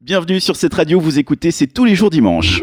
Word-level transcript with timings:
Bienvenue 0.00 0.38
sur 0.38 0.54
cette 0.54 0.74
radio, 0.74 1.00
vous 1.00 1.18
écoutez, 1.18 1.50
c'est 1.50 1.66
tous 1.66 1.84
les 1.84 1.96
jours 1.96 2.08
dimanche. 2.08 2.62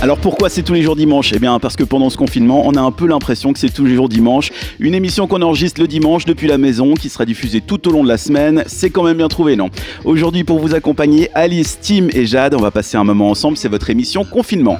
Alors 0.00 0.18
pourquoi 0.18 0.48
c'est 0.48 0.62
tous 0.62 0.74
les 0.74 0.82
jours 0.82 0.94
dimanche? 0.94 1.32
Eh 1.34 1.40
bien 1.40 1.58
parce 1.58 1.74
que 1.74 1.82
pendant 1.82 2.08
ce 2.08 2.16
confinement, 2.16 2.62
on 2.68 2.76
a 2.76 2.80
un 2.80 2.92
peu 2.92 3.08
l'impression 3.08 3.52
que 3.52 3.58
c'est 3.58 3.68
tous 3.70 3.84
les 3.84 3.96
jours 3.96 4.08
dimanche. 4.08 4.52
Une 4.78 4.94
émission 4.94 5.26
qu'on 5.26 5.42
enregistre 5.42 5.80
le 5.80 5.88
dimanche 5.88 6.24
depuis 6.24 6.46
la 6.46 6.56
maison, 6.56 6.94
qui 6.94 7.08
sera 7.08 7.24
diffusée 7.24 7.60
tout 7.60 7.88
au 7.88 7.90
long 7.90 8.04
de 8.04 8.08
la 8.08 8.18
semaine. 8.18 8.62
C'est 8.68 8.90
quand 8.90 9.02
même 9.02 9.16
bien 9.16 9.26
trouvé, 9.26 9.56
non? 9.56 9.70
Aujourd'hui 10.04 10.44
pour 10.44 10.60
vous 10.60 10.76
accompagner, 10.76 11.30
Alice, 11.34 11.80
Tim 11.82 12.06
et 12.12 12.26
Jade, 12.26 12.54
on 12.54 12.60
va 12.60 12.70
passer 12.70 12.96
un 12.96 13.02
moment 13.02 13.30
ensemble. 13.30 13.56
C'est 13.56 13.68
votre 13.68 13.90
émission 13.90 14.24
Confinement. 14.24 14.78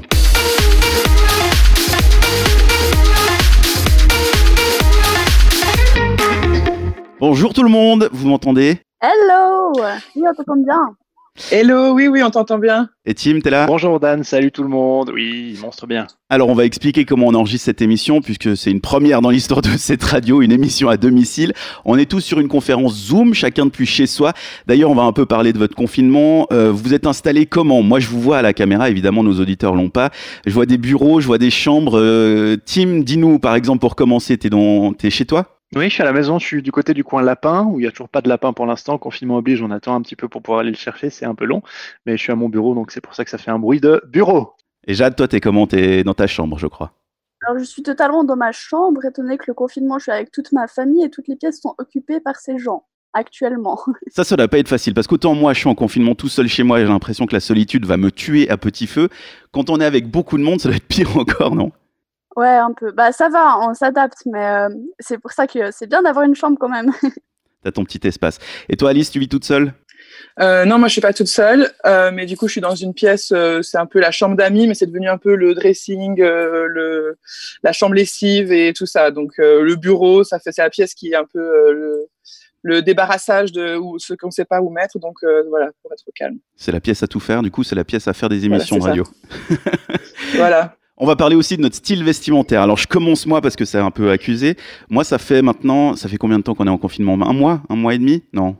Bonjour 7.19 7.55
tout 7.55 7.62
le 7.62 7.70
monde, 7.70 8.11
vous 8.12 8.29
m'entendez 8.29 8.77
Hello 9.01 9.73
Oui, 10.15 10.23
on 10.29 10.34
t'entend 10.34 10.56
bien. 10.56 10.80
Hello, 11.51 11.92
oui, 11.92 12.09
oui, 12.09 12.23
on 12.23 12.30
t'entend 12.30 12.59
bien. 12.59 12.89
Et 13.06 13.15
Tim, 13.15 13.41
t'es 13.41 13.48
là 13.48 13.66
Bonjour 13.66 13.98
Dan, 14.01 14.23
salut 14.23 14.52
tout 14.52 14.62
le 14.62 14.69
monde. 14.69 15.11
Oui, 15.15 15.59
monstre 15.62 15.87
bien. 15.87 16.06
Alors 16.29 16.51
on 16.51 16.55
va 16.55 16.66
expliquer 16.66 17.06
comment 17.06 17.29
on 17.29 17.34
enregistre 17.34 17.65
cette 17.65 17.80
émission 17.80 18.20
puisque 18.20 18.55
c'est 18.55 18.70
une 18.70 18.83
première 18.83 19.23
dans 19.23 19.30
l'histoire 19.30 19.62
de 19.62 19.69
cette 19.79 20.02
radio, 20.02 20.42
une 20.42 20.52
émission 20.52 20.91
à 20.91 20.98
domicile. 20.98 21.55
On 21.87 21.97
est 21.97 22.11
tous 22.11 22.20
sur 22.20 22.39
une 22.39 22.48
conférence 22.48 22.95
Zoom, 22.95 23.33
chacun 23.33 23.64
depuis 23.64 23.87
chez 23.87 24.06
soi. 24.06 24.34
D'ailleurs 24.67 24.91
on 24.91 24.95
va 24.95 25.05
un 25.05 25.12
peu 25.12 25.25
parler 25.25 25.55
de 25.55 25.59
votre 25.59 25.75
confinement. 25.75 26.47
Euh, 26.53 26.70
vous 26.70 26.92
êtes 26.92 27.06
installé 27.06 27.47
comment? 27.47 27.83
Moi 27.83 27.98
je 27.98 28.09
vous 28.09 28.20
vois 28.20 28.37
à 28.39 28.42
la 28.42 28.53
caméra, 28.53 28.91
évidemment 28.91 29.23
nos 29.23 29.41
auditeurs 29.41 29.75
l'ont 29.75 29.91
pas. 29.91 30.11
Je 30.47 30.53
vois 30.53 30.67
des 30.67 30.78
bureaux, 30.78 31.20
je 31.20 31.27
vois 31.27 31.39
des 31.39 31.51
chambres. 31.51 31.98
Euh, 31.98 32.56
Tim, 32.67 33.01
dis-nous 33.01 33.39
par 33.39 33.55
exemple 33.55 33.80
pour 33.80 33.97
commencer, 33.97 34.37
t'es, 34.37 34.51
dans... 34.51 34.92
t'es 34.92 35.09
chez 35.09 35.25
toi? 35.25 35.55
Oui, 35.75 35.88
je 35.88 35.95
suis 35.95 36.02
à 36.02 36.06
la 36.06 36.12
maison, 36.12 36.38
je 36.38 36.47
suis 36.47 36.62
du 36.62 36.70
côté 36.70 36.95
du 36.95 37.02
coin 37.02 37.23
lapin, 37.23 37.65
où 37.65 37.80
il 37.80 37.83
n'y 37.83 37.88
a 37.88 37.91
toujours 37.91 38.09
pas 38.09 38.20
de 38.20 38.29
lapin 38.29 38.53
pour 38.53 38.67
l'instant. 38.67 38.98
Confinement 38.98 39.39
oblige, 39.39 39.62
on 39.62 39.70
attend 39.70 39.95
un 39.95 40.03
petit 40.03 40.14
peu 40.14 40.28
pour 40.28 40.41
pouvoir 40.42 40.61
aller 40.61 40.70
le 40.70 40.77
chercher, 40.77 41.11
c'est 41.11 41.27
un 41.27 41.34
peu 41.34 41.45
long. 41.45 41.62
Mais 42.06 42.17
je 42.17 42.23
suis 42.23 42.33
à 42.33 42.36
mon 42.36 42.48
bureau, 42.48 42.75
donc 42.75 42.92
c'est 42.92 43.00
pour 43.00 43.14
ça 43.14 43.25
que 43.25 43.31
ça 43.31 43.39
fait 43.39 43.50
un 43.50 43.58
bruit 43.58 43.81
de 43.81 44.00
bureau. 44.06 44.55
Et 44.86 44.95
Jade, 44.95 45.17
toi, 45.17 45.27
t'es 45.27 45.41
comment? 45.41 45.67
T'es 45.67 46.05
dans 46.05 46.14
ta 46.14 46.28
chambre, 46.28 46.58
je 46.58 46.69
crois. 46.69 46.92
Alors, 47.45 47.58
je 47.58 47.64
suis 47.64 47.83
totalement 47.83 48.23
dans 48.23 48.36
ma 48.36 48.53
chambre, 48.53 49.05
étant 49.05 49.23
donné 49.23 49.36
que 49.39 49.45
le 49.48 49.55
confinement, 49.55 49.98
je 49.98 50.05
suis 50.05 50.12
avec 50.12 50.31
toute 50.31 50.53
ma 50.53 50.69
famille 50.69 51.05
et 51.05 51.11
toutes 51.11 51.28
les 51.28 51.36
pièces 51.36 51.61
sont 51.61 51.75
occupées 51.78 52.20
par 52.20 52.36
ces 52.36 52.58
gens 52.58 52.84
actuellement. 53.12 53.80
Ça, 54.08 54.25
ça 54.25 54.36
doit 54.36 54.48
pas 54.48 54.58
être 54.58 54.69
facile 54.69 54.95
parce 54.95 55.06
qu'autant 55.06 55.34
moi, 55.34 55.53
je 55.53 55.61
suis 55.61 55.69
en 55.69 55.75
confinement 55.75 56.14
tout 56.14 56.28
seul 56.28 56.48
chez 56.48 56.62
moi, 56.62 56.78
j'ai 56.80 56.86
l'impression 56.86 57.27
que 57.27 57.33
la 57.33 57.41
solitude 57.41 57.86
va 57.86 57.97
me 57.97 58.11
tuer 58.11 58.48
à 58.51 58.56
petit 58.56 58.86
feu. 58.86 59.08
Quand 59.53 59.70
on 59.70 59.80
est 59.80 59.84
avec 59.84 60.11
beaucoup 60.11 60.39
de 60.39 60.42
monde, 60.42 60.61
ça 60.61 60.69
doit 60.69 60.77
être 60.77 60.86
pire 60.86 61.17
encore, 61.17 61.55
non? 61.55 61.73
Ouais, 62.37 62.48
un 62.48 62.73
peu. 62.73 62.92
Bah 62.92 63.12
ça 63.12 63.29
va, 63.29 63.59
on 63.61 63.75
s'adapte, 63.75 64.19
mais 64.27 64.45
euh, 64.45 64.69
c'est 64.98 65.19
pour 65.19 65.33
ça 65.33 65.47
que 65.47 65.70
c'est 65.70 65.87
bien 65.87 66.03
d'avoir 66.03 66.25
une 66.25 66.34
chambre 66.34 66.56
quand 66.61 66.69
même. 66.69 66.92
T'as 67.65 67.73
ton 67.73 67.84
petit 67.84 68.06
espace. 68.06 68.39
Et 68.69 68.77
toi, 68.77 68.91
Alice, 68.91 69.11
tu 69.11 69.19
vis 69.19 69.29
toute 69.29 69.45
seule? 69.45 69.73
Euh, 70.41 70.64
non, 70.64 70.79
moi 70.79 70.89
je 70.89 70.92
suis 70.92 71.01
pas 71.01 71.12
toute 71.12 71.29
seule, 71.29 71.73
euh, 71.87 72.11
mais 72.12 72.27
du 72.27 72.37
coup 72.37 72.47
je 72.47 72.53
suis 72.53 72.61
dans 72.61 72.75
une 72.75 72.95
pièce, 72.95 73.33
euh, 73.33 73.62
c'est 73.62 73.79
un 73.79 73.87
peu 73.87 74.01
la 74.01 74.11
chambre 74.11 74.37
d'amis, 74.37 74.67
mais 74.67 74.75
c'est 74.75 74.87
devenu 74.87 75.09
un 75.09 75.19
peu 75.19 75.34
le 75.34 75.55
dressing, 75.55 76.20
euh, 76.20 76.67
le, 76.69 77.19
la 77.62 77.73
chambre 77.73 77.95
lessive 77.95 78.53
et 78.53 78.73
tout 78.73 78.87
ça. 78.87 79.11
Donc 79.11 79.33
euh, 79.39 79.62
le 79.62 79.77
bureau, 79.77 80.25
ça 80.25 80.39
fait 80.39 80.53
c'est 80.53 80.62
la 80.62 80.70
pièce 80.70 80.95
qui 80.95 81.12
est 81.12 81.17
un 81.17 81.25
peu 81.25 81.73
le, 81.73 82.07
le 82.62 82.83
débarrassage 82.83 83.53
de 83.53 83.77
ou, 83.77 83.98
ce 83.98 84.14
qu'on 84.14 84.29
ne 84.29 84.33
sait 84.33 84.45
pas 84.45 84.61
où 84.61 84.70
mettre. 84.70 84.98
Donc 84.98 85.17
voilà, 85.48 85.70
pour 85.83 85.92
être 85.92 86.05
calme. 86.14 86.39
C'est 86.55 86.73
la 86.73 86.81
pièce 86.81 87.03
à 87.03 87.07
tout 87.07 87.20
faire. 87.20 87.42
Du 87.42 87.51
coup, 87.51 87.64
c'est 87.64 87.75
la 87.75 87.84
pièce 87.84 88.07
à 88.09 88.12
faire 88.12 88.29
des 88.29 88.45
émissions 88.45 88.79
Voilà, 88.79 88.91
radio. 88.91 89.05
voilà. 90.34 90.75
On 90.98 91.06
va 91.06 91.14
parler 91.16 91.36
aussi 91.36 91.56
de 91.56 91.62
notre 91.62 91.77
style 91.77 92.02
vestimentaire. 92.05 92.62
Alors 92.62 92.78
je 92.78 92.86
commence 92.86 93.27
moi 93.27 93.41
parce 93.42 93.55
que 93.56 93.64
c'est 93.66 93.78
un 93.78 93.91
peu 93.91 94.11
accusé. 94.11 94.56
Moi 94.89 95.05
ça 95.05 95.19
fait 95.19 95.42
maintenant, 95.42 95.94
ça 95.94 96.08
fait 96.08 96.16
combien 96.16 96.39
de 96.39 96.42
temps 96.42 96.55
qu'on 96.55 96.66
est 96.66 96.70
en 96.70 96.78
confinement? 96.78 97.14
Un 97.28 97.33
mois? 97.34 97.62
Un 97.69 97.77
mois 97.77 97.94
et 97.94 97.98
demi? 97.98 98.22
Non. 98.33 98.56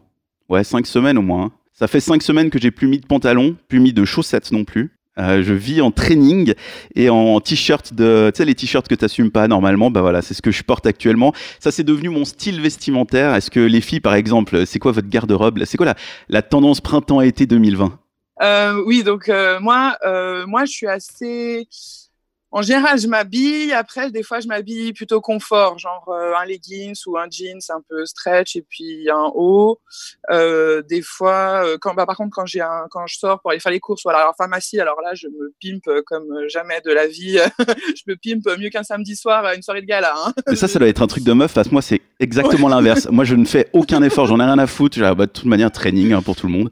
Ouais, 0.49 0.63
cinq 0.63 0.87
semaines 0.87 1.17
au 1.19 1.23
moins. 1.23 1.45
hein. 1.45 1.53
Ça 1.73 1.87
fait 1.89 2.01
cinq 2.01 2.23
semaines 2.23 2.51
que 2.51 2.59
j'ai 2.59 2.71
plus 2.71 2.89
mis 2.89 2.99
de 2.99 3.07
pantalon, 3.07 3.57
plus 3.69 3.81
mis 3.81 3.93
de 3.93 4.05
chaussettes 4.05 4.53
non 4.53 4.65
plus. 4.65 4.93
Euh, 5.19 5.43
je 5.43 5.55
vis 5.55 5.81
en 5.81 5.91
training 5.91 6.53
et 6.95 7.09
en 7.09 7.41
t-shirt 7.41 7.95
de, 7.95 8.31
tu 8.35 8.37
sais 8.39 8.45
les 8.45 8.55
t-shirts 8.55 8.87
que 8.87 8.95
t'assumes 8.95 9.31
pas 9.31 9.49
normalement, 9.49 9.91
bah 9.91 10.03
voilà, 10.03 10.21
c'est 10.21 10.35
ce 10.35 10.43
que 10.43 10.51
je 10.51 10.63
porte 10.63 10.85
actuellement. 10.85 11.33
Ça 11.59 11.71
c'est 11.71 11.85
devenu 11.85 12.11
mon 12.11 12.27
style 12.27 12.61
vestimentaire. 12.61 13.35
Est-ce 13.35 13.51
que 13.51 13.61
les 13.61 13.81
filles 13.81 14.01
par 14.01 14.15
exemple, 14.15 14.67
c'est 14.67 14.79
quoi 14.79 14.93
votre 14.93 15.09
garde-robe? 15.09 15.59
C'est 15.65 15.79
quoi 15.79 15.87
la, 15.87 15.95
la 16.29 16.43
tendance 16.43 16.83
printemps-été 16.83 17.47
2020 17.47 17.99
Euh, 18.43 18.83
oui, 18.87 19.03
donc 19.05 19.31
euh, 19.31 19.59
moi, 19.61 19.97
euh, 20.05 20.47
moi, 20.47 20.67
je 20.67 20.73
suis 20.73 20.87
assez. 20.87 21.67
En 22.57 22.63
général, 22.63 22.99
je 22.99 23.07
m'habille. 23.07 23.75
Après, 23.75 24.11
des 24.11 24.23
fois, 24.23 24.41
je 24.41 24.49
m'habille 24.49 24.95
plutôt 24.95 25.21
confort, 25.21 25.79
genre 25.79 26.09
euh, 26.09 26.33
un 26.41 26.47
leggings 26.47 26.99
ou 27.07 27.19
un 27.19 27.27
jeans 27.31 27.61
un 27.69 27.83
peu 27.87 28.07
stretch 28.07 28.57
et 28.57 28.63
puis 28.63 29.11
un 29.11 29.31
haut. 29.35 29.79
Euh, 30.31 30.81
des 30.81 31.03
fois, 31.03 31.67
euh, 31.67 31.77
quand, 31.79 31.93
bah, 31.93 32.07
par 32.07 32.17
contre, 32.17 32.35
quand 32.35 32.47
j'ai 32.47 32.63
un, 32.63 32.87
quand 32.91 33.07
je 33.07 33.19
sors 33.19 33.43
pour 33.43 33.51
aller 33.51 33.61
faire 33.61 33.73
les 33.73 33.79
courses 33.79 34.07
ou 34.07 34.09
à 34.09 34.15
la 34.15 34.33
pharmacie, 34.39 34.81
alors 34.81 35.03
là, 35.03 35.13
je 35.13 35.27
me 35.27 35.53
pimpe 35.61 36.01
comme 36.07 36.33
jamais 36.49 36.81
de 36.83 36.93
la 36.93 37.07
vie. 37.07 37.37
je 37.95 38.03
me 38.07 38.15
pimpe 38.17 38.49
mieux 38.59 38.71
qu'un 38.71 38.85
samedi 38.85 39.17
soir 39.17 39.45
à 39.45 39.55
une 39.55 39.61
soirée 39.61 39.83
de 39.83 39.87
gala. 39.87 40.15
Hein. 40.17 40.33
Mais 40.49 40.57
ça, 40.57 40.67
ça 40.67 40.79
doit 40.79 40.89
être 40.89 41.03
un 41.03 41.09
truc 41.09 41.25
de 41.25 41.35
meuf, 41.35 41.53
parce 41.53 41.69
que 41.69 41.75
moi, 41.75 41.83
c'est 41.83 42.01
exactement 42.21 42.69
l'inverse. 42.69 43.07
Moi, 43.11 43.25
je 43.25 43.35
ne 43.35 43.45
fais 43.45 43.69
aucun 43.75 44.03
effort, 44.03 44.29
j'en 44.29 44.41
ai 44.41 44.45
rien 44.45 44.59
à 44.59 44.67
foutre. 44.67 44.99
Bah, 44.99 45.27
de 45.27 45.31
toute 45.31 45.45
manière, 45.45 45.71
training 45.71 46.15
hein, 46.15 46.23
pour 46.23 46.37
tout 46.37 46.47
le 46.47 46.55
monde. 46.55 46.71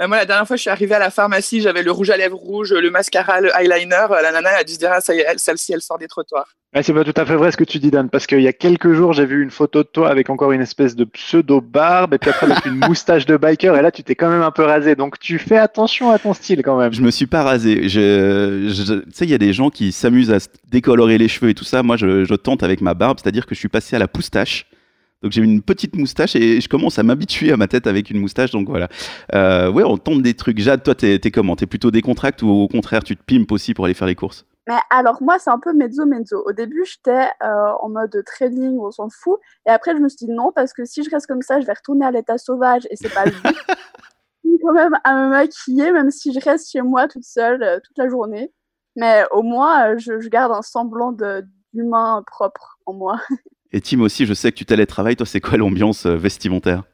Euh, 0.00 0.08
moi, 0.08 0.16
la 0.18 0.24
dernière 0.26 0.46
fois, 0.46 0.56
je 0.56 0.62
suis 0.62 0.70
arrivée 0.70 0.94
à 0.94 0.98
la 0.98 1.10
pharmacie, 1.10 1.60
j'avais 1.60 1.82
le 1.82 1.90
rouge 1.92 2.10
à 2.10 2.16
lèvres 2.16 2.36
rouge, 2.36 2.72
le 2.72 2.90
mascara, 2.90 3.40
le 3.40 3.50
eyeliner. 3.58 4.06
Euh, 4.10 4.20
La 4.22 4.32
nana 4.32 4.50
elle 4.54 4.60
a 4.60 4.64
dû 4.64 4.72
se 4.72 4.78
dire, 4.78 4.90
ah, 4.92 5.00
ça 5.00 5.14
y 5.14 5.18
est, 5.18 5.26
elle, 5.28 5.38
celle-ci, 5.38 5.72
elle 5.72 5.80
sort 5.80 5.98
des 5.98 6.08
trottoirs. 6.08 6.48
Ouais, 6.74 6.82
c'est 6.84 6.92
pas 6.92 7.02
tout 7.02 7.12
à 7.16 7.26
fait 7.26 7.34
vrai 7.34 7.50
ce 7.50 7.56
que 7.56 7.64
tu 7.64 7.80
dis 7.80 7.90
Dan, 7.90 8.08
parce 8.08 8.28
qu'il 8.28 8.40
y 8.42 8.46
a 8.46 8.52
quelques 8.52 8.92
jours 8.92 9.12
j'ai 9.12 9.26
vu 9.26 9.42
une 9.42 9.50
photo 9.50 9.82
de 9.82 9.88
toi 9.88 10.08
avec 10.08 10.30
encore 10.30 10.52
une 10.52 10.60
espèce 10.60 10.94
de 10.94 11.02
pseudo 11.02 11.60
barbe 11.60 12.14
et 12.14 12.18
puis 12.18 12.30
après 12.30 12.48
avec 12.48 12.64
une 12.64 12.74
moustache 12.88 13.26
de 13.26 13.36
biker 13.36 13.74
et 13.76 13.82
là 13.82 13.90
tu 13.90 14.04
t'es 14.04 14.14
quand 14.14 14.30
même 14.30 14.42
un 14.42 14.52
peu 14.52 14.62
rasé, 14.62 14.94
donc 14.94 15.18
tu 15.18 15.40
fais 15.40 15.56
attention 15.58 16.12
à 16.12 16.20
ton 16.20 16.32
style 16.32 16.62
quand 16.62 16.78
même. 16.78 16.92
Je 16.92 17.02
me 17.02 17.10
suis 17.10 17.26
pas 17.26 17.42
rasé. 17.42 17.88
Je, 17.88 18.68
je- 18.68 19.00
tu 19.00 19.04
sais, 19.12 19.24
il 19.24 19.30
y 19.30 19.34
a 19.34 19.38
des 19.38 19.52
gens 19.52 19.70
qui 19.70 19.90
s'amusent 19.90 20.30
à 20.30 20.38
se 20.38 20.46
décolorer 20.70 21.18
les 21.18 21.26
cheveux 21.26 21.50
et 21.50 21.54
tout 21.54 21.64
ça. 21.64 21.82
Moi, 21.82 21.96
je, 21.96 22.24
je 22.24 22.34
tente 22.36 22.62
avec 22.62 22.80
ma 22.82 22.94
barbe, 22.94 23.18
c'est-à-dire 23.20 23.46
que 23.46 23.54
je 23.56 23.58
suis 23.58 23.68
passé 23.68 23.96
à 23.96 23.98
la 23.98 24.06
poustache. 24.06 24.66
Donc 25.22 25.32
j'ai 25.32 25.42
une 25.42 25.62
petite 25.62 25.96
moustache 25.96 26.34
et 26.34 26.60
je 26.60 26.68
commence 26.68 26.98
à 26.98 27.02
m'habituer 27.02 27.52
à 27.52 27.56
ma 27.56 27.68
tête 27.68 27.86
avec 27.86 28.10
une 28.10 28.18
moustache. 28.18 28.50
Donc 28.52 28.68
voilà. 28.68 28.88
Euh, 29.34 29.70
ouais, 29.70 29.84
on 29.84 29.98
tente 29.98 30.22
des 30.22 30.34
trucs. 30.34 30.58
Jade, 30.58 30.82
toi, 30.82 30.94
t'es, 30.94 31.18
t'es 31.18 31.30
comment? 31.30 31.56
T'es 31.56 31.66
plutôt 31.66 31.90
décontracte 31.90 32.42
ou 32.42 32.48
au 32.48 32.68
contraire, 32.68 33.04
tu 33.04 33.16
te 33.16 33.22
pimpes 33.22 33.52
aussi 33.52 33.74
pour 33.74 33.84
aller 33.84 33.94
faire 33.94 34.08
les 34.08 34.14
courses? 34.14 34.46
Mais 34.66 34.78
alors 34.90 35.22
moi, 35.22 35.38
c'est 35.38 35.50
un 35.50 35.58
peu 35.58 35.72
mezzo 35.72 36.06
mezzo. 36.06 36.42
Au 36.46 36.52
début, 36.52 36.84
j'étais 36.84 37.28
euh, 37.42 37.72
en 37.80 37.88
mode 37.90 38.22
trading, 38.24 38.78
on 38.78 38.90
s'en 38.90 39.08
fout. 39.10 39.38
Et 39.66 39.70
après, 39.70 39.96
je 39.96 40.00
me 40.00 40.08
suis 40.08 40.26
dit 40.26 40.32
non, 40.32 40.52
parce 40.54 40.72
que 40.72 40.84
si 40.84 41.02
je 41.02 41.10
reste 41.10 41.26
comme 41.26 41.42
ça, 41.42 41.60
je 41.60 41.66
vais 41.66 41.72
retourner 41.72 42.06
à 42.06 42.10
l'état 42.10 42.38
sauvage 42.38 42.86
et 42.90 42.96
c'est 42.96 43.12
pas 43.12 43.24
le 43.24 43.32
but. 43.32 43.56
Quand 44.62 44.74
même 44.74 44.94
à 45.04 45.14
me 45.14 45.30
maquiller, 45.30 45.90
même 45.90 46.10
si 46.10 46.34
je 46.34 46.40
reste 46.40 46.70
chez 46.70 46.82
moi 46.82 47.08
toute 47.08 47.24
seule 47.24 47.62
euh, 47.62 47.80
toute 47.82 47.96
la 47.96 48.08
journée. 48.08 48.52
Mais 48.94 49.24
au 49.32 49.42
moins, 49.42 49.92
euh, 49.92 49.98
je, 49.98 50.20
je 50.20 50.28
garde 50.28 50.52
un 50.52 50.62
semblant 50.62 51.12
d'humain 51.72 52.22
propre 52.26 52.78
en 52.86 52.92
moi. 52.92 53.20
Et 53.72 53.80
Tim 53.80 54.00
aussi, 54.00 54.26
je 54.26 54.34
sais 54.34 54.50
que 54.50 54.56
tu 54.56 54.64
télétravailles. 54.64 55.16
Toi, 55.16 55.26
c'est 55.26 55.40
quoi 55.40 55.56
l'ambiance 55.56 56.06
euh, 56.06 56.16
vestimentaire? 56.16 56.84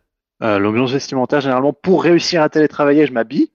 Euh, 0.42 0.58
L'ambiance 0.58 0.92
vestimentaire, 0.92 1.40
généralement, 1.40 1.72
pour 1.72 2.02
réussir 2.02 2.42
à 2.42 2.48
télétravailler, 2.48 3.06
je 3.06 3.12
m'habille. 3.12 3.50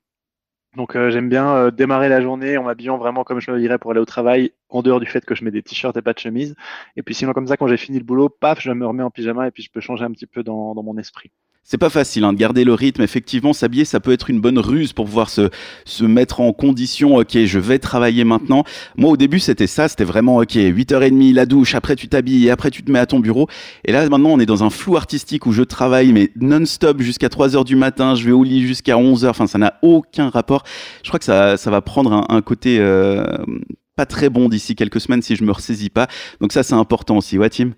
Donc 0.78 0.96
euh, 0.96 1.12
j'aime 1.12 1.28
bien 1.28 1.70
démarrer 1.70 2.08
la 2.08 2.22
journée 2.22 2.56
en 2.56 2.64
m'habillant 2.64 2.98
vraiment 2.98 3.26
comme 3.26 3.42
je 3.42 3.52
me 3.52 3.60
dirais 3.60 3.78
pour 3.78 3.92
aller 3.92 4.00
au 4.00 4.06
travail, 4.06 4.54
en 4.70 4.82
dehors 4.82 5.02
du 5.02 5.06
fait 5.06 5.26
que 5.26 5.36
je 5.36 5.44
mets 5.44 5.52
des 5.52 5.62
t-shirts 5.62 5.98
et 5.98 6.02
pas 6.02 6.14
de 6.14 6.20
chemise. 6.20 6.56
Et 6.96 7.04
puis 7.04 7.14
sinon 7.14 7.34
comme 7.34 7.46
ça, 7.46 7.58
quand 7.58 7.68
j'ai 7.68 7.76
fini 7.76 8.00
le 8.00 8.06
boulot, 8.06 8.30
paf, 8.30 8.62
je 8.62 8.72
me 8.72 8.88
remets 8.88 9.04
en 9.04 9.12
pyjama 9.12 9.48
et 9.48 9.52
puis 9.52 9.64
je 9.64 9.70
peux 9.70 9.82
changer 9.82 10.06
un 10.06 10.12
petit 10.12 10.28
peu 10.28 10.44
dans 10.44 10.74
mon 10.82 10.98
esprit. 10.98 11.30
C'est 11.64 11.78
pas 11.78 11.90
facile 11.90 12.24
hein, 12.24 12.34
de 12.34 12.38
garder 12.38 12.64
le 12.64 12.74
rythme. 12.74 13.02
Effectivement, 13.02 13.54
s'habiller, 13.54 13.86
ça 13.86 14.00
peut 14.00 14.12
être 14.12 14.30
une 14.30 14.42
bonne 14.42 14.60
ruse 14.60 14.94
pour 14.94 15.06
pouvoir 15.06 15.30
se, 15.30 15.50
se 15.86 16.04
mettre 16.04 16.42
en 16.42 16.52
condition. 16.54 17.16
Ok, 17.16 17.38
je 17.46 17.60
vais 17.60 17.80
travailler 17.80 18.24
maintenant. 18.24 18.64
Moi, 18.98 19.12
au 19.12 19.16
début, 19.18 19.40
c'était 19.40 19.68
ça. 19.68 19.88
C'était 19.88 20.04
vraiment 20.04 20.38
ok, 20.38 20.56
8h30, 20.56 21.34
la 21.34 21.46
douche. 21.46 21.76
Après, 21.76 21.96
tu 21.96 22.08
t'habilles 22.10 22.48
et 22.48 22.52
après, 22.52 22.72
tu 22.72 22.84
te 22.84 22.92
mets 22.92 23.00
à 23.00 23.06
ton 23.06 23.20
bureau. 23.20 23.48
Et 23.86 23.92
là, 23.92 24.10
maintenant, 24.10 24.32
on 24.32 24.40
est 24.40 24.46
dans 24.46 24.64
un 24.64 24.70
flou 24.70 24.98
artistique 24.98 25.46
où 25.46 25.52
je 25.52 25.64
travaille, 25.64 26.12
mais 26.12 26.32
non-stop 26.36 27.00
jusqu'à 27.02 27.28
3h 27.28 27.64
du 27.64 27.76
matin. 27.76 28.16
Je 28.16 28.26
vais 28.26 28.32
au 28.32 28.44
lit 28.44 28.66
jusqu'à 28.66 28.96
11h. 28.96 29.30
Enfin, 29.30 29.48
ça 29.48 29.58
n'a 29.60 29.76
aucun 29.82 30.30
rapport. 30.30 30.64
Je 31.04 31.10
crois 31.10 31.20
que 31.20 31.26
ça, 31.26 31.58
ça 31.58 31.72
va 31.72 31.82
prendre 31.82 32.12
un, 32.12 32.26
un 32.28 32.42
côté 32.42 32.80
euh, 32.80 33.24
pas 33.96 34.06
très 34.06 34.30
bon 34.30 34.50
d'ici 34.50 34.76
quelques 34.76 35.00
semaines 35.00 35.22
si 35.22 35.36
je 35.36 35.44
me 35.44 35.52
ressaisis 35.52 35.90
pas. 35.90 36.08
Donc 36.42 36.54
ça, 36.54 36.64
c'est 36.64 36.74
important 36.74 37.18
aussi. 37.18 37.38
Ouais, 37.38 37.50
Tim? 37.50 37.72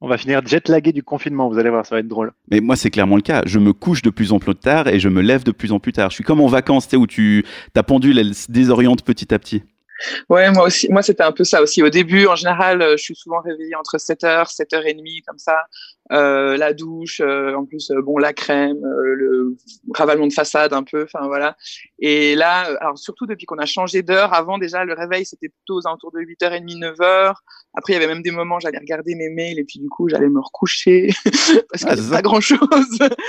On 0.00 0.06
va 0.06 0.16
finir 0.16 0.46
jet 0.46 0.68
lagué 0.68 0.92
du 0.92 1.02
confinement, 1.02 1.48
vous 1.48 1.58
allez 1.58 1.70
voir, 1.70 1.84
ça 1.84 1.96
va 1.96 2.00
être 2.00 2.06
drôle. 2.06 2.32
Mais 2.52 2.60
moi, 2.60 2.76
c'est 2.76 2.90
clairement 2.90 3.16
le 3.16 3.22
cas. 3.22 3.42
Je 3.46 3.58
me 3.58 3.72
couche 3.72 4.00
de 4.02 4.10
plus 4.10 4.32
en 4.32 4.38
plus 4.38 4.54
tard 4.54 4.86
et 4.86 5.00
je 5.00 5.08
me 5.08 5.20
lève 5.20 5.42
de 5.42 5.50
plus 5.50 5.72
en 5.72 5.80
plus 5.80 5.92
tard. 5.92 6.10
Je 6.10 6.14
suis 6.14 6.24
comme 6.24 6.40
en 6.40 6.46
vacances, 6.46 6.84
tu 6.86 6.90
sais, 6.90 6.96
où 6.96 7.08
tu, 7.08 7.44
ta 7.72 7.82
pendule, 7.82 8.16
elle 8.16 8.34
se 8.34 8.50
désoriente 8.50 9.02
petit 9.02 9.34
à 9.34 9.40
petit. 9.40 9.64
Ouais, 10.28 10.50
moi 10.50 10.64
aussi. 10.66 10.88
Moi, 10.90 11.02
c'était 11.02 11.22
un 11.22 11.32
peu 11.32 11.44
ça 11.44 11.62
aussi. 11.62 11.82
Au 11.82 11.88
début, 11.88 12.26
en 12.26 12.36
général, 12.36 12.82
euh, 12.82 12.96
je 12.96 13.02
suis 13.02 13.16
souvent 13.16 13.40
réveillée 13.40 13.74
entre 13.74 13.98
7h, 13.98 14.54
7h30, 14.54 15.22
comme 15.26 15.38
ça. 15.38 15.58
Euh, 16.10 16.56
la 16.56 16.72
douche, 16.72 17.20
euh, 17.20 17.54
en 17.54 17.66
plus, 17.66 17.90
euh, 17.90 18.00
bon, 18.00 18.16
la 18.16 18.32
crème, 18.32 18.80
le 18.82 19.56
ravalement 19.94 20.26
de 20.26 20.32
façade 20.32 20.72
un 20.72 20.82
peu, 20.82 21.02
enfin 21.02 21.26
voilà. 21.26 21.56
Et 21.98 22.34
là, 22.34 22.60
alors 22.80 22.96
surtout 22.96 23.26
depuis 23.26 23.44
qu'on 23.44 23.58
a 23.58 23.66
changé 23.66 24.02
d'heure, 24.02 24.32
avant 24.32 24.56
déjà, 24.56 24.84
le 24.84 24.94
réveil, 24.94 25.26
c'était 25.26 25.48
plutôt 25.48 25.76
aux 25.76 25.86
alentours 25.86 26.12
de 26.12 26.20
8h30, 26.20 26.78
9h. 26.78 27.34
Après, 27.74 27.92
il 27.92 27.94
y 27.94 27.96
avait 27.96 28.06
même 28.06 28.22
des 28.22 28.30
moments, 28.30 28.58
j'allais 28.58 28.78
regarder 28.78 29.14
mes 29.16 29.28
mails 29.28 29.58
et 29.58 29.64
puis 29.64 29.80
du 29.80 29.88
coup, 29.88 30.08
j'allais 30.08 30.30
me 30.30 30.40
recoucher 30.40 31.10
parce 31.70 31.84
que 31.84 31.90
ah, 31.90 32.10
pas 32.10 32.22
grand 32.22 32.40
chose. 32.40 32.58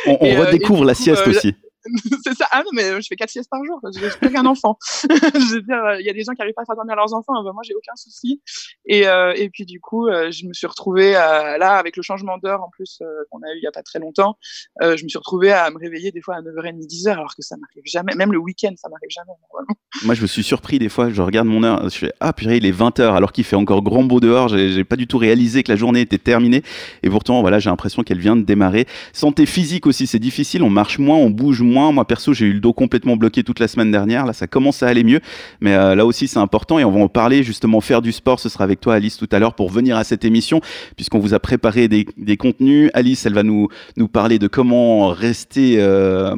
On, 0.06 0.18
on 0.22 0.40
redécouvre 0.40 0.86
la 0.86 0.94
sieste 0.94 1.28
aussi. 1.28 1.54
c'est 2.24 2.36
ça. 2.36 2.48
Ah 2.52 2.64
non, 2.64 2.72
mais 2.74 3.02
je 3.02 3.08
fais 3.08 3.16
quatre 3.16 3.30
siestes 3.30 3.50
par 3.50 3.64
jour. 3.66 3.80
Je 3.96 4.10
suis 4.10 4.34
qu'un 4.34 4.46
enfant. 4.46 4.78
je 5.10 5.56
veux 5.56 5.62
dire, 5.62 6.00
il 6.00 6.06
y 6.06 6.10
a 6.10 6.14
des 6.14 6.24
gens 6.24 6.34
qui 6.34 6.42
arrivent 6.42 6.54
pas 6.54 6.64
à 6.64 6.66
faire 6.66 6.76
dormir 6.76 6.96
leurs 6.96 7.14
enfants. 7.14 7.42
moi, 7.44 7.62
j'ai 7.64 7.76
aucun 7.76 7.96
souci. 7.96 8.42
Et, 8.86 9.08
euh, 9.08 9.34
et 9.36 9.50
puis, 9.50 9.66
du 9.66 9.80
coup, 9.80 10.08
euh, 10.08 10.32
je 10.32 10.46
me 10.46 10.54
suis 10.54 10.68
retrouvée 10.68 11.12
là, 11.12 11.76
avec 11.76 11.98
le 11.98 12.04
changement 12.04 12.38
d'heure 12.38 12.62
en 12.62 12.70
plus 12.70 13.00
euh, 13.02 13.06
qu'on 13.30 13.40
a 13.40 13.54
eu 13.54 13.58
il 13.58 13.64
y 13.64 13.68
a 13.68 13.72
pas 13.72 13.84
très 13.84 14.00
longtemps. 14.00 14.38
Euh, 14.82 14.98
je 14.98 15.04
me 15.04 15.10
suis 15.10 15.18
retrouvée 15.18 15.52
à 15.52 15.70
me 15.70 15.78
réveiller 15.78 16.12
des 16.12 16.22
fois 16.22 16.36
à 16.36 16.42
9h30, 16.42 16.88
10h, 16.88 17.12
alors 17.12 17.36
que 17.36 17.42
ça 17.42 17.56
m'arrive 17.58 17.84
jamais. 17.86 18.16
Même 18.16 18.32
le 18.32 18.40
week-end, 18.40 18.74
ça 18.78 18.90
m'arrive 18.90 19.10
jamais. 19.10 19.32
Moi, 20.06 20.16
je 20.16 20.22
me 20.22 20.28
suis 20.28 20.44
surpris 20.44 20.80
des 20.80 20.90
fois. 20.90 21.10
Je 21.10 21.22
regarde 21.22 21.48
mon 21.48 21.64
heure. 21.64 21.84
Je 21.90 21.98
fais 21.98 22.14
Ah, 22.20 22.34
purée, 22.34 22.58
il 22.58 22.66
est 22.66 22.72
20h, 22.78 23.14
alors 23.14 23.32
qu'il 23.32 23.44
fait 23.44 23.56
encore 23.56 23.82
grand 23.82 24.04
beau 24.04 24.20
dehors. 24.20 24.50
J'ai 24.50 24.84
pas 24.84 24.96
du 24.96 25.08
tout 25.08 25.18
réalisé 25.18 25.64
que 25.64 25.72
la 25.72 25.76
journée 25.76 26.02
était 26.02 26.18
terminée. 26.18 26.64
Et 27.04 27.10
pourtant, 27.10 27.42
voilà, 27.42 27.60
j'ai 27.60 27.70
l'impression 27.70 28.04
qu'elle 28.04 28.20
vient 28.20 28.36
de 28.36 28.44
démarrer. 28.44 28.86
Santé 29.14 29.46
physique 29.46 29.86
aussi, 29.88 30.08
c'est 30.08 30.20
difficile. 30.20 30.64
On 30.64 30.70
marche 30.70 31.00
moins, 31.00 31.18
on 31.18 31.30
bouge 31.30 31.62
moins. 31.62 31.69
Moi, 31.70 32.06
perso, 32.06 32.34
j'ai 32.34 32.46
eu 32.46 32.54
le 32.54 32.60
dos 32.60 32.74
complètement 32.74 33.18
bloqué 33.18 33.44
toute 33.44 33.60
la 33.60 33.68
semaine 33.68 33.92
dernière. 33.92 34.26
Là, 34.26 34.34
ça 34.34 34.48
commence 34.48 34.84
à 34.84 34.88
aller 34.88 35.04
mieux. 35.04 35.20
Mais 35.62 35.74
euh, 35.74 35.96
là 35.96 36.06
aussi, 36.06 36.28
c'est 36.28 36.40
important 36.40 36.80
et 36.80 36.84
on 36.84 36.92
va 36.92 37.00
en 37.00 37.08
parler 37.08 37.44
justement. 37.44 37.82
Faire 37.82 38.02
du 38.02 38.12
sport, 38.12 38.40
ce 38.40 38.50
sera 38.50 38.64
avec 38.64 38.82
toi, 38.82 38.96
Alice, 38.96 39.18
tout 39.18 39.30
à 39.32 39.40
l'heure 39.40 39.54
pour 39.54 39.70
venir 39.70 39.98
à 39.98 40.04
cette 40.04 40.26
émission, 40.26 40.62
puisqu'on 40.96 41.20
vous 41.20 41.34
a 41.34 41.40
préparé 41.40 41.88
des, 41.88 42.38
contenus. 42.38 42.90
Alice, 42.94 43.26
elle 43.26 43.34
va 43.34 43.44
nous, 43.44 43.70
nous 43.98 44.08
parler 44.08 44.40
de 44.40 44.48
comment 44.48 45.10
rester, 45.10 45.76
euh, 45.78 46.36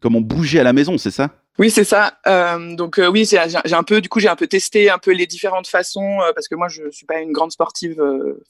comment 0.00 0.20
bouger 0.20 0.60
à 0.60 0.64
la 0.64 0.72
maison, 0.72 0.98
c'est 0.98 1.10
ça? 1.10 1.41
Oui, 1.58 1.70
c'est 1.70 1.84
ça. 1.84 2.18
Euh, 2.26 2.74
donc 2.74 3.00
oui, 3.10 3.24
j'ai 3.26 3.38
un 3.74 3.82
peu, 3.82 4.00
du 4.00 4.08
coup, 4.08 4.20
j'ai 4.20 4.28
un 4.28 4.36
peu 4.36 4.46
testé 4.46 4.90
un 4.90 4.98
peu 4.98 5.12
les 5.12 5.26
différentes 5.26 5.66
façons 5.66 6.18
parce 6.34 6.48
que 6.48 6.54
moi, 6.54 6.68
je 6.68 6.90
suis 6.90 7.06
pas 7.06 7.20
une 7.20 7.32
grande 7.32 7.52
sportive. 7.52 8.02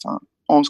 Enfin, 0.05 0.19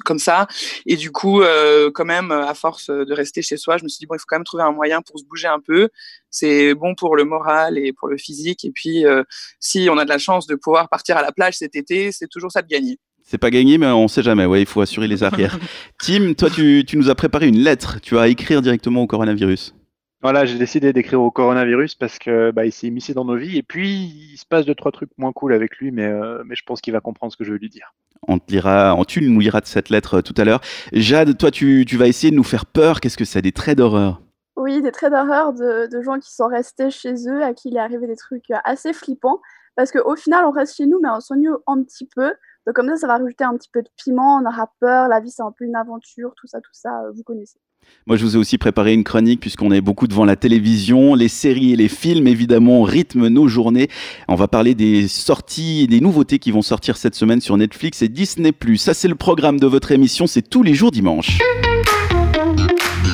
comme 0.04 0.18
ça. 0.18 0.46
Et 0.86 0.96
du 0.96 1.10
coup, 1.10 1.42
euh, 1.42 1.90
quand 1.92 2.04
même, 2.04 2.30
à 2.30 2.54
force 2.54 2.90
de 2.90 3.12
rester 3.12 3.42
chez 3.42 3.56
soi, 3.56 3.78
je 3.78 3.84
me 3.84 3.88
suis 3.88 3.98
dit, 3.98 4.06
bon, 4.06 4.14
il 4.14 4.18
faut 4.18 4.26
quand 4.28 4.36
même 4.36 4.44
trouver 4.44 4.62
un 4.62 4.72
moyen 4.72 5.02
pour 5.02 5.18
se 5.18 5.24
bouger 5.24 5.48
un 5.48 5.60
peu. 5.60 5.88
C'est 6.30 6.74
bon 6.74 6.94
pour 6.94 7.16
le 7.16 7.24
moral 7.24 7.78
et 7.78 7.92
pour 7.92 8.08
le 8.08 8.16
physique. 8.16 8.64
Et 8.64 8.70
puis, 8.70 9.04
euh, 9.04 9.22
si 9.60 9.88
on 9.90 9.98
a 9.98 10.04
de 10.04 10.08
la 10.08 10.18
chance 10.18 10.46
de 10.46 10.54
pouvoir 10.54 10.88
partir 10.88 11.16
à 11.16 11.22
la 11.22 11.32
plage 11.32 11.54
cet 11.54 11.76
été, 11.76 12.12
c'est 12.12 12.28
toujours 12.28 12.52
ça 12.52 12.62
de 12.62 12.68
gagner. 12.68 12.98
C'est 13.24 13.38
pas 13.38 13.50
gagné, 13.50 13.78
mais 13.78 13.86
on 13.86 14.08
sait 14.08 14.22
jamais. 14.22 14.46
Ouais, 14.46 14.60
il 14.60 14.66
faut 14.66 14.80
assurer 14.80 15.08
les 15.08 15.22
arrières. 15.22 15.58
Tim, 16.00 16.34
toi, 16.34 16.50
tu, 16.50 16.84
tu 16.86 16.96
nous 16.96 17.08
as 17.08 17.14
préparé 17.14 17.48
une 17.48 17.58
lettre. 17.58 17.98
Tu 18.02 18.14
vas 18.14 18.28
écrire 18.28 18.62
directement 18.62 19.02
au 19.02 19.06
coronavirus. 19.06 19.74
Voilà, 20.22 20.44
j'ai 20.44 20.56
décidé 20.56 20.92
d'écrire 20.92 21.20
au 21.20 21.32
coronavirus 21.32 21.96
parce 21.96 22.18
que 22.20 22.52
bah, 22.52 22.64
il 22.64 22.70
s'est 22.70 22.86
immiscé 22.86 23.12
dans 23.12 23.24
nos 23.24 23.36
vies 23.36 23.58
et 23.58 23.64
puis 23.64 24.30
il 24.32 24.36
se 24.36 24.46
passe 24.46 24.64
deux 24.64 24.74
trois 24.74 24.92
trucs 24.92 25.10
moins 25.18 25.32
cool 25.32 25.52
avec 25.52 25.76
lui, 25.78 25.90
mais, 25.90 26.06
euh, 26.06 26.44
mais 26.46 26.54
je 26.54 26.62
pense 26.64 26.80
qu'il 26.80 26.92
va 26.92 27.00
comprendre 27.00 27.32
ce 27.32 27.36
que 27.36 27.42
je 27.42 27.50
veux 27.50 27.58
lui 27.58 27.68
dire. 27.68 27.92
On 28.28 28.38
te 28.38 28.52
lira, 28.52 28.94
on, 28.96 29.04
tu 29.04 29.20
nous 29.28 29.40
liras 29.40 29.60
de 29.60 29.66
cette 29.66 29.90
lettre 29.90 30.18
euh, 30.18 30.22
tout 30.22 30.34
à 30.36 30.44
l'heure. 30.44 30.60
Jade, 30.92 31.36
toi, 31.36 31.50
tu, 31.50 31.84
tu, 31.88 31.96
vas 31.96 32.06
essayer 32.06 32.30
de 32.30 32.36
nous 32.36 32.44
faire 32.44 32.66
peur. 32.66 33.00
Qu'est-ce 33.00 33.16
que 33.16 33.24
c'est 33.24 33.42
Des 33.42 33.50
traits 33.50 33.78
d'horreur? 33.78 34.22
Oui, 34.54 34.80
des 34.80 34.92
traits 34.92 35.10
d'horreur 35.10 35.54
de, 35.54 35.88
de, 35.90 36.02
gens 36.02 36.20
qui 36.20 36.32
sont 36.32 36.46
restés 36.46 36.90
chez 36.90 37.14
eux, 37.28 37.42
à 37.42 37.52
qui 37.52 37.70
il 37.70 37.76
est 37.76 37.80
arrivé 37.80 38.06
des 38.06 38.14
trucs 38.14 38.44
assez 38.62 38.92
flippants. 38.92 39.40
Parce 39.74 39.90
qu'au 39.90 40.14
final, 40.14 40.44
on 40.44 40.52
reste 40.52 40.76
chez 40.76 40.86
nous, 40.86 41.00
mais 41.02 41.08
on 41.08 41.18
s'ennuie 41.18 41.48
un 41.66 41.82
petit 41.82 42.06
peu. 42.06 42.32
Donc 42.66 42.76
comme 42.76 42.88
ça, 42.88 42.96
ça 42.96 43.06
va 43.08 43.14
rajouter 43.14 43.44
un 43.44 43.56
petit 43.56 43.70
peu 43.72 43.82
de 43.82 43.88
piment, 43.96 44.36
on 44.36 44.46
aura 44.46 44.70
peur, 44.80 45.08
la 45.08 45.20
vie 45.20 45.30
c'est 45.30 45.42
un 45.42 45.52
peu 45.56 45.64
une 45.64 45.74
aventure, 45.74 46.32
tout 46.36 46.46
ça, 46.46 46.60
tout 46.60 46.70
ça, 46.72 47.02
euh, 47.02 47.12
vous 47.14 47.24
connaissez. 47.24 47.58
Moi, 48.06 48.16
je 48.16 48.24
vous 48.24 48.36
ai 48.36 48.38
aussi 48.38 48.58
préparé 48.58 48.92
une 48.94 49.02
chronique 49.02 49.40
puisqu'on 49.40 49.72
est 49.72 49.80
beaucoup 49.80 50.06
devant 50.06 50.24
la 50.24 50.36
télévision. 50.36 51.16
Les 51.16 51.26
séries 51.26 51.72
et 51.72 51.76
les 51.76 51.88
films, 51.88 52.28
évidemment, 52.28 52.82
rythment 52.82 53.28
nos 53.28 53.48
journées. 53.48 53.88
On 54.28 54.36
va 54.36 54.46
parler 54.46 54.76
des 54.76 55.08
sorties 55.08 55.82
et 55.82 55.86
des 55.88 56.00
nouveautés 56.00 56.38
qui 56.38 56.52
vont 56.52 56.62
sortir 56.62 56.96
cette 56.96 57.16
semaine 57.16 57.40
sur 57.40 57.56
Netflix 57.56 58.00
et 58.02 58.08
Disney+. 58.08 58.52
Ça, 58.76 58.94
c'est 58.94 59.08
le 59.08 59.16
programme 59.16 59.58
de 59.58 59.66
votre 59.66 59.90
émission. 59.90 60.28
C'est 60.28 60.42
tous 60.42 60.62
les 60.62 60.74
jours 60.74 60.92
dimanche. 60.92 61.38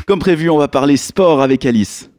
Comme 0.06 0.18
prévu, 0.18 0.50
on 0.50 0.58
va 0.58 0.68
parler 0.68 0.98
sport 0.98 1.42
avec 1.42 1.64
Alice. 1.64 2.10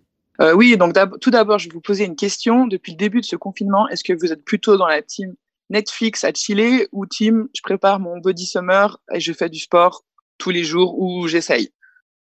Euh, 0.41 0.53
oui, 0.53 0.77
donc 0.77 0.95
tout 1.21 1.31
d'abord, 1.31 1.59
je 1.59 1.69
vais 1.69 1.73
vous 1.73 1.81
poser 1.81 2.05
une 2.05 2.15
question. 2.15 2.65
Depuis 2.67 2.93
le 2.93 2.97
début 2.97 3.21
de 3.21 3.25
ce 3.25 3.35
confinement, 3.35 3.87
est-ce 3.89 4.03
que 4.03 4.13
vous 4.13 4.31
êtes 4.31 4.43
plutôt 4.43 4.77
dans 4.77 4.87
la 4.87 5.01
team 5.01 5.33
Netflix 5.69 6.23
à 6.23 6.33
chiller 6.33 6.87
ou 6.91 7.05
team 7.05 7.47
je 7.55 7.61
prépare 7.61 7.99
mon 7.99 8.17
body 8.17 8.45
summer 8.45 8.99
et 9.13 9.19
je 9.19 9.33
fais 9.33 9.49
du 9.49 9.59
sport 9.59 10.03
tous 10.37 10.49
les 10.49 10.63
jours 10.63 10.99
ou 10.99 11.27
j'essaye 11.27 11.71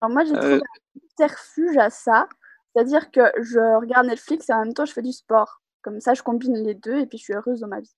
alors 0.00 0.12
moi, 0.12 0.24
j'ai 0.24 0.32
trouvé 0.32 0.54
euh. 0.54 0.60
un 1.20 1.26
refuge 1.26 1.76
à 1.78 1.90
ça. 1.90 2.28
C'est-à-dire 2.74 3.10
que 3.10 3.20
je 3.42 3.80
regarde 3.80 4.06
Netflix 4.06 4.48
et 4.50 4.52
en 4.52 4.64
même 4.64 4.74
temps, 4.74 4.84
je 4.84 4.92
fais 4.92 5.02
du 5.02 5.12
sport. 5.12 5.62
Comme 5.82 6.00
ça, 6.00 6.14
je 6.14 6.22
combine 6.22 6.62
les 6.64 6.74
deux 6.74 6.98
et 7.00 7.06
puis 7.06 7.18
je 7.18 7.24
suis 7.24 7.32
heureuse 7.32 7.60
dans 7.60 7.68
ma 7.68 7.80
vie. 7.80 7.94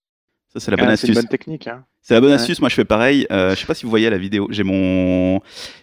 Ça, 0.53 0.61
c'est 0.61 0.71
la 0.71 0.77
bonne 0.77 0.89
astuce. 0.89 1.11
C'est 1.11 1.21
bonne 1.21 1.29
technique. 1.29 1.67
Hein. 1.67 1.85
C'est 2.01 2.15
la 2.15 2.21
bonne 2.21 2.33
astuce. 2.33 2.61
Moi, 2.61 2.69
je 2.69 2.75
fais 2.75 2.85
pareil. 2.85 3.27
Euh, 3.31 3.55
je 3.55 3.61
sais 3.61 3.67
pas 3.67 3.75
si 3.75 3.85
vous 3.85 3.91
voyez 3.91 4.09
la 4.09 4.19
vidéo. 4.19 4.47
J'ai 4.51 4.63
mon, 4.63 5.41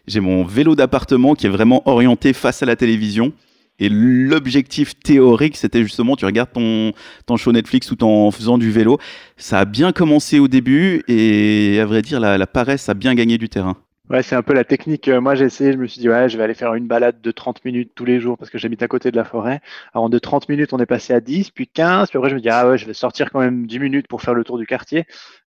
j'ai 0.08 0.22
mon 0.22 0.44
vélo 0.44 0.76
d'appartement 0.76 1.36
qui 1.36 1.46
est 1.46 1.50
vraiment 1.50 1.88
orienté 1.88 2.34
face 2.34 2.64
à 2.64 2.66
la 2.66 2.76
télévision. 2.76 3.34
Et 3.80 3.90
l'objectif 3.90 4.98
théorique, 5.00 5.58
c'était 5.58 5.84
justement, 5.84 6.16
tu 6.16 6.26
regardes 6.26 6.52
ton, 6.54 6.94
ton 7.26 7.36
show 7.38 7.52
Netflix 7.52 7.88
tout 7.88 8.04
en 8.04 8.32
faisant 8.32 8.58
du 8.58 8.72
vélo. 8.72 9.00
Ça 9.38 9.60
a 9.60 9.66
bien 9.66 9.92
commencé 9.92 10.40
au 10.40 10.48
début 10.48 11.04
et 11.08 11.80
à 11.82 11.86
vrai 11.86 12.02
dire, 12.02 12.20
la, 12.20 12.38
la 12.38 12.48
paresse 12.48 12.88
a 12.90 12.94
bien 12.94 13.16
gagné 13.16 13.38
du 13.38 13.50
terrain. 13.50 13.76
Ouais, 14.12 14.22
c'est 14.22 14.36
un 14.36 14.44
peu 14.44 14.54
la 14.54 14.64
technique. 14.64 15.08
Euh, 15.08 15.20
moi, 15.20 15.34
j'ai 15.34 15.46
essayé, 15.46 15.74
je 15.74 15.78
me 15.80 15.88
suis 15.88 16.00
dit, 16.00 16.08
ouais, 16.08 16.30
je 16.30 16.38
vais 16.38 16.44
aller 16.44 16.54
faire 16.54 16.76
une 16.76 16.86
balade 16.86 17.22
de 17.22 17.32
30 17.32 17.66
minutes 17.66 17.92
tous 17.96 18.06
les 18.06 18.20
jours 18.20 18.38
parce 18.38 18.52
que 18.52 18.60
j'habite 18.60 18.84
à 18.84 18.88
côté 18.88 19.10
de 19.10 19.16
la 19.16 19.24
forêt. 19.24 19.62
Alors, 19.96 20.12
de 20.12 20.20
30 20.20 20.48
minutes, 20.48 20.74
on 20.74 20.78
est 20.78 20.86
passé 20.86 21.12
à 21.12 21.20
10, 21.20 21.50
puis 21.50 21.68
15, 21.68 22.10
puis 22.10 22.18
après, 22.18 22.30
je 22.30 22.36
me 22.36 22.40
dis, 22.40 22.50
ah 22.50 22.70
ouais, 22.70 22.78
je 22.78 22.86
vais 22.86 22.94
sortir 22.94 23.32
quand 23.32 23.40
même 23.40 23.66
10 23.66 23.80
minutes 23.80 24.08
pour 24.08 24.22
faire 24.22 24.36
le 24.36 24.44
tour 24.44 24.60
du 24.60 24.68
quartier. 24.68 25.06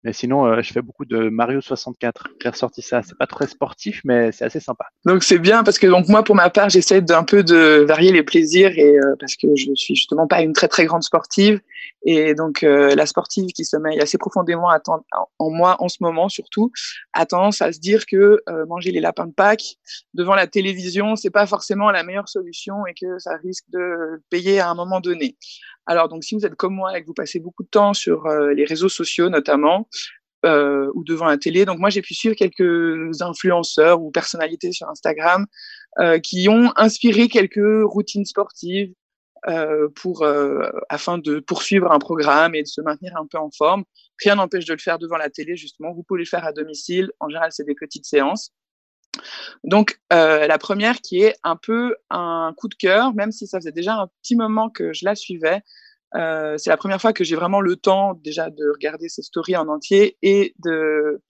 Mais 0.07 0.13
sinon, 0.13 0.47
euh, 0.47 0.63
je 0.63 0.73
fais 0.73 0.83
beaucoup 0.83 1.05
de 1.05 1.29
Mario 1.31 1.61
64. 1.61 2.29
J'ai 2.41 2.49
ressorti 2.49 2.81
ça. 2.81 3.03
C'est 3.03 3.19
pas 3.19 3.27
très 3.27 3.49
sportif, 3.49 4.03
mais 4.05 4.31
c'est 4.31 4.45
assez 4.45 4.61
sympa. 4.61 4.87
Donc, 5.05 5.25
c'est 5.25 5.41
bien 5.41 5.65
parce 5.65 5.81
que, 5.81 5.89
donc, 5.89 6.07
moi, 6.07 6.23
pour 6.23 6.37
ma 6.37 6.49
part, 6.49 6.69
j'essaie 6.69 7.03
d'un 7.03 7.25
peu 7.25 7.43
de 7.43 7.85
varier 7.89 8.13
les 8.13 8.23
plaisirs 8.23 8.71
et 8.79 8.97
euh, 8.97 9.17
parce 9.19 9.35
que 9.35 9.49
je 9.57 9.75
suis 9.75 9.97
justement 9.97 10.29
pas 10.29 10.43
une 10.43 10.53
très, 10.53 10.69
très 10.69 10.85
grande 10.85 11.03
sportive. 11.03 11.61
Et 12.05 12.35
donc, 12.37 12.63
euh, 12.63 12.95
la 12.95 13.05
sportive 13.05 13.49
qui 13.49 13.65
sommeille 13.65 13.99
assez 13.99 14.17
profondément 14.17 14.69
en 15.41 15.51
moi 15.51 15.75
en 15.81 15.89
ce 15.89 15.97
moment, 15.99 16.29
surtout, 16.29 16.71
a 17.13 17.27
tendance 17.27 17.61
à 17.61 17.73
se 17.73 17.81
dire 17.81 18.07
que 18.07 18.41
manger 18.69 18.93
les 18.93 19.01
lapins 19.01 19.27
de 19.27 19.33
Pâques 19.33 19.75
devant 20.15 20.37
la 20.37 20.47
télévision, 20.47 21.17
c'est 21.17 21.31
pas 21.31 21.47
forcément 21.47 21.91
la 21.91 22.05
meilleure 22.05 22.29
solution 22.29 22.87
et 22.87 22.95
que 22.95 23.19
ça 23.19 23.37
risque 23.43 23.65
de 23.71 24.23
payer 24.31 24.61
à 24.61 24.71
un 24.71 24.77
moment 24.77 25.01
donné. 25.01 25.37
Alors, 25.87 26.09
donc, 26.09 26.25
si 26.25 26.35
vous 26.35 26.45
êtes 26.45 26.55
comme 26.57 26.75
moi 26.75 26.97
et 26.97 27.03
que 27.03 27.07
vous 27.07 27.15
passez 27.15 27.39
beaucoup 27.39 27.63
de 27.63 27.69
temps 27.69 27.95
sur 27.95 28.27
euh, 28.27 28.53
les 28.53 28.65
réseaux 28.65 28.89
sociaux, 28.89 29.29
notamment, 29.29 29.89
ou 30.95 31.03
devant 31.03 31.25
la 31.25 31.39
télé. 31.39 31.65
Donc 31.65 31.81
moi, 31.81 31.91
j'ai 31.91 32.03
pu 32.03 32.15
suivre 32.15 32.37
quelques 32.37 33.21
influenceurs 33.21 34.01
ou 34.01 34.13
personnalités 34.13 34.71
sur 34.71 34.89
Instagram 34.89 35.45
qui 36.23 36.49
ont 36.49 36.73
inspiré 36.77 37.27
quelques 37.27 37.83
routines 37.83 38.25
sportives, 38.25 38.93
euh, 39.49 39.89
pour, 39.95 40.23
euh, 40.23 40.69
afin 40.89 41.19
de 41.19 41.39
poursuivre 41.39 41.93
un 41.93 42.01
programme 42.01 42.57
et 42.57 42.63
de 42.63 42.67
se 42.67 42.81
maintenir 42.81 43.17
un 43.17 43.27
peu 43.27 43.39
en 43.39 43.49
forme. 43.51 43.85
Rien 44.25 44.35
n'empêche 44.35 44.65
de 44.65 44.73
le 44.73 44.81
faire 44.81 44.99
devant 44.99 45.17
la 45.17 45.31
télé, 45.31 45.57
justement. 45.57 45.93
Vous 45.93 46.03
pouvez 46.03 46.19
le 46.19 46.27
faire 46.27 46.45
à 46.45 46.53
domicile. 46.53 47.13
En 47.21 47.29
général, 47.29 47.53
c'est 47.53 47.65
des 47.65 47.77
petites 47.77 48.07
séances. 48.07 48.51
Donc, 49.65 50.01
euh, 50.13 50.47
la 50.47 50.59
première 50.59 51.01
qui 51.01 51.23
est 51.23 51.37
un 51.43 51.57
peu 51.57 51.97
un 52.11 52.55
coup 52.57 52.69
de 52.69 52.75
cœur, 52.75 53.15
même 53.15 53.33
si 53.33 53.47
ça 53.47 53.59
faisait 53.59 53.73
déjà 53.73 53.95
un 53.95 54.09
petit 54.23 54.37
moment 54.37 54.71
que 54.71 54.93
je 54.93 55.05
la 55.05 55.15
suivais. 55.15 55.63
Euh, 56.15 56.57
c'est 56.57 56.71
la 56.71 56.77
première 56.77 57.01
fois 57.01 57.13
que 57.13 57.25
j'ai 57.25 57.37
vraiment 57.37 57.61
le 57.61 57.77
temps 57.77 58.15
déjà 58.15 58.49
de 58.49 58.71
regarder 58.73 59.09
ces 59.09 59.23
stories 59.23 59.57
en 59.57 59.69
entier 59.69 60.17
et 60.23 60.55
de, 60.65 61.21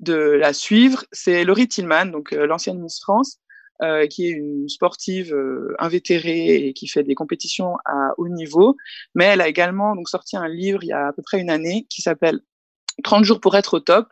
de 0.00 0.14
la 0.14 0.52
suivre. 0.52 1.04
C'est 1.12 1.44
Laurie 1.44 1.68
Tillman, 1.68 2.06
donc 2.06 2.32
l'ancienne 2.32 2.80
Miss 2.80 3.00
France, 3.00 3.38
euh, 3.82 4.06
qui 4.06 4.28
est 4.28 4.30
une 4.30 4.68
sportive 4.68 5.34
euh, 5.34 5.74
invétérée 5.80 6.68
et 6.68 6.72
qui 6.72 6.86
fait 6.86 7.02
des 7.02 7.16
compétitions 7.16 7.78
à 7.84 8.12
haut 8.16 8.28
niveau. 8.28 8.76
Mais 9.16 9.24
elle 9.24 9.40
a 9.40 9.48
également 9.48 9.96
donc 9.96 10.08
sorti 10.08 10.36
un 10.36 10.46
livre 10.46 10.84
il 10.84 10.88
y 10.88 10.92
a 10.92 11.08
à 11.08 11.12
peu 11.12 11.22
près 11.22 11.40
une 11.40 11.50
année 11.50 11.84
qui 11.90 12.00
s'appelle 12.00 12.38
30 13.04 13.24
jours 13.24 13.40
pour 13.40 13.56
être 13.56 13.74
au 13.74 13.80
top. 13.80 14.08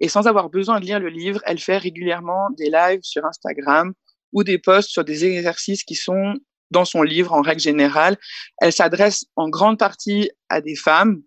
Et 0.00 0.08
sans 0.08 0.26
avoir 0.26 0.50
besoin 0.50 0.80
de 0.80 0.84
lire 0.84 1.00
le 1.00 1.08
livre, 1.08 1.40
elle 1.44 1.58
fait 1.58 1.78
régulièrement 1.78 2.50
des 2.56 2.70
lives 2.70 3.02
sur 3.02 3.24
Instagram 3.24 3.92
ou 4.32 4.44
des 4.44 4.58
posts 4.58 4.90
sur 4.90 5.04
des 5.04 5.24
exercices 5.24 5.84
qui 5.84 5.94
sont 5.94 6.34
dans 6.70 6.84
son 6.84 7.02
livre 7.02 7.32
en 7.32 7.42
règle 7.42 7.60
générale. 7.60 8.16
Elle 8.58 8.72
s'adresse 8.72 9.26
en 9.36 9.48
grande 9.48 9.78
partie 9.78 10.30
à 10.48 10.60
des 10.60 10.74
femmes, 10.74 11.22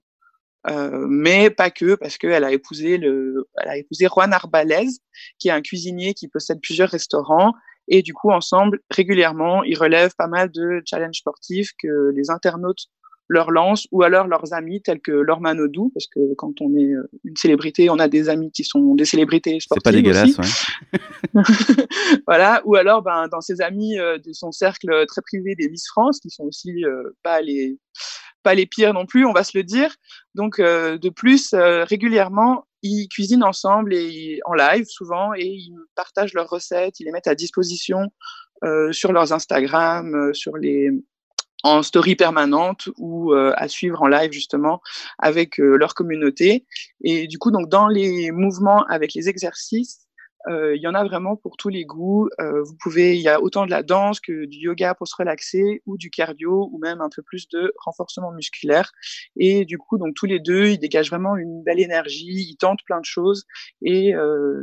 euh, 0.70 1.06
mais 1.08 1.50
pas 1.50 1.70
que, 1.70 1.96
parce 1.96 2.18
qu'elle 2.18 2.44
a 2.44 2.52
épousé 2.52 2.98
le, 2.98 3.48
elle 3.62 3.70
a 3.70 3.78
épousé 3.78 4.08
Juan 4.08 4.34
Arbalez, 4.34 4.88
qui 5.40 5.48
est 5.48 5.52
un 5.52 5.62
cuisinier 5.62 6.14
qui 6.14 6.28
possède 6.28 6.60
plusieurs 6.62 6.90
restaurants 6.90 7.54
et 7.88 8.02
du 8.02 8.14
coup, 8.14 8.32
ensemble, 8.32 8.80
régulièrement, 8.90 9.64
ils 9.64 9.78
relèvent 9.78 10.16
pas 10.18 10.28
mal 10.28 10.52
de 10.52 10.82
challenges 10.86 11.20
sportifs 11.20 11.72
que 11.82 12.12
les 12.14 12.30
internautes 12.30 12.88
leur 13.29 13.51
lancent, 13.51 13.88
ou 13.91 14.03
alors 14.03 14.27
leurs 14.27 14.53
amis 14.53 14.81
tels 14.81 15.01
que 15.01 15.12
Laure 15.12 15.41
Manodou, 15.41 15.91
parce 15.93 16.07
que 16.07 16.34
quand 16.36 16.62
on 16.62 16.75
est 16.75 16.93
euh, 16.93 17.10
une 17.24 17.36
célébrité, 17.36 17.89
on 17.89 18.00
a 18.00 18.07
des 18.07 18.29
amis 18.29 18.51
qui 18.51 18.63
sont 18.63 18.96
des 18.96 19.05
célébrités 19.05 19.60
sportives. 19.60 19.81
C'est 19.84 19.91
pas 19.91 19.91
dégueulasse, 19.91 20.38
ouais. 20.38 21.41
voilà, 22.27 22.62
ou 22.65 22.75
alors 22.75 23.01
ben, 23.01 23.27
dans 23.27 23.41
ses 23.41 23.62
amis 23.62 24.00
euh, 24.00 24.17
de 24.17 24.31
son 24.31 24.51
cercle 24.51 25.05
très 25.07 25.22
privé 25.22 25.55
des 25.55 25.69
Miss 25.69 25.88
France, 25.88 26.19
qui 26.19 26.29
sont 26.29 26.43
aussi 26.43 26.86
euh, 26.86 27.15
pas 27.24 27.41
les 27.41 27.77
pas 28.43 28.53
les 28.53 28.65
pires 28.65 28.93
non 28.93 29.05
plus, 29.05 29.25
on 29.25 29.34
va 29.34 29.43
se 29.43 29.57
le 29.57 29.63
dire. 29.63 29.93
Donc 30.34 30.62
de 30.62 31.10
plus, 31.10 31.53
régulièrement, 31.53 32.65
ils 32.81 33.10
cuisinent 33.10 33.43
ensemble 33.43 33.93
et 33.93 34.39
en 34.46 34.53
live 34.53 34.86
souvent 34.88 35.34
et 35.34 35.48
ils 35.48 35.75
partagent 35.96 36.34
leurs 36.34 36.48
recettes, 36.48 36.98
ils 37.01 37.05
les 37.05 37.12
mettent 37.12 37.27
à 37.27 37.36
disposition 37.36 38.10
sur 38.91 39.12
leurs 39.12 39.34
Instagram, 39.34 40.34
sur 40.34 40.55
les 40.55 40.91
en 41.64 41.84
story 41.84 42.16
permanente 42.16 42.90
ou 42.98 43.34
euh, 43.34 43.54
à 43.58 43.68
suivre 43.68 44.02
en 44.02 44.08
live 44.08 44.32
justement 44.32 44.82
avec 45.18 45.60
euh, 45.60 45.76
leur 45.76 45.96
communauté. 45.96 46.66
Et 47.02 47.28
du 47.28 47.38
coup, 47.38 47.52
donc 47.52 47.70
dans 47.70 47.88
les 47.88 48.32
mouvements 48.32 48.84
avec 48.86 49.14
les 49.14 49.30
exercices, 49.30 50.07
il 50.50 50.80
y 50.82 50.88
en 50.88 50.94
a 50.94 51.04
vraiment 51.04 51.36
pour 51.36 51.58
tous 51.58 51.70
les 51.70 51.86
goûts. 51.86 52.30
vous 52.39 52.75
pouvez, 52.80 53.18
il 53.18 53.22
y 53.22 53.30
a 53.30 53.42
autant 53.42 53.66
de 53.66 53.72
la 53.72 53.84
danse 53.84 54.20
que 54.20 54.46
du 54.46 54.58
yoga 54.60 54.96
pour 54.96 55.08
se 55.08 55.16
relaxer 55.16 55.82
ou 55.86 55.98
du 55.98 56.10
cardio 56.10 56.70
ou 56.72 56.80
même 56.80 57.01
un 57.01 57.10
peu 57.13 57.22
plus 57.22 57.48
de 57.50 57.74
renforcement 57.84 58.32
musculaire. 58.32 58.92
Et 59.36 59.66
du 59.66 59.77
coup, 59.77 59.98
donc 59.98 60.16
tous 60.16 60.25
les 60.25 60.39
deux, 60.39 60.68
ils 60.68 60.77
dégagent 60.77 61.10
vraiment 61.10 61.36
une 61.38 61.63
belle 61.63 61.80
énergie, 61.80 62.48
ils 62.50 62.58
tentent 62.58 62.84
plein 62.86 63.00
de 63.00 63.06
choses 63.06 63.46
et 63.82 64.13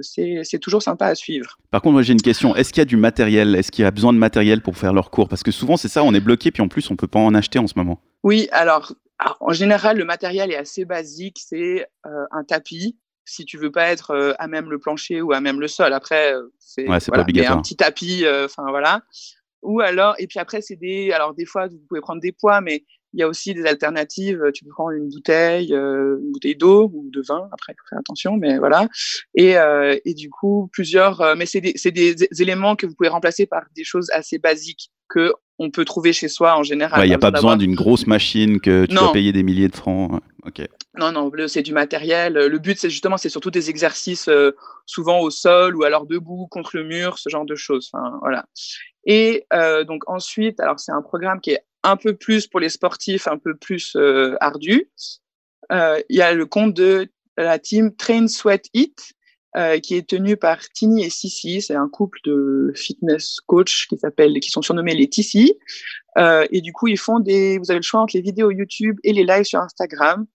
c'est 0.03 0.59
toujours 0.61 0.83
sympa 0.83 1.07
à 1.07 1.15
suivre. 1.15 1.59
Par 1.71 1.83
contre, 1.83 1.95
moi 1.95 2.03
j'ai 2.03 2.13
une 2.13 2.23
question. 2.23 2.57
Est-ce 2.57 2.73
qu'il 2.73 2.81
y 2.81 2.83
a 2.83 2.87
du 2.87 2.97
matériel? 2.97 3.55
Est-ce 3.55 3.71
qu'il 3.71 3.85
y 3.85 3.87
a 3.87 3.91
besoin 3.91 4.13
de 4.13 4.19
matériel 4.19 4.63
pour 4.63 4.77
faire 4.77 4.93
leurs 4.93 5.11
cours? 5.11 5.29
Parce 5.29 5.43
que 5.43 5.51
souvent 5.51 5.77
c'est 5.77 5.89
ça, 5.89 6.03
on 6.03 6.15
est 6.15 6.21
bloqué 6.21 6.51
puis 6.51 6.63
en 6.63 6.69
plus 6.69 6.91
on 6.91 6.97
peut 6.97 7.09
pas 7.09 7.19
en 7.19 7.35
acheter 7.35 7.59
en 7.59 7.67
ce 7.67 7.75
moment. 7.77 8.01
Oui, 8.23 8.49
alors 8.53 8.95
en 9.41 9.53
général, 9.53 9.97
le 9.97 10.05
matériel 10.05 10.51
est 10.51 10.57
assez 10.57 10.85
basique. 10.85 11.39
C'est 11.39 11.87
un 12.05 12.45
tapis, 12.45 12.97
si 13.25 13.45
tu 13.45 13.59
veux 13.59 13.71
pas 13.71 13.89
être 13.89 14.11
euh, 14.11 14.33
à 14.39 14.49
même 14.49 14.71
le 14.71 14.79
plancher 14.79 15.23
ou 15.23 15.33
à 15.33 15.41
même 15.41 15.61
le 15.61 15.69
sol. 15.69 15.93
Après, 15.93 16.35
euh, 16.35 16.53
c'est 16.59 16.89
ouais, 16.89 16.99
voilà, 17.07 17.25
un 17.51 17.63
petit 17.63 17.77
tapis, 17.77 18.25
euh, 18.25 18.47
enfin 18.47 18.65
voilà. 18.69 19.03
Ou 19.63 19.81
alors, 19.81 20.15
et 20.19 20.27
puis 20.27 20.39
après, 20.39 20.61
c'est 20.61 20.77
des, 20.77 21.11
alors 21.13 21.35
des 21.35 21.47
fois, 21.47 21.69
vous 21.69 21.81
pouvez 21.89 22.01
prendre 22.01 22.21
des 22.21 22.33
poids, 22.33 22.61
mais 22.61 22.85
il 23.15 23.21
y 23.21 23.23
a 23.23 23.29
aussi 23.29 23.55
des 23.55 23.65
alternatives. 23.65 24.43
Tu 24.53 24.65
peux 24.65 24.71
prendre 24.71 24.91
une 24.91 25.09
bouteille, 25.09 25.73
une 25.73 26.33
bouteille 26.33 26.57
d'eau 26.57 26.91
ou 26.93 27.09
de 27.11 27.23
vin. 27.23 27.49
Après, 27.53 27.73
il 27.73 27.77
faut 27.81 27.89
faire 27.89 27.99
attention, 28.01 28.37
mais 28.37 28.59
voilà. 28.59 28.89
Et, 29.35 29.55
et 30.05 30.15
du 30.15 30.29
coup, 30.29 30.69
plusieurs, 30.73 31.37
mais 31.37 31.47
c'est 31.47 31.61
des, 31.61 31.73
des, 31.73 32.15
des, 32.15 32.43
éléments 32.43 32.75
que 32.75 32.87
vous 32.87 32.95
pouvez 32.95 33.09
remplacer 33.09 33.47
par 33.47 33.63
des 33.75 33.85
choses 33.85 34.11
assez 34.11 34.39
basiques 34.39 34.91
que 35.09 35.33
on 35.59 35.71
peut 35.71 35.85
trouver 35.85 36.13
chez 36.13 36.29
soi 36.29 36.57
en 36.57 36.63
général. 36.63 37.05
Il 37.05 37.09
n'y 37.09 37.15
a 37.15 37.19
pas 37.19 37.31
besoin 37.31 37.57
d'une 37.57 37.75
grosse 37.75 38.07
machine 38.07 38.61
que 38.61 38.87
tu 38.87 38.95
dois 38.95 39.13
payer 39.13 39.33
des 39.33 39.43
milliers 39.43 39.69
de 39.69 39.77
francs. 39.77 40.21
Ok. 40.45 40.67
Non, 40.99 41.13
non, 41.13 41.31
c'est 41.49 41.63
du 41.63 41.73
matériel. 41.73 42.35
Le 42.35 42.59
but, 42.59 42.79
c'est 42.79 42.91
justement, 42.91 43.17
c'est 43.17 43.29
surtout 43.29 43.51
des 43.51 43.71
exercices 43.71 44.29
euh, 44.29 44.53
souvent 44.87 45.21
au 45.21 45.31
sol 45.31 45.77
ou 45.77 45.85
alors 45.85 46.07
debout 46.07 46.47
contre 46.49 46.77
le 46.77 46.85
mur, 46.85 47.19
ce 47.19 47.29
genre 47.29 47.47
de 47.47 47.55
choses. 47.55 47.91
Enfin, 47.93 48.19
voilà. 48.21 48.47
Et 49.07 49.47
euh, 49.53 49.85
donc 49.85 50.03
ensuite, 50.09 50.61
alors 50.61 50.79
c'est 50.79 50.93
un 50.93 51.03
programme 51.03 51.41
qui 51.41 51.51
est 51.51 51.65
un 51.83 51.97
peu 51.97 52.15
plus 52.15 52.47
pour 52.47 52.61
les 52.61 52.69
sportifs, 52.69 53.27
un 53.29 53.39
peu 53.39 53.55
plus 53.57 53.95
euh, 53.97 54.37
ardu. 54.41 54.91
Il 55.71 56.17
y 56.17 56.21
a 56.21 56.33
le 56.35 56.47
compte 56.47 56.75
de 56.75 57.09
la 57.37 57.59
team 57.59 57.95
Train 57.97 58.29
Sweat 58.29 58.67
Eat, 58.75 59.15
euh, 59.57 59.79
qui 59.79 59.95
est 59.95 60.09
tenu 60.09 60.37
par 60.37 60.61
Tini 60.71 61.05
et 61.05 61.11
Sissi. 61.11 61.63
C'est 61.63 61.75
un 61.75 61.89
couple 61.89 62.19
de 62.25 62.73
fitness 62.75 63.41
coach 63.47 63.87
qui 63.89 63.97
s'appelle, 63.97 64.41
qui 64.41 64.51
sont 64.51 64.63
surnommés 64.63 64.95
les 64.95 65.09
Tissi. 65.09 65.55
Euh, 66.19 66.47
et 66.51 66.61
du 66.61 66.73
coup, 66.73 66.89
ils 66.89 66.99
font 66.99 67.21
des, 67.21 67.59
vous 67.59 67.71
avez 67.71 67.79
le 67.79 67.85
choix 67.85 68.01
entre 68.01 68.17
les 68.17 68.23
vidéos 68.23 68.51
YouTube 68.51 68.99
et 69.05 69.13
les 69.13 69.25
lives 69.25 69.45
sur 69.45 69.61
Instagram. 69.61 70.27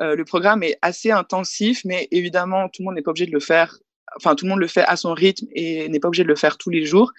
Euh, 0.00 0.14
le 0.14 0.24
programme 0.24 0.62
est 0.62 0.78
assez 0.82 1.10
intensif, 1.10 1.82
mais 1.84 2.08
évidemment, 2.10 2.68
tout 2.68 2.82
le 2.82 2.86
monde 2.86 2.94
n'est 2.96 3.02
pas 3.02 3.10
obligé 3.10 3.26
de 3.26 3.32
le 3.32 3.40
faire. 3.40 3.78
Enfin, 4.16 4.34
tout 4.34 4.44
le 4.44 4.50
monde 4.50 4.60
le 4.60 4.66
fait 4.66 4.84
à 4.84 4.96
son 4.96 5.14
rythme 5.14 5.46
et 5.54 5.88
n'est 5.88 6.00
pas 6.00 6.08
obligé 6.08 6.22
de 6.22 6.28
le 6.28 6.36
faire 6.36 6.58
tous 6.58 6.70
les 6.70 6.84
jours. 6.84 7.12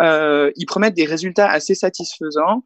Euh, 0.00 0.50
ils 0.56 0.66
promettent 0.66 0.94
des 0.94 1.06
résultats 1.06 1.48
assez 1.50 1.74
satisfaisants 1.74 2.64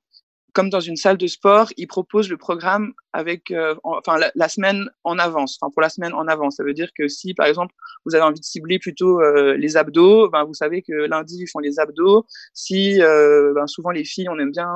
comme 0.53 0.71
dans 0.71 0.81
une 0.81 0.97
salle 0.97 1.17
de 1.17 1.27
sport, 1.27 1.73
ils 1.77 1.87
proposent 1.87 2.29
le 2.29 2.37
programme 2.37 2.93
avec, 3.13 3.51
euh, 3.51 3.75
enfin, 3.85 4.19
la, 4.35 4.49
semaine 4.49 4.89
en 5.05 5.19
avance, 5.19 5.59
enfin, 5.61 5.71
pour 5.73 5.83
la 5.83 5.89
semaine 5.89 6.13
en 6.13 6.27
avance. 6.29 6.57
Ça 6.57 6.65
veut 6.65 6.75
dire 6.75 6.91
que 6.97 7.09
si, 7.09 7.35
par 7.35 7.47
exemple, 7.47 7.75
vous 8.05 8.15
avez 8.15 8.25
envie 8.25 8.41
de 8.41 8.45
cibler 8.45 8.79
plutôt 8.79 9.21
euh, 9.21 9.57
les 9.57 9.77
abdos, 9.77 10.29
ben, 10.31 10.45
vous 10.45 10.55
savez 10.55 10.83
que 10.83 10.93
lundi, 10.93 11.39
ils 11.41 11.49
font 11.49 11.59
les 11.59 11.79
abdos. 11.79 12.27
Si, 12.55 13.03
euh, 13.03 13.53
ben, 13.55 13.67
souvent, 13.67 13.91
les 13.91 14.05
filles, 14.05 14.29
on 14.29 14.39
aime 14.39 14.53
bien 14.53 14.69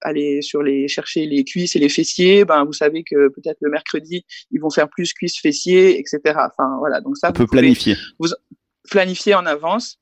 aller 0.00 0.42
sur 0.42 0.60
les, 0.60 0.88
chercher 0.88 1.24
les 1.24 1.44
cuisses 1.44 1.76
et 1.76 1.78
les 1.78 1.88
fessiers, 1.88 2.44
ben, 2.44 2.64
vous 2.64 2.72
savez 2.72 3.04
que 3.04 3.28
peut-être 3.28 3.58
le 3.60 3.70
mercredi, 3.70 4.24
ils 4.50 4.60
vont 4.60 4.70
faire 4.70 4.88
plus 4.88 5.12
cuisses, 5.12 5.38
fessiers, 5.38 6.00
etc. 6.00 6.20
Enfin, 6.24 6.76
voilà. 6.78 7.00
Donc, 7.00 7.16
ça, 7.16 7.30
on 7.30 7.32
peut 7.32 7.46
planifier. 7.46 7.96
Vous 8.18 8.28
planifier 8.90 9.34
en 9.34 9.46
avance. 9.46 9.98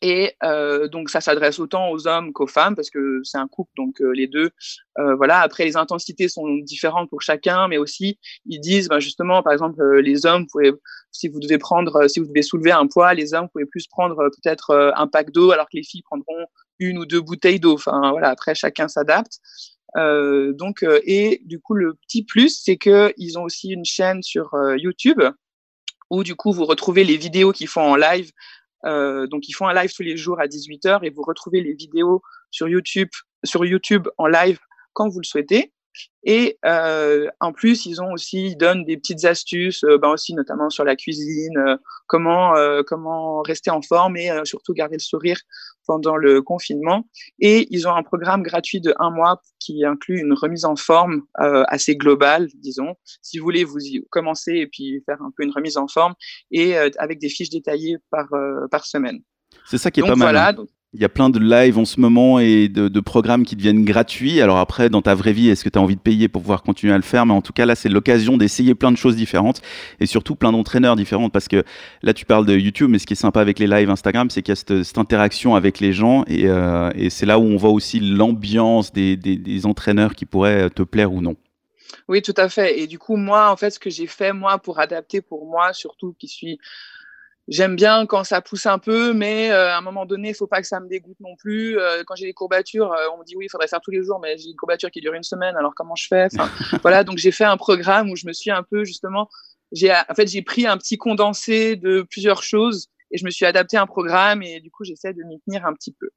Et 0.00 0.34
euh, 0.44 0.86
donc 0.86 1.10
ça 1.10 1.20
s'adresse 1.20 1.58
autant 1.58 1.90
aux 1.90 2.06
hommes 2.06 2.32
qu'aux 2.32 2.46
femmes 2.46 2.76
parce 2.76 2.90
que 2.90 3.20
c'est 3.24 3.38
un 3.38 3.48
couple, 3.48 3.72
donc 3.76 4.00
euh, 4.00 4.12
les 4.12 4.26
deux. 4.26 4.50
Euh, 4.98 5.14
voilà. 5.16 5.40
Après 5.40 5.64
les 5.64 5.76
intensités 5.76 6.28
sont 6.28 6.56
différentes 6.58 7.10
pour 7.10 7.20
chacun, 7.20 7.68
mais 7.68 7.78
aussi 7.78 8.18
ils 8.46 8.60
disent 8.60 8.88
bah, 8.88 9.00
justement, 9.00 9.42
par 9.42 9.52
exemple, 9.52 9.80
euh, 9.82 10.00
les 10.00 10.24
hommes, 10.24 10.46
pouvez, 10.46 10.72
si 11.10 11.28
vous 11.28 11.40
devez 11.40 11.58
prendre, 11.58 12.06
si 12.08 12.20
vous 12.20 12.26
devez 12.26 12.42
soulever 12.42 12.70
un 12.70 12.86
poids, 12.86 13.12
les 13.14 13.34
hommes 13.34 13.48
pouvez 13.48 13.66
plus 13.66 13.88
prendre 13.88 14.16
peut-être 14.16 14.92
un 14.94 15.06
pack 15.08 15.32
d'eau, 15.32 15.50
alors 15.50 15.66
que 15.66 15.76
les 15.76 15.82
filles 15.82 16.02
prendront 16.02 16.46
une 16.78 16.98
ou 16.98 17.06
deux 17.06 17.20
bouteilles 17.20 17.60
d'eau. 17.60 17.74
Enfin 17.74 18.12
voilà. 18.12 18.30
Après 18.30 18.54
chacun 18.54 18.86
s'adapte. 18.86 19.40
donc 19.96 20.84
et 21.04 21.42
du 21.44 21.58
coup 21.58 21.74
le 21.74 21.94
petit 21.94 22.24
plus, 22.24 22.60
c'est 22.62 22.76
que 22.76 23.12
ils 23.16 23.36
ont 23.38 23.42
aussi 23.42 23.70
une 23.70 23.84
chaîne 23.84 24.22
sur 24.22 24.50
YouTube 24.76 25.22
où 26.10 26.24
du 26.24 26.34
coup 26.34 26.52
vous 26.52 26.64
retrouvez 26.64 27.04
les 27.04 27.16
vidéos 27.16 27.52
qu'ils 27.52 27.68
font 27.68 27.82
en 27.82 27.96
live 27.96 28.30
euh, 28.84 29.26
donc 29.26 29.48
ils 29.48 29.52
font 29.52 29.66
un 29.66 29.74
live 29.74 29.92
tous 29.94 30.02
les 30.02 30.16
jours 30.16 30.40
à 30.40 30.46
18h 30.46 31.00
et 31.02 31.10
vous 31.10 31.22
retrouvez 31.22 31.60
les 31.60 31.74
vidéos 31.74 32.22
sur 32.50 32.68
YouTube, 32.68 33.08
sur 33.44 33.64
YouTube 33.64 34.08
en 34.18 34.26
live 34.26 34.58
quand 34.92 35.08
vous 35.08 35.20
le 35.20 35.24
souhaitez. 35.24 35.72
Et 36.24 36.58
euh, 36.64 37.28
en 37.40 37.52
plus, 37.52 37.86
ils 37.86 38.02
ont 38.02 38.12
aussi, 38.12 38.48
ils 38.48 38.56
donnent 38.56 38.84
des 38.84 38.96
petites 38.96 39.24
astuces, 39.24 39.84
euh, 39.84 39.98
ben 39.98 40.10
aussi 40.10 40.34
notamment 40.34 40.68
sur 40.68 40.84
la 40.84 40.96
cuisine, 40.96 41.56
euh, 41.56 41.76
comment 42.06 42.54
comment 42.86 43.42
rester 43.42 43.70
en 43.70 43.82
forme 43.82 44.16
et 44.16 44.30
surtout 44.44 44.72
garder 44.72 44.96
le 44.96 45.02
sourire 45.02 45.40
pendant 45.86 46.16
le 46.16 46.42
confinement. 46.42 47.06
Et 47.38 47.66
ils 47.70 47.86
ont 47.86 47.94
un 47.94 48.02
programme 48.02 48.42
gratuit 48.42 48.80
de 48.80 48.94
un 48.98 49.10
mois 49.10 49.40
qui 49.58 49.84
inclut 49.84 50.20
une 50.20 50.32
remise 50.32 50.64
en 50.64 50.76
forme 50.76 51.22
assez 51.34 51.96
globale, 51.96 52.48
disons. 52.54 52.94
Si 53.22 53.38
vous 53.38 53.44
voulez, 53.44 53.64
vous 53.64 53.80
y 53.80 54.02
commencer 54.10 54.52
et 54.54 54.66
puis 54.66 55.02
faire 55.06 55.20
un 55.22 55.30
peu 55.36 55.44
une 55.44 55.52
remise 55.52 55.76
en 55.76 55.86
forme 55.86 56.14
et 56.50 56.76
avec 56.76 57.18
des 57.18 57.28
fiches 57.28 57.50
détaillées 57.50 57.98
par 58.10 58.28
par 58.70 58.86
semaine. 58.86 59.20
C'est 59.66 59.78
ça 59.78 59.90
qui 59.90 60.00
est 60.00 60.02
pas 60.02 60.16
mal. 60.16 60.18
Voilà, 60.18 60.48
hein. 60.48 60.66
Il 60.94 61.02
y 61.02 61.04
a 61.04 61.10
plein 61.10 61.28
de 61.28 61.38
lives 61.38 61.76
en 61.76 61.84
ce 61.84 62.00
moment 62.00 62.38
et 62.40 62.68
de, 62.68 63.00
programmes 63.00 63.44
qui 63.44 63.56
deviennent 63.56 63.84
gratuits. 63.84 64.40
Alors 64.40 64.56
après, 64.56 64.88
dans 64.88 65.02
ta 65.02 65.14
vraie 65.14 65.34
vie, 65.34 65.50
est-ce 65.50 65.62
que 65.62 65.68
tu 65.68 65.78
as 65.78 65.82
envie 65.82 65.96
de 65.96 66.00
payer 66.00 66.28
pour 66.28 66.40
pouvoir 66.40 66.62
continuer 66.62 66.94
à 66.94 66.96
le 66.96 67.02
faire? 67.02 67.26
Mais 67.26 67.34
en 67.34 67.42
tout 67.42 67.52
cas, 67.52 67.66
là, 67.66 67.74
c'est 67.74 67.90
l'occasion 67.90 68.38
d'essayer 68.38 68.74
plein 68.74 68.90
de 68.90 68.96
choses 68.96 69.14
différentes 69.14 69.60
et 70.00 70.06
surtout 70.06 70.34
plein 70.34 70.50
d'entraîneurs 70.50 70.96
différents 70.96 71.28
parce 71.28 71.46
que 71.46 71.62
là, 72.02 72.14
tu 72.14 72.24
parles 72.24 72.46
de 72.46 72.56
YouTube, 72.56 72.88
mais 72.90 72.98
ce 72.98 73.06
qui 73.06 73.12
est 73.12 73.16
sympa 73.16 73.42
avec 73.42 73.58
les 73.58 73.66
lives 73.66 73.90
Instagram, 73.90 74.30
c'est 74.30 74.40
qu'il 74.40 74.52
y 74.52 74.56
a 74.58 74.82
cette, 74.82 74.96
interaction 74.96 75.54
avec 75.54 75.78
les 75.78 75.92
gens 75.92 76.24
euh, 76.30 76.90
et, 76.94 77.10
c'est 77.10 77.26
là 77.26 77.38
où 77.38 77.42
on 77.42 77.58
voit 77.58 77.70
aussi 77.70 78.00
l'ambiance 78.00 78.90
des, 78.90 79.16
des 79.16 79.66
entraîneurs 79.66 80.14
qui 80.14 80.24
pourraient 80.24 80.70
te 80.70 80.82
plaire 80.82 81.12
ou 81.12 81.20
non. 81.20 81.36
Oui, 82.08 82.22
tout 82.22 82.34
à 82.36 82.48
fait. 82.48 82.80
Et 82.80 82.86
du 82.86 82.98
coup, 82.98 83.16
moi, 83.16 83.50
en 83.50 83.56
fait, 83.56 83.70
ce 83.70 83.78
que 83.78 83.90
j'ai 83.90 84.06
fait, 84.06 84.32
moi, 84.32 84.58
pour 84.58 84.78
adapter 84.80 85.20
pour 85.20 85.46
moi, 85.46 85.74
surtout 85.74 86.14
qui 86.18 86.28
suis 86.28 86.58
J'aime 87.48 87.76
bien 87.76 88.04
quand 88.04 88.24
ça 88.24 88.42
pousse 88.42 88.66
un 88.66 88.78
peu, 88.78 89.14
mais 89.14 89.50
euh, 89.50 89.70
à 89.72 89.78
un 89.78 89.80
moment 89.80 90.04
donné, 90.04 90.28
il 90.28 90.34
faut 90.34 90.46
pas 90.46 90.60
que 90.60 90.66
ça 90.66 90.80
me 90.80 90.88
dégoûte 90.88 91.16
non 91.20 91.34
plus. 91.36 91.78
Euh, 91.78 92.02
quand 92.06 92.14
j'ai 92.14 92.26
des 92.26 92.34
courbatures, 92.34 92.92
euh, 92.92 93.06
on 93.14 93.18
me 93.18 93.24
dit 93.24 93.36
oui, 93.36 93.46
il 93.46 93.48
faudrait 93.48 93.68
faire 93.68 93.80
tous 93.80 93.90
les 93.90 94.02
jours, 94.02 94.20
mais 94.20 94.36
j'ai 94.36 94.50
une 94.50 94.56
courbature 94.56 94.90
qui 94.90 95.00
dure 95.00 95.14
une 95.14 95.22
semaine, 95.22 95.56
alors 95.56 95.72
comment 95.74 95.94
je 95.96 96.06
fais? 96.06 96.28
Voilà, 96.82 97.04
donc 97.04 97.16
j'ai 97.16 97.30
fait 97.30 97.44
un 97.44 97.56
programme 97.56 98.10
où 98.10 98.16
je 98.16 98.26
me 98.26 98.34
suis 98.34 98.50
un 98.50 98.62
peu 98.62 98.84
justement, 98.84 99.30
j'ai 99.72 99.90
en 99.90 100.14
fait 100.14 100.26
j'ai 100.28 100.42
pris 100.42 100.66
un 100.66 100.76
petit 100.76 100.98
condensé 100.98 101.76
de 101.76 102.02
plusieurs 102.02 102.42
choses 102.42 102.88
et 103.10 103.16
je 103.16 103.24
me 103.24 103.30
suis 103.30 103.46
adapté 103.46 103.78
à 103.78 103.82
un 103.82 103.86
programme 103.86 104.42
et 104.42 104.60
du 104.60 104.70
coup 104.70 104.84
j'essaie 104.84 105.14
de 105.14 105.22
m'y 105.22 105.40
tenir 105.40 105.64
un 105.64 105.72
petit 105.72 105.94
peu. 105.98 106.10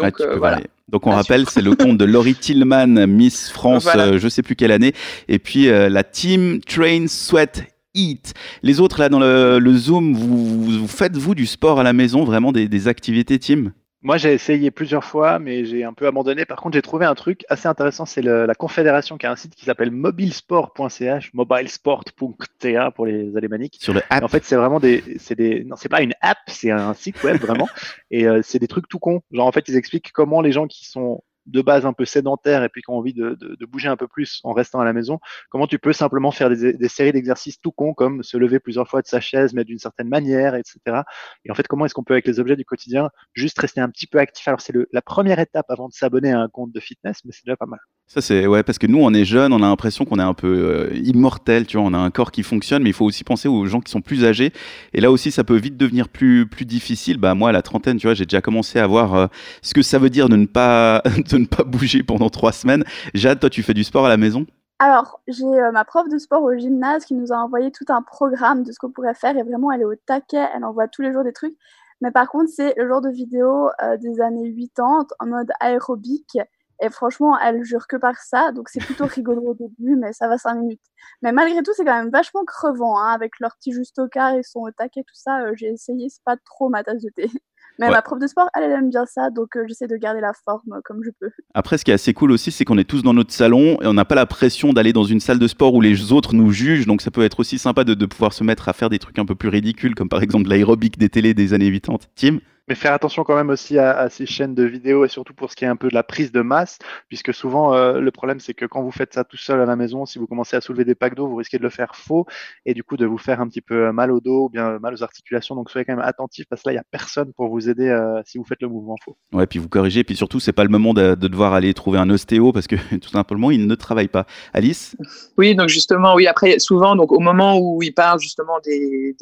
Ah, 0.00 0.10
donc, 0.10 0.20
voilà. 0.36 0.60
Donc 0.88 1.06
on 1.06 1.12
rappelle, 1.12 1.48
c'est 1.48 1.62
le 1.62 1.74
compte 1.74 1.96
de 1.96 2.04
Laurie 2.04 2.34
Tillman, 2.40 3.06
Miss 3.06 3.50
France, 3.50 3.88
je 3.90 4.18
je 4.18 4.28
sais 4.28 4.42
plus 4.42 4.54
quelle 4.54 4.72
année, 4.72 4.92
et 5.28 5.38
puis 5.38 5.66
la 5.66 6.04
team 6.04 6.60
Train 6.60 7.06
Sweat 7.08 7.73
Eat. 7.94 8.34
Les 8.62 8.80
autres, 8.80 9.00
là, 9.00 9.08
dans 9.08 9.18
le, 9.18 9.72
Zoom, 9.74 10.14
vous, 10.14 10.86
faites, 10.88 11.16
vous, 11.16 11.34
du 11.34 11.46
sport 11.46 11.80
à 11.80 11.82
la 11.82 11.92
maison, 11.92 12.24
vraiment 12.24 12.52
des, 12.52 12.88
activités 12.88 13.38
team? 13.38 13.72
Moi, 14.02 14.18
j'ai 14.18 14.34
essayé 14.34 14.70
plusieurs 14.70 15.04
fois, 15.04 15.38
mais 15.38 15.64
j'ai 15.64 15.82
un 15.82 15.94
peu 15.94 16.06
abandonné. 16.06 16.44
Par 16.44 16.60
contre, 16.60 16.74
j'ai 16.74 16.82
trouvé 16.82 17.06
un 17.06 17.14
truc 17.14 17.46
assez 17.48 17.68
intéressant. 17.68 18.04
C'est 18.04 18.20
la 18.20 18.54
Confédération 18.54 19.16
qui 19.16 19.24
a 19.24 19.32
un 19.32 19.36
site 19.36 19.54
qui 19.54 19.64
s'appelle 19.64 19.90
mobilesport.ch, 19.90 21.32
mobilesport.ta 21.32 22.90
pour 22.90 23.06
les 23.06 23.34
alémaniques. 23.34 23.78
Sur 23.80 23.94
le 23.94 24.02
app. 24.10 24.22
en 24.22 24.28
fait, 24.28 24.44
c'est 24.44 24.56
vraiment 24.56 24.78
des, 24.78 25.02
c'est 25.18 25.36
des, 25.36 25.64
non, 25.64 25.76
c'est 25.76 25.88
pas 25.88 26.02
une 26.02 26.12
app, 26.20 26.36
c'est 26.48 26.70
un 26.70 26.92
site 26.92 27.22
web 27.22 27.40
vraiment. 27.40 27.68
et 28.10 28.26
euh, 28.26 28.40
c'est 28.42 28.58
des 28.58 28.68
trucs 28.68 28.88
tout 28.88 28.98
cons. 28.98 29.22
Genre, 29.32 29.46
en 29.46 29.52
fait, 29.52 29.68
ils 29.68 29.76
expliquent 29.76 30.12
comment 30.12 30.42
les 30.42 30.52
gens 30.52 30.66
qui 30.66 30.84
sont 30.84 31.22
de 31.46 31.62
base 31.62 31.86
un 31.86 31.92
peu 31.92 32.04
sédentaires 32.04 32.62
et 32.62 32.68
puis 32.68 32.82
qui 32.82 32.90
ont 32.90 32.96
envie 32.96 33.14
de, 33.14 33.36
bouger 33.66 33.88
un 33.88 33.96
peu 33.96 34.08
plus 34.08 34.40
en 34.44 34.52
restant 34.52 34.80
à 34.80 34.84
la 34.84 34.92
maison, 34.92 35.20
comment 35.50 35.66
tu 35.66 35.78
peux 35.78 35.92
simplement 35.92 36.30
faire 36.30 36.50
des, 36.50 36.88
séries 36.88 37.12
d'exercices 37.12 37.60
tout 37.60 37.72
cons 37.72 37.94
comme 37.94 38.22
se 38.22 38.36
lever 38.36 38.60
plusieurs 38.60 38.88
fois 38.88 39.02
de 39.02 39.06
sa 39.06 39.20
chaise, 39.20 39.54
mais 39.54 39.64
d'une 39.64 39.78
certaine 39.78 40.08
manière, 40.08 40.54
etc. 40.54 41.02
Et 41.44 41.50
en 41.50 41.54
fait, 41.54 41.66
comment 41.66 41.86
est-ce 41.86 41.94
qu'on 41.94 42.04
peut 42.04 42.14
avec 42.14 42.26
les 42.26 42.40
objets 42.40 42.56
du 42.56 42.64
quotidien 42.64 43.10
juste 43.32 43.58
rester 43.58 43.80
un 43.80 43.88
petit 43.90 44.06
peu 44.06 44.18
actif? 44.18 44.46
Alors 44.48 44.60
c'est 44.60 44.74
la 44.92 45.02
première 45.02 45.38
étape 45.38 45.66
avant 45.70 45.88
de 45.88 45.94
s'abonner 45.94 46.32
à 46.32 46.40
un 46.40 46.48
compte 46.48 46.72
de 46.72 46.80
fitness, 46.80 47.20
mais 47.24 47.32
c'est 47.32 47.44
déjà 47.44 47.56
pas 47.56 47.66
mal. 47.66 47.80
Ça 48.06 48.20
c'est 48.20 48.46
ouais 48.46 48.62
parce 48.62 48.78
que 48.78 48.86
nous 48.86 48.98
on 49.00 49.14
est 49.14 49.24
jeunes, 49.24 49.52
on 49.54 49.62
a 49.62 49.66
l'impression 49.66 50.04
qu'on 50.04 50.18
est 50.18 50.22
un 50.22 50.34
peu 50.34 50.46
euh, 50.46 50.94
immortel, 50.94 51.66
tu 51.66 51.78
vois, 51.78 51.86
on 51.86 51.94
a 51.94 51.98
un 51.98 52.10
corps 52.10 52.32
qui 52.32 52.42
fonctionne, 52.42 52.82
mais 52.82 52.90
il 52.90 52.92
faut 52.92 53.06
aussi 53.06 53.24
penser 53.24 53.48
aux 53.48 53.64
gens 53.64 53.80
qui 53.80 53.90
sont 53.90 54.02
plus 54.02 54.26
âgés. 54.26 54.52
Et 54.92 55.00
là 55.00 55.10
aussi 55.10 55.30
ça 55.30 55.42
peut 55.42 55.56
vite 55.56 55.78
devenir 55.78 56.10
plus 56.10 56.46
plus 56.46 56.66
difficile. 56.66 57.16
Bah 57.16 57.34
moi 57.34 57.48
à 57.48 57.52
la 57.52 57.62
trentaine, 57.62 57.96
tu 57.96 58.06
vois, 58.06 58.14
j'ai 58.14 58.26
déjà 58.26 58.42
commencé 58.42 58.78
à 58.78 58.86
voir 58.86 59.14
euh, 59.14 59.26
ce 59.62 59.72
que 59.72 59.80
ça 59.80 59.98
veut 59.98 60.10
dire 60.10 60.28
de 60.28 60.36
ne 60.36 60.46
pas 60.46 61.02
de 61.30 61.38
ne 61.38 61.46
pas 61.46 61.64
bouger 61.64 62.02
pendant 62.02 62.28
trois 62.28 62.52
semaines. 62.52 62.84
Jade, 63.14 63.40
toi 63.40 63.48
tu 63.48 63.62
fais 63.62 63.74
du 63.74 63.84
sport 63.84 64.04
à 64.04 64.10
la 64.10 64.18
maison? 64.18 64.46
Alors, 64.80 65.20
j'ai 65.26 65.44
euh, 65.44 65.72
ma 65.72 65.84
prof 65.84 66.08
de 66.08 66.18
sport 66.18 66.42
au 66.42 66.54
gymnase 66.54 67.06
qui 67.06 67.14
nous 67.14 67.32
a 67.32 67.36
envoyé 67.36 67.70
tout 67.70 67.86
un 67.88 68.02
programme 68.02 68.64
de 68.64 68.72
ce 68.72 68.78
qu'on 68.78 68.90
pourrait 68.90 69.14
faire 69.14 69.36
et 69.36 69.42
vraiment 69.42 69.72
elle 69.72 69.80
est 69.80 69.86
au 69.86 69.94
taquet, 69.94 70.46
elle 70.54 70.64
envoie 70.64 70.88
tous 70.88 71.00
les 71.00 71.12
jours 71.12 71.24
des 71.24 71.32
trucs. 71.32 71.56
Mais 72.02 72.10
par 72.10 72.28
contre, 72.28 72.50
c'est 72.54 72.74
le 72.76 72.86
genre 72.86 73.00
de 73.00 73.08
vidéo 73.08 73.70
des 74.00 74.20
années 74.20 74.54
80 74.76 75.06
en 75.20 75.26
mode 75.26 75.50
aérobique 75.60 76.38
et 76.80 76.90
franchement, 76.90 77.38
elle 77.38 77.64
jure 77.64 77.86
que 77.86 77.96
par 77.96 78.16
ça, 78.18 78.52
donc 78.52 78.68
c'est 78.68 78.80
plutôt 78.80 79.06
rigolo 79.06 79.42
au 79.42 79.54
début, 79.54 79.96
mais 79.96 80.12
ça 80.12 80.28
va 80.28 80.38
5 80.38 80.54
minutes. 80.56 80.80
Mais 81.22 81.32
malgré 81.32 81.62
tout, 81.62 81.72
c'est 81.76 81.84
quand 81.84 81.96
même 81.96 82.10
vachement 82.10 82.44
crevant, 82.44 82.98
hein, 82.98 83.12
avec 83.12 83.32
leur 83.40 83.56
petit 83.56 83.72
quart 84.10 84.34
et 84.34 84.42
son 84.42 84.64
taquet, 84.76 85.02
tout 85.02 85.14
ça. 85.14 85.42
Euh, 85.42 85.52
j'ai 85.54 85.68
essayé, 85.68 86.08
c'est 86.08 86.24
pas 86.24 86.36
trop 86.44 86.68
ma 86.68 86.82
tasse 86.82 87.02
de 87.02 87.10
thé. 87.10 87.28
Mais 87.80 87.90
ma 87.90 88.02
prof 88.02 88.20
de 88.20 88.28
sport, 88.28 88.48
elle, 88.54 88.64
elle 88.64 88.70
aime 88.70 88.90
bien 88.90 89.04
ça, 89.04 89.30
donc 89.30 89.56
euh, 89.56 89.64
j'essaie 89.66 89.88
de 89.88 89.96
garder 89.96 90.20
la 90.20 90.32
forme 90.44 90.74
euh, 90.74 90.80
comme 90.84 91.02
je 91.02 91.10
peux. 91.18 91.30
Après, 91.54 91.76
ce 91.76 91.84
qui 91.84 91.90
est 91.90 91.94
assez 91.94 92.14
cool 92.14 92.30
aussi, 92.30 92.52
c'est 92.52 92.64
qu'on 92.64 92.78
est 92.78 92.88
tous 92.88 93.02
dans 93.02 93.14
notre 93.14 93.32
salon 93.32 93.80
et 93.82 93.88
on 93.88 93.94
n'a 93.94 94.04
pas 94.04 94.14
la 94.14 94.26
pression 94.26 94.72
d'aller 94.72 94.92
dans 94.92 95.02
une 95.02 95.18
salle 95.18 95.40
de 95.40 95.48
sport 95.48 95.74
où 95.74 95.80
les 95.80 96.12
autres 96.12 96.34
nous 96.34 96.52
jugent, 96.52 96.86
donc 96.86 97.02
ça 97.02 97.10
peut 97.10 97.24
être 97.24 97.40
aussi 97.40 97.58
sympa 97.58 97.82
de, 97.82 97.94
de 97.94 98.06
pouvoir 98.06 98.32
se 98.32 98.44
mettre 98.44 98.68
à 98.68 98.74
faire 98.74 98.90
des 98.90 99.00
trucs 99.00 99.18
un 99.18 99.26
peu 99.26 99.34
plus 99.34 99.48
ridicules, 99.48 99.96
comme 99.96 100.08
par 100.08 100.22
exemple 100.22 100.48
l'aérobic 100.48 100.98
des 100.98 101.08
télés 101.08 101.34
des 101.34 101.52
années 101.52 101.72
80. 101.72 101.98
Tim? 102.14 102.38
Mais 102.68 102.74
faire 102.74 102.92
attention 102.92 103.24
quand 103.24 103.36
même 103.36 103.50
aussi 103.50 103.78
à, 103.78 104.08
ces 104.08 104.26
chaînes 104.26 104.54
de 104.54 104.64
vidéos 104.64 105.04
et 105.04 105.08
surtout 105.08 105.34
pour 105.34 105.50
ce 105.50 105.56
qui 105.56 105.64
est 105.64 105.68
un 105.68 105.76
peu 105.76 105.88
de 105.88 105.94
la 105.94 106.02
prise 106.02 106.32
de 106.32 106.40
masse, 106.40 106.78
puisque 107.08 107.34
souvent 107.34 107.74
euh, 107.74 108.00
le 108.00 108.10
problème 108.10 108.40
c'est 108.40 108.54
que 108.54 108.64
quand 108.64 108.82
vous 108.82 108.90
faites 108.90 109.14
ça 109.14 109.24
tout 109.24 109.36
seul 109.36 109.60
à 109.60 109.66
la 109.66 109.76
maison, 109.76 110.06
si 110.06 110.18
vous 110.18 110.26
commencez 110.26 110.56
à 110.56 110.60
soulever 110.60 110.84
des 110.84 110.94
packs 110.94 111.14
d'eau, 111.14 111.26
vous 111.26 111.36
risquez 111.36 111.58
de 111.58 111.62
le 111.62 111.70
faire 111.70 111.94
faux 111.94 112.26
et 112.64 112.74
du 112.74 112.82
coup 112.82 112.96
de 112.96 113.04
vous 113.04 113.18
faire 113.18 113.40
un 113.40 113.48
petit 113.48 113.60
peu 113.60 113.92
mal 113.92 114.10
au 114.10 114.20
dos 114.20 114.46
ou 114.46 114.48
bien 114.48 114.78
mal 114.78 114.94
aux 114.94 115.02
articulations. 115.02 115.54
Donc 115.54 115.70
soyez 115.70 115.84
quand 115.84 115.94
même 115.94 116.04
attentif 116.04 116.46
parce 116.48 116.62
que 116.62 116.68
là 116.68 116.72
il 116.72 116.76
n'y 116.76 116.80
a 116.80 116.84
personne 116.90 117.32
pour 117.34 117.48
vous 117.48 117.68
aider 117.68 117.88
euh, 117.88 118.20
si 118.24 118.38
vous 118.38 118.44
faites 118.44 118.62
le 118.62 118.68
mouvement 118.68 118.96
faux. 119.04 119.16
Ouais, 119.32 119.46
puis 119.46 119.58
vous 119.58 119.68
corrigez, 119.68 120.04
puis 120.04 120.16
surtout 120.16 120.40
c'est 120.40 120.52
pas 120.52 120.64
le 120.64 120.70
moment 120.70 120.94
de, 120.94 121.14
devoir 121.14 121.52
aller 121.52 121.74
trouver 121.74 121.98
un 121.98 122.08
ostéo 122.08 122.52
parce 122.52 122.66
que 122.66 122.76
tout 122.98 123.10
simplement 123.10 123.50
il 123.50 123.66
ne 123.66 123.74
travaille 123.74 124.08
pas. 124.08 124.26
Alice? 124.54 124.96
Oui, 125.36 125.54
donc 125.54 125.68
justement, 125.68 126.14
oui, 126.14 126.26
après 126.26 126.58
souvent, 126.58 126.96
donc 126.96 127.12
au 127.12 127.20
moment 127.20 127.58
où 127.58 127.82
il 127.82 127.92
parle 127.92 128.20
justement 128.20 128.58
des, 128.64 129.14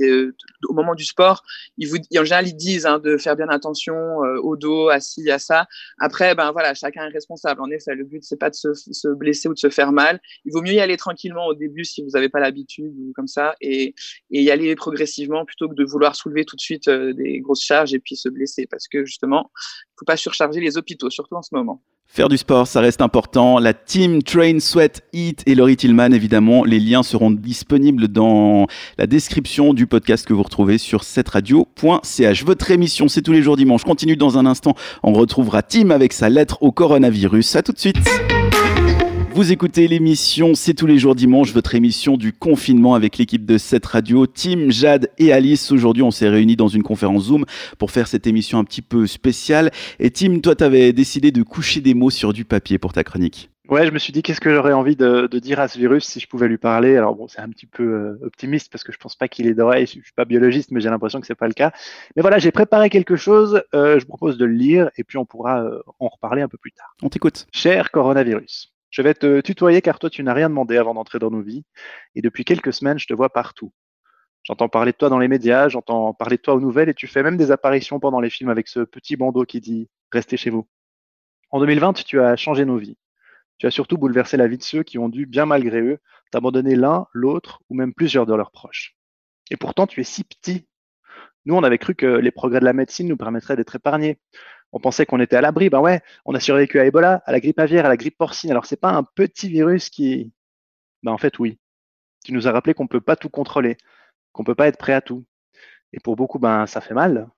au 0.68 0.75
moment 0.75 0.94
du 0.94 1.04
sport, 1.04 1.42
ils 1.78 1.88
vous, 1.88 1.96
en 1.96 2.25
général 2.25 2.46
ils 2.46 2.56
disent 2.56 2.87
hein, 2.87 2.99
de 2.99 3.16
faire 3.16 3.31
bien 3.34 3.48
attention 3.48 3.94
euh, 3.94 4.40
au 4.40 4.56
dos, 4.56 4.88
assis, 4.88 5.30
à 5.30 5.38
ça. 5.38 5.66
Après, 5.98 6.34
ben 6.34 6.52
voilà, 6.52 6.74
chacun 6.74 7.06
est 7.06 7.12
responsable. 7.12 7.60
En 7.60 7.70
effet, 7.70 7.94
le 7.94 8.04
but 8.04 8.22
c'est 8.22 8.38
pas 8.38 8.50
de 8.50 8.54
se, 8.54 9.08
blesser 9.14 9.48
ou 9.48 9.54
de 9.54 9.58
se 9.58 9.70
faire 9.70 9.92
mal. 9.92 10.20
Il 10.44 10.52
vaut 10.52 10.62
mieux 10.62 10.74
y 10.74 10.80
aller 10.80 10.96
tranquillement 10.96 11.46
au 11.46 11.54
début 11.54 11.84
si 11.84 12.02
vous 12.02 12.10
n'avez 12.10 12.28
pas 12.28 12.40
l'habitude 12.40 12.94
ou 12.98 13.12
comme 13.14 13.28
ça, 13.28 13.54
et, 13.60 13.94
y 14.30 14.50
aller 14.50 14.74
progressivement 14.74 15.44
plutôt 15.44 15.68
que 15.68 15.74
de 15.74 15.84
vouloir 15.84 16.16
soulever 16.16 16.44
tout 16.44 16.56
de 16.56 16.60
suite 16.60 16.88
euh, 16.88 17.12
des 17.12 17.40
grosses 17.40 17.64
charges 17.64 17.94
et 17.94 17.98
puis 17.98 18.16
se 18.16 18.28
blesser, 18.28 18.66
parce 18.66 18.88
que 18.88 19.04
justement, 19.04 19.50
faut 19.98 20.04
pas 20.04 20.16
surcharger 20.16 20.60
les 20.60 20.76
hôpitaux, 20.76 21.10
surtout 21.10 21.36
en 21.36 21.42
ce 21.42 21.54
moment. 21.54 21.82
Faire 22.06 22.28
du 22.28 22.37
sport, 22.37 22.66
ça 22.66 22.80
reste 22.80 23.00
important. 23.00 23.59
La 23.59 23.73
team 23.73 24.23
Train, 24.23 24.61
Sweat, 24.61 25.00
Eat 25.14 25.42
et 25.47 25.54
Laurie 25.54 25.76
Tillman, 25.76 26.12
évidemment, 26.12 26.62
les 26.62 26.78
liens 26.78 27.02
seront 27.02 27.30
disponibles 27.30 28.09
dans 28.09 28.66
la 28.99 29.06
description 29.06 29.73
du 29.73 29.87
podcast 29.87 30.26
que 30.26 30.35
vous 30.35 30.42
retrouvez 30.42 30.76
sur 30.76 31.04
cetteradio.ch. 31.04 32.44
Votre 32.44 32.71
émission, 32.71 33.09
c'est 33.09 33.23
tous 33.23 33.32
les 33.32 33.40
jours 33.40 33.56
dimanche. 33.56 33.85
Continue 33.85 34.16
dans 34.16 34.37
un 34.37 34.44
instant. 34.44 34.75
On 35.02 35.14
retrouvera 35.14 35.62
Tim 35.62 35.88
avec 35.88 36.12
sa 36.12 36.28
lettre 36.28 36.59
au 36.61 36.71
coronavirus. 36.71 37.56
À 37.56 37.62
tout 37.62 37.73
de 37.73 37.78
suite. 37.78 37.97
Vous 39.34 39.50
écoutez 39.50 39.88
l'émission 39.88 40.54
C'est 40.54 40.74
tous 40.74 40.86
les 40.86 40.98
jours 40.98 41.14
dimanche, 41.14 41.54
votre 41.54 41.74
émission 41.74 42.18
du 42.18 42.34
confinement 42.34 42.94
avec 42.94 43.16
l'équipe 43.16 43.46
de 43.46 43.56
cette 43.56 43.86
radio, 43.86 44.26
Tim, 44.26 44.68
Jade 44.68 45.08
et 45.16 45.32
Alice. 45.32 45.72
Aujourd'hui, 45.72 46.02
on 46.02 46.10
s'est 46.10 46.28
réunis 46.28 46.54
dans 46.54 46.68
une 46.68 46.82
conférence 46.82 47.24
Zoom 47.24 47.46
pour 47.78 47.90
faire 47.90 48.08
cette 48.08 48.26
émission 48.26 48.58
un 48.58 48.64
petit 48.64 48.82
peu 48.82 49.06
spéciale. 49.06 49.70
Et 49.98 50.10
Tim, 50.10 50.40
toi, 50.40 50.54
tu 50.54 50.64
avais 50.64 50.92
décidé 50.92 51.32
de 51.32 51.42
coucher 51.42 51.80
des 51.80 51.95
mots 51.95 52.10
sur 52.10 52.34
du 52.34 52.45
papier 52.45 52.76
pour 52.78 52.92
ta 52.92 53.04
chronique. 53.04 53.49
Ouais, 53.71 53.86
je 53.86 53.90
me 53.90 53.99
suis 53.99 54.12
dit 54.12 54.23
qu'est-ce 54.23 54.40
que 54.40 54.52
j'aurais 54.52 54.75
envie 54.75 54.97
de, 54.97 55.26
dire 55.38 55.60
à 55.60 55.66
ce 55.66 55.78
virus 55.78 56.04
si 56.04 56.21
je 56.21 56.28
pouvais 56.28 56.47
lui 56.47 56.58
parler? 56.58 56.99
Alors 56.99 57.14
bon, 57.14 57.26
c'est 57.26 57.40
un 57.40 57.49
petit 57.49 57.64
peu 57.64 57.84
euh, 57.84 58.26
optimiste 58.26 58.71
parce 58.71 58.84
que 58.84 58.92
je 58.92 58.99
pense 58.99 59.16
pas 59.16 59.28
qu'il 59.28 59.47
est 59.47 59.54
d'oreille. 59.54 59.86
Je 59.86 59.92
suis 59.92 60.12
pas 60.14 60.26
biologiste, 60.26 60.73
mais 60.73 60.80
j'ai 60.82 60.90
l'impression 60.90 61.23
que 61.23 61.26
c'est 61.26 61.34
pas 61.34 61.49
le 61.49 61.54
cas. 61.54 61.73
Mais 62.16 62.21
voilà, 62.21 62.38
j'ai 62.38 62.50
préparé 62.50 62.90
quelque 62.90 63.16
chose. 63.16 63.62
Euh, 63.75 63.99
je 63.99 64.04
propose 64.04 64.36
de 64.36 64.45
le 64.45 64.52
lire 64.52 64.90
et 64.99 65.04
puis 65.04 65.16
on 65.16 65.25
pourra 65.25 65.62
euh, 65.62 65.80
en 66.00 66.08
reparler 66.08 66.42
un 66.42 66.49
peu 66.49 66.58
plus 66.58 66.73
tard. 66.73 66.95
On 67.02 67.08
t'écoute. 67.08 67.47
Cher 67.50 67.90
coronavirus. 67.90 68.73
Je 68.93 69.00
vais 69.00 69.15
te 69.15 69.41
tutoyer 69.41 69.81
car 69.81 69.99
toi, 69.99 70.11
tu 70.11 70.23
n'as 70.23 70.35
rien 70.35 70.50
demandé 70.50 70.76
avant 70.76 70.93
d'entrer 70.93 71.19
dans 71.19 71.31
nos 71.31 71.41
vies. 71.41 71.65
Et 72.15 72.21
depuis 72.21 72.45
quelques 72.45 72.75
semaines, 72.75 72.99
je 72.99 73.07
te 73.07 73.15
vois 73.15 73.31
partout. 73.31 73.73
J'entends 74.43 74.69
parler 74.69 74.93
de 74.93 74.97
toi 74.99 75.09
dans 75.09 75.19
les 75.19 75.28
médias, 75.28 75.69
j'entends 75.69 76.13
parler 76.13 76.37
de 76.37 76.43
toi 76.43 76.55
aux 76.55 76.61
nouvelles 76.61 76.91
et 76.91 76.95
tu 76.95 77.07
fais 77.07 77.23
même 77.23 77.39
des 77.39 77.50
apparitions 77.50 78.00
pendant 78.00 78.21
les 78.21 78.28
films 78.28 78.50
avec 78.50 78.69
ce 78.69 78.81
petit 78.81 79.17
bandeau 79.17 79.45
qui 79.45 79.61
dit 79.61 79.89
Restez 80.13 80.37
chez 80.37 80.50
vous. 80.50 80.69
En 81.50 81.61
2020, 81.61 82.05
tu 82.05 82.21
as 82.21 82.37
changé 82.37 82.67
nos 82.67 82.76
vies. 82.76 82.99
Tu 83.57 83.67
as 83.67 83.71
surtout 83.71 83.97
bouleversé 83.97 84.37
la 84.37 84.47
vie 84.47 84.59
de 84.59 84.63
ceux 84.63 84.83
qui 84.83 84.99
ont 84.99 85.09
dû, 85.09 85.25
bien 85.25 85.47
malgré 85.47 85.81
eux, 85.81 85.99
t'abandonner 86.31 86.76
l'un, 86.76 87.07
l'autre 87.13 87.63
ou 87.71 87.75
même 87.75 87.95
plusieurs 87.95 88.26
de 88.26 88.35
leurs 88.35 88.50
proches. 88.50 88.95
Et 89.50 89.57
pourtant, 89.57 89.87
tu 89.87 90.00
es 90.00 90.05
si 90.05 90.25
petit. 90.25 90.67
Nous, 91.47 91.55
on 91.55 91.63
avait 91.63 91.78
cru 91.78 91.95
que 91.95 92.07
les 92.07 92.31
progrès 92.31 92.61
de 92.61 92.65
la 92.67 92.75
médecine 92.75 93.09
nous 93.09 93.17
permettraient 93.17 93.57
d'être 93.57 93.76
épargnés 93.76 94.19
on 94.73 94.80
pensait 94.80 95.06
qu'on 95.06 95.21
était 95.21 95.37
à 95.37 95.41
l'abri. 95.41 95.71
Ben 95.71 95.80
ouais, 95.80 96.00
on 96.25 96.35
a 96.35 96.41
survécu 96.41 96.80
à 96.80 96.87
Ebola, 96.87 97.23
à 97.26 97.32
la 97.32 97.41
grippe 97.41 97.58
aviaire, 97.58 97.87
à 97.87 97.89
la 97.89 97.97
grippe 97.97 98.19
porcine. 98.19 98.50
Alors 98.50 98.67
c'est 98.67 98.80
pas 98.80 98.91
un 98.91 99.04
petit 99.04 99.49
virus 99.49 99.91
qui. 99.91 100.32
Ben 101.02 101.13
en 101.13 101.19
fait 101.19 101.39
oui. 101.39 101.58
Tu 102.25 102.32
nous 102.32 102.49
as 102.49 102.52
rappelé 102.52 102.75
qu'on 102.75 102.87
peut 102.87 103.00
pas 103.00 103.17
tout 103.17 103.28
contrôler, 103.28 103.76
qu'on 104.32 104.45
peut 104.45 104.54
pas 104.54 104.69
être 104.69 104.78
prêt 104.78 104.93
à 104.95 105.00
tout. 105.00 105.25
Et 105.93 106.00
pour 106.00 106.17
beaucoup, 106.17 106.39
ben 106.39 106.67
ça 106.67 106.80
fait 106.80 106.95
mal. 106.95 107.28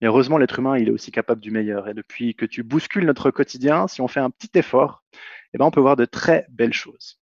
Mais 0.00 0.08
heureusement, 0.08 0.38
l'être 0.38 0.58
humain, 0.58 0.76
il 0.78 0.88
est 0.88 0.92
aussi 0.92 1.10
capable 1.12 1.40
du 1.40 1.50
meilleur. 1.50 1.88
Et 1.88 1.94
depuis 1.94 2.34
que 2.34 2.46
tu 2.46 2.62
bouscules 2.62 3.06
notre 3.06 3.30
quotidien, 3.30 3.88
si 3.88 4.00
on 4.00 4.08
fait 4.08 4.20
un 4.20 4.30
petit 4.30 4.50
effort, 4.58 5.02
eh 5.54 5.58
ben 5.58 5.64
on 5.64 5.70
peut 5.70 5.80
voir 5.80 5.96
de 5.96 6.04
très 6.04 6.46
belles 6.50 6.72
choses. 6.72 7.18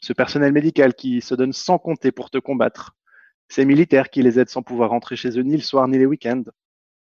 Ce 0.00 0.12
personnel 0.12 0.52
médical 0.52 0.94
qui 0.94 1.20
se 1.20 1.34
donne 1.34 1.52
sans 1.52 1.78
compter 1.78 2.12
pour 2.12 2.30
te 2.30 2.38
combattre, 2.38 2.96
ces 3.48 3.64
militaires 3.64 4.10
qui 4.10 4.22
les 4.22 4.38
aident 4.38 4.48
sans 4.50 4.62
pouvoir 4.62 4.90
rentrer 4.90 5.16
chez 5.16 5.38
eux 5.38 5.42
ni 5.42 5.56
le 5.56 5.62
soir 5.62 5.88
ni 5.88 5.98
les 5.98 6.06
week-ends, 6.06 6.44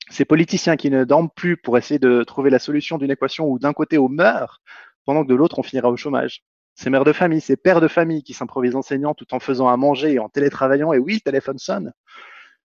ces 0.10 0.26
politiciens 0.26 0.76
qui 0.76 0.90
ne 0.90 1.04
dorment 1.04 1.30
plus 1.30 1.58
pour 1.58 1.78
essayer 1.78 2.00
de 2.00 2.24
trouver 2.24 2.50
la 2.50 2.60
solution 2.60 2.98
d'une 2.98 3.12
équation 3.12 3.48
où 3.48 3.60
d'un 3.60 3.74
côté 3.74 3.98
on 3.98 4.10
meurt, 4.10 4.62
pendant 5.06 5.24
que 5.24 5.30
de 5.30 5.36
l'autre 5.36 5.60
on 5.60 5.64
finira 5.64 5.90
au 5.90 5.98
chômage. 5.98 6.44
Ces 6.76 6.90
mères 6.90 7.04
de 7.04 7.14
famille, 7.14 7.42
ces 7.42 7.58
pères 7.58 7.82
de 7.82 7.88
famille 7.88 8.24
qui 8.24 8.34
s'improvisent 8.34 8.76
enseignants 8.76 9.14
tout 9.14 9.34
en 9.34 9.40
faisant 9.40 9.68
à 9.68 9.78
manger 9.78 10.14
et 10.14 10.20
en 10.20 10.30
télétravaillant, 10.30 10.94
et 10.94 10.98
oui, 10.98 11.16
le 11.16 11.20
téléphone 11.20 11.58
sonne. 11.58 11.94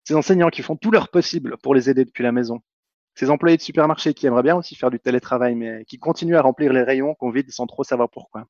Ces 0.05 0.15
enseignants 0.15 0.51
qui 0.51 0.63
font 0.63 0.77
tout 0.77 0.91
leur 0.91 1.09
possible 1.09 1.57
pour 1.63 1.75
les 1.75 1.91
aider 1.91 2.05
depuis 2.05 2.23
la 2.23 2.33
maison. 2.33 2.61
Ces 3.15 3.31
employés 3.31 3.57
de 3.57 3.63
supermarché 3.63 4.15
qui 4.15 4.27
aimeraient 4.27 4.43
bien 4.43 4.57
aussi 4.57 4.77
faire 4.77 4.91
du 4.91 5.01
télétravail, 5.01 5.55
mais 5.55 5.85
qui 5.87 5.99
continuent 5.99 6.37
à 6.37 6.43
remplir 6.43 6.73
les 6.73 6.83
rayons 6.83 7.15
qu'on 7.15 7.31
vide 7.31 7.51
sans 7.51 7.67
trop 7.67 7.83
savoir 7.83 8.11
pourquoi. 8.11 8.45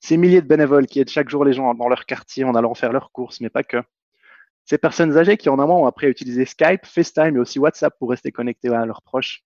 Ces 0.00 0.18
milliers 0.18 0.42
de 0.42 0.46
bénévoles 0.46 0.86
qui 0.86 1.00
aident 1.00 1.08
chaque 1.08 1.30
jour 1.30 1.44
les 1.44 1.54
gens 1.54 1.74
dans 1.74 1.88
leur 1.88 2.04
quartier 2.04 2.44
en 2.44 2.54
allant 2.54 2.74
faire 2.74 2.92
leurs 2.92 3.10
courses, 3.10 3.40
mais 3.40 3.48
pas 3.48 3.64
que 3.64 3.78
ces 4.66 4.78
personnes 4.78 5.16
âgées 5.16 5.36
qui 5.36 5.48
en 5.48 5.60
amont 5.60 5.84
ont 5.84 5.86
appris 5.86 6.06
à 6.06 6.08
utiliser 6.10 6.44
Skype, 6.44 6.84
FaceTime 6.84 7.36
et 7.36 7.38
aussi 7.38 7.60
WhatsApp 7.60 7.94
pour 7.98 8.10
rester 8.10 8.32
connectés 8.32 8.68
à 8.68 8.84
leurs 8.84 9.02
proches. 9.02 9.44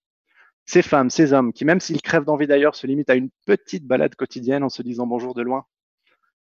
Ces 0.65 0.83
femmes, 0.83 1.11
ces 1.11 1.35
hommes 1.35 1.53
qui, 1.53 1.67
même 1.67 1.81
s'ils 1.81 2.01
crèvent 2.01 2.25
d'envie 2.25 2.47
d'ailleurs, 2.47 2.75
se 2.75 2.87
limitent 2.87 3.11
à 3.11 3.17
une 3.17 3.31
petite 3.47 3.87
balade 3.87 4.15
quotidienne 4.15 4.63
en 4.63 4.71
se 4.71 4.83
disant 4.83 5.07
bonjour 5.07 5.35
de 5.35 5.43
loin. 5.43 5.67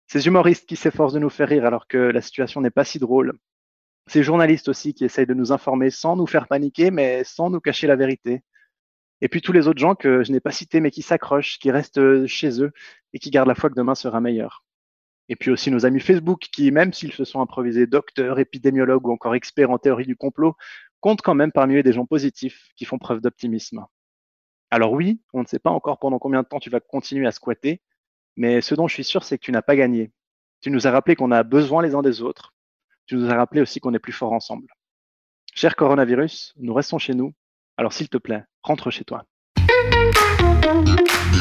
Ces 0.06 0.26
humoristes 0.26 0.66
qui 0.66 0.76
s'efforcent 0.76 1.12
de 1.12 1.18
nous 1.18 1.30
faire 1.30 1.48
rire 1.48 1.66
alors 1.66 1.86
que 1.86 1.98
la 1.98 2.22
situation 2.22 2.62
n'est 2.62 2.70
pas 2.70 2.84
si 2.84 2.98
drôle. 2.98 3.38
Ces 4.06 4.22
journalistes 4.22 4.68
aussi 4.68 4.94
qui 4.94 5.04
essayent 5.04 5.26
de 5.26 5.34
nous 5.34 5.52
informer 5.52 5.90
sans 5.90 6.16
nous 6.16 6.26
faire 6.26 6.48
paniquer, 6.48 6.90
mais 6.90 7.22
sans 7.24 7.50
nous 7.50 7.60
cacher 7.60 7.86
la 7.86 7.96
vérité. 7.96 8.42
Et 9.20 9.28
puis 9.28 9.42
tous 9.42 9.52
les 9.52 9.68
autres 9.68 9.80
gens 9.80 9.94
que 9.94 10.22
je 10.24 10.32
n'ai 10.32 10.40
pas 10.40 10.50
cités, 10.52 10.80
mais 10.80 10.90
qui 10.90 11.02
s'accrochent, 11.02 11.58
qui 11.58 11.70
restent 11.70 12.26
chez 12.26 12.62
eux 12.62 12.72
et 13.12 13.18
qui 13.18 13.30
gardent 13.30 13.48
la 13.48 13.54
foi 13.54 13.68
que 13.68 13.74
demain 13.74 13.94
sera 13.94 14.20
meilleur. 14.20 14.63
Et 15.28 15.36
puis 15.36 15.50
aussi 15.50 15.70
nos 15.70 15.86
amis 15.86 16.00
Facebook 16.00 16.40
qui, 16.52 16.70
même 16.70 16.92
s'ils 16.92 17.12
se 17.12 17.24
sont 17.24 17.40
improvisés 17.40 17.86
docteurs, 17.86 18.38
épidémiologues 18.38 19.06
ou 19.06 19.12
encore 19.12 19.34
experts 19.34 19.70
en 19.70 19.78
théorie 19.78 20.06
du 20.06 20.16
complot, 20.16 20.54
comptent 21.00 21.22
quand 21.22 21.34
même 21.34 21.52
parmi 21.52 21.76
eux 21.76 21.82
des 21.82 21.92
gens 21.92 22.06
positifs 22.06 22.68
qui 22.76 22.84
font 22.84 22.98
preuve 22.98 23.20
d'optimisme. 23.20 23.84
Alors 24.70 24.92
oui, 24.92 25.20
on 25.32 25.42
ne 25.42 25.46
sait 25.46 25.58
pas 25.58 25.70
encore 25.70 25.98
pendant 25.98 26.18
combien 26.18 26.42
de 26.42 26.48
temps 26.48 26.58
tu 26.58 26.70
vas 26.70 26.80
continuer 26.80 27.26
à 27.26 27.32
squatter, 27.32 27.80
mais 28.36 28.60
ce 28.60 28.74
dont 28.74 28.88
je 28.88 28.94
suis 28.94 29.04
sûr, 29.04 29.22
c'est 29.22 29.38
que 29.38 29.44
tu 29.44 29.52
n'as 29.52 29.62
pas 29.62 29.76
gagné. 29.76 30.10
Tu 30.60 30.70
nous 30.70 30.86
as 30.86 30.90
rappelé 30.90 31.14
qu'on 31.14 31.30
a 31.30 31.42
besoin 31.42 31.82
les 31.82 31.94
uns 31.94 32.02
des 32.02 32.22
autres. 32.22 32.54
Tu 33.06 33.16
nous 33.16 33.30
as 33.30 33.36
rappelé 33.36 33.60
aussi 33.60 33.80
qu'on 33.80 33.94
est 33.94 33.98
plus 33.98 34.12
fort 34.12 34.32
ensemble. 34.32 34.66
Cher 35.54 35.76
coronavirus, 35.76 36.54
nous 36.56 36.74
restons 36.74 36.98
chez 36.98 37.14
nous. 37.14 37.32
Alors 37.76 37.92
s'il 37.92 38.08
te 38.08 38.18
plaît, 38.18 38.44
rentre 38.62 38.90
chez 38.90 39.04
toi. 39.04 39.24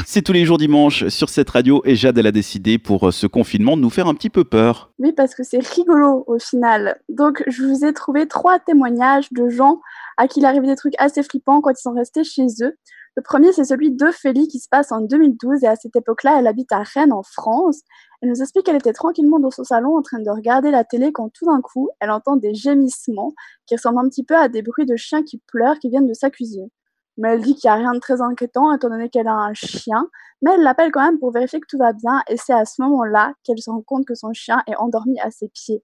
C'est 0.06 0.22
tous 0.22 0.34
les 0.34 0.46
jours 0.46 0.58
dimanche 0.58 1.08
sur 1.08 1.30
cette 1.30 1.50
radio 1.50 1.82
et 1.86 1.96
Jade, 1.96 2.18
elle 2.18 2.28
a 2.28 2.32
décidé 2.32 2.78
pour 2.78 3.08
euh, 3.08 3.12
ce 3.12 3.28
confinement 3.28 3.78
de 3.78 3.82
nous 3.82 3.90
faire 3.90 4.08
un 4.08 4.14
petit 4.14 4.30
peu 4.30 4.44
peur. 4.44 4.92
Oui, 5.00 5.14
parce 5.14 5.34
que 5.34 5.44
c'est 5.44 5.66
rigolo 5.66 6.24
au 6.28 6.40
final. 6.40 7.00
Donc, 7.10 7.44
je 7.48 7.64
vous 7.64 7.86
ai 7.86 7.94
trouvé 7.94 8.28
trois 8.28 8.60
témoignages 8.60 9.32
de 9.32 9.50
gens 9.50 9.80
à 10.18 10.28
qui 10.28 10.40
il 10.40 10.46
arrive 10.46 10.64
des 10.64 10.76
trucs 10.76 10.96
assez 10.98 11.24
flippants 11.24 11.62
quand 11.62 11.72
ils 11.72 11.82
sont 11.82 11.94
restés 11.94 12.24
chez 12.24 12.48
eux. 12.62 12.74
Le 13.16 13.22
premier, 13.22 13.54
c'est 13.54 13.64
celui 13.64 13.92
d'Ophélie 13.92 14.48
qui 14.48 14.60
se 14.60 14.68
passe 14.68 14.92
en 14.92 15.02
2012 15.02 15.64
et 15.64 15.68
à 15.68 15.76
cette 15.76 15.96
époque-là, 15.96 16.38
elle 16.40 16.48
habite 16.48 16.72
à 16.72 16.82
Rennes 16.82 17.14
en 17.14 17.24
France. 17.24 17.82
Elle 18.22 18.30
nous 18.30 18.42
explique 18.42 18.66
qu'elle 18.66 18.76
était 18.76 18.94
tranquillement 18.94 19.40
dans 19.40 19.52
son 19.52 19.64
salon 19.64 19.96
en 19.96 20.02
train 20.02 20.20
de 20.20 20.30
regarder 20.30 20.72
la 20.72 20.84
télé 20.84 21.12
quand 21.12 21.30
tout 21.30 21.46
d'un 21.46 21.62
coup, 21.62 21.90
elle 22.00 22.10
entend 22.10 22.36
des 22.36 22.56
gémissements 22.56 23.34
qui 23.68 23.76
ressemblent 23.76 24.00
un 24.00 24.10
petit 24.10 24.24
peu 24.24 24.36
à 24.36 24.50
des 24.50 24.64
bruits 24.64 24.86
de 24.86 24.96
chiens 24.96 25.24
qui 25.24 25.42
pleurent 25.48 25.80
qui 25.80 25.90
viennent 25.90 26.08
de 26.08 26.14
sa 26.14 26.30
cuisine. 26.30 26.70
Mais 27.18 27.30
elle 27.30 27.42
dit 27.42 27.56
qu'il 27.56 27.70
n'y 27.70 27.74
a 27.74 27.78
rien 27.78 27.94
de 27.94 28.00
très 28.00 28.22
inquiétant 28.22 28.74
étant 28.74 28.90
donné 28.90 29.10
qu'elle 29.10 29.28
a 29.28 29.36
un 29.36 29.54
chien, 29.54 30.08
mais 30.42 30.52
elle 30.56 30.62
l'appelle 30.62 30.92
quand 30.92 31.04
même 31.04 31.20
pour 31.20 31.32
vérifier 31.32 31.60
que 31.60 31.68
tout 31.68 31.78
va 31.78 31.94
bien 31.94 32.22
et 32.28 32.38
c'est 32.38 32.54
à 32.54 32.66
ce 32.66 32.82
moment-là 32.82 33.34
qu'elle 33.44 33.62
se 33.62 33.70
rend 33.70 33.82
compte 33.82 34.06
que 34.06 34.16
son 34.16 34.34
chien 34.34 34.64
est 34.68 34.76
endormi 34.76 35.20
à 35.20 35.32
ses 35.32 35.48
pieds. 35.50 35.84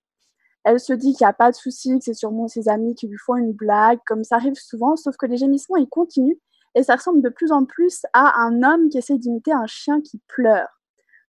Elle 0.63 0.80
se 0.80 0.94
dit 0.94 1.13
qu'il 1.13 1.26
n'y 1.26 1.30
a 1.30 1.34
pas 1.34 1.52
de 1.52 1.56
souci, 1.56 1.98
que 1.98 2.04
c'est 2.04 2.13
sûrement 2.13 2.48
ses 2.48 2.68
amis 2.68 2.96
qui 2.96 3.08
lui 3.08 3.18
font 3.18 3.36
une 3.36 3.54
blague, 3.54 4.00
comme 4.06 4.24
ça 4.24 4.36
arrive 4.36 4.56
souvent, 4.56 4.96
sauf 4.96 5.15
que 5.18 5.26
les 5.26 5.38
gémissements, 5.38 5.78
ils 5.78 5.88
continuent 5.88 6.38
et 6.76 6.84
ça 6.84 6.96
ressemble 6.96 7.22
de 7.22 7.30
plus 7.30 7.52
en 7.52 7.65
plus 7.65 8.06
à 8.13 8.39
un 8.42 8.62
homme 8.63 8.89
qui 8.89 8.98
essaie 8.98 9.18
d'imiter 9.18 9.54
un 9.54 9.65
chien 9.68 10.02
qui 10.02 10.20
pleure. 10.28 10.68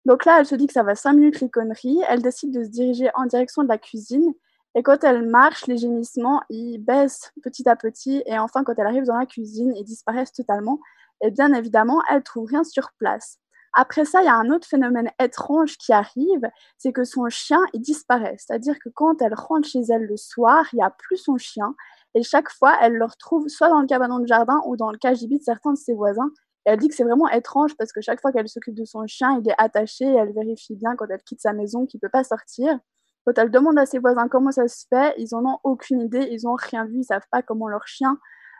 Donc 0.05 0.25
là, 0.25 0.41
elle 0.41 0.47
se 0.47 0.55
dit 0.55 0.67
que 0.67 0.73
ça 0.73 0.83
va 0.83 0.95
5 0.95 1.13
minutes 1.13 1.41
les 1.41 1.51
conneries, 1.51 2.01
elle 2.09 2.23
décide 2.23 2.53
de 2.53 2.65
se 2.65 2.69
diriger 2.69 3.11
en 3.15 3.27
direction 3.27 3.63
de 3.63 3.69
la 3.69 3.79
cuisine 3.79 4.35
et 4.75 4.83
quand 4.83 5.03
elle 5.05 5.27
marche, 5.27 5.67
les 5.67 5.77
gémissements, 5.77 6.43
ils 6.49 6.79
baissent 6.79 7.33
petit 7.43 7.69
à 7.69 7.77
petit 7.77 8.23
et 8.27 8.39
enfin 8.39 8.63
quand 8.65 8.75
elle 8.79 8.87
arrive 8.87 9.05
dans 9.05 9.19
la 9.19 9.27
cuisine, 9.27 9.73
ils 9.77 9.85
disparaissent 9.85 10.33
totalement 10.33 10.79
et 11.23 11.31
bien 11.31 11.53
évidemment, 11.53 12.01
elle 12.11 12.23
trouve 12.23 12.47
rien 12.47 12.65
sur 12.65 12.91
place. 12.99 13.39
Après 13.73 14.05
ça, 14.05 14.21
il 14.23 14.27
y 14.27 14.29
a 14.29 14.35
un 14.35 14.51
autre 14.51 14.67
phénomène 14.67 15.11
étrange 15.21 15.77
qui 15.77 15.93
arrive, 15.93 16.43
c'est 16.77 16.93
que 16.93 17.05
son 17.05 17.29
chien, 17.29 17.61
il 17.73 17.81
disparaît. 17.81 18.35
C'est-à-dire 18.39 18.77
que 18.81 18.89
quand 18.89 19.23
elle 19.23 19.35
rentre 19.35 19.69
chez 19.69 19.81
elle 19.91 20.07
le 20.07 20.17
soir, 20.17 20.67
il 20.73 20.77
n'y 20.77 20.83
a 20.83 20.91
plus 20.91 21.17
son 21.17 21.37
chien 21.37 21.75
et 22.15 22.23
chaque 22.23 22.51
fois, 22.51 22.77
elle 22.83 22.95
le 22.95 23.05
retrouve 23.05 23.49
soit 23.49 23.69
dans 23.69 23.81
le 23.81 23.87
cabanon 23.87 24.19
de 24.19 24.27
jardin 24.27 24.61
ou 24.67 24.77
dans 24.77 24.91
le 24.91 24.99
cagibi 24.99 25.39
de 25.39 25.45
certains 25.45 25.73
de 25.73 25.79
ses 25.79 25.95
voisins. 25.95 26.31
Et 26.67 26.71
elle 26.71 26.79
dit 26.79 26.89
que 26.89 26.95
c'est 26.95 27.05
vraiment 27.05 27.29
étrange 27.29 27.77
parce 27.77 27.93
que 27.93 28.01
chaque 28.01 28.21
fois 28.21 28.33
qu'elle 28.33 28.49
s'occupe 28.49 28.75
de 28.75 28.85
son 28.85 29.07
chien, 29.07 29.41
il 29.41 29.49
est 29.49 29.55
attaché 29.59 30.05
et 30.05 30.15
elle 30.15 30.33
vérifie 30.33 30.75
bien 30.75 30.97
quand 30.97 31.07
elle 31.09 31.23
quitte 31.23 31.41
sa 31.41 31.53
maison 31.53 31.87
qu'il 31.87 31.99
ne 32.03 32.09
peut 32.09 32.11
pas 32.13 32.25
sortir. 32.25 32.79
Quand 33.25 33.37
elle 33.37 33.51
demande 33.51 33.79
à 33.79 33.87
ses 33.87 33.99
voisins 33.99 34.29
comment 34.29 34.51
ça 34.51 34.67
se 34.69 34.87
fait, 34.89 35.15
ils 35.19 35.29
n'en 35.33 35.45
ont 35.45 35.59
aucune 35.65 36.01
idée, 36.01 36.29
ils 36.31 36.45
n'ont 36.45 36.55
rien 36.55 36.85
vu, 36.85 36.99
ils 36.99 37.05
savent 37.05 37.27
pas 37.31 37.43
comment 37.43 37.69
leur 37.69 37.87
chien, 37.87 38.19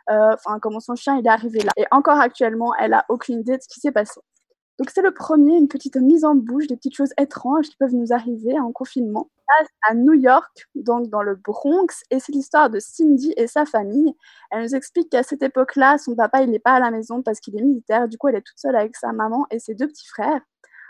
euh, 0.09 0.33
enfin 0.33 0.59
comment 0.59 0.79
son 0.79 0.95
chien 0.95 1.17
il 1.17 1.25
est 1.25 1.29
arrivé 1.29 1.59
là. 1.59 1.71
Et 1.77 1.85
encore 1.91 2.19
actuellement, 2.19 2.73
elle 2.79 2.93
a 2.93 3.05
aucune 3.09 3.39
idée 3.39 3.57
de 3.57 3.61
ce 3.61 3.67
qui 3.67 3.79
s'est 3.79 3.91
passé. 3.91 4.21
Donc 4.79 4.89
c'est 4.89 5.01
le 5.01 5.13
premier, 5.13 5.57
une 5.57 5.67
petite 5.67 5.97
mise 5.97 6.25
en 6.25 6.35
bouche, 6.35 6.67
des 6.67 6.75
petites 6.75 6.95
choses 6.95 7.13
étranges 7.19 7.69
qui 7.69 7.75
peuvent 7.77 7.93
nous 7.93 8.13
arriver 8.13 8.59
en 8.59 8.71
confinement. 8.71 9.29
À 9.87 9.93
New 9.93 10.13
York, 10.13 10.67
donc 10.75 11.09
dans 11.09 11.21
le 11.21 11.35
Bronx, 11.35 12.03
et 12.09 12.19
c'est 12.19 12.31
l'histoire 12.31 12.69
de 12.69 12.79
Cindy 12.79 13.33
et 13.37 13.47
sa 13.47 13.65
famille. 13.65 14.15
Elle 14.49 14.63
nous 14.63 14.75
explique 14.75 15.09
qu'à 15.09 15.23
cette 15.23 15.43
époque-là, 15.43 15.97
son 15.97 16.15
papa, 16.15 16.41
il 16.41 16.49
n'est 16.49 16.59
pas 16.59 16.71
à 16.71 16.79
la 16.79 16.89
maison 16.89 17.21
parce 17.21 17.39
qu'il 17.39 17.55
est 17.59 17.61
militaire. 17.61 18.07
Du 18.07 18.17
coup, 18.17 18.29
elle 18.29 18.35
est 18.35 18.41
toute 18.41 18.57
seule 18.57 18.75
avec 18.75 18.95
sa 18.95 19.11
maman 19.11 19.45
et 19.51 19.59
ses 19.59 19.75
deux 19.75 19.87
petits 19.87 20.07
frères. 20.07 20.41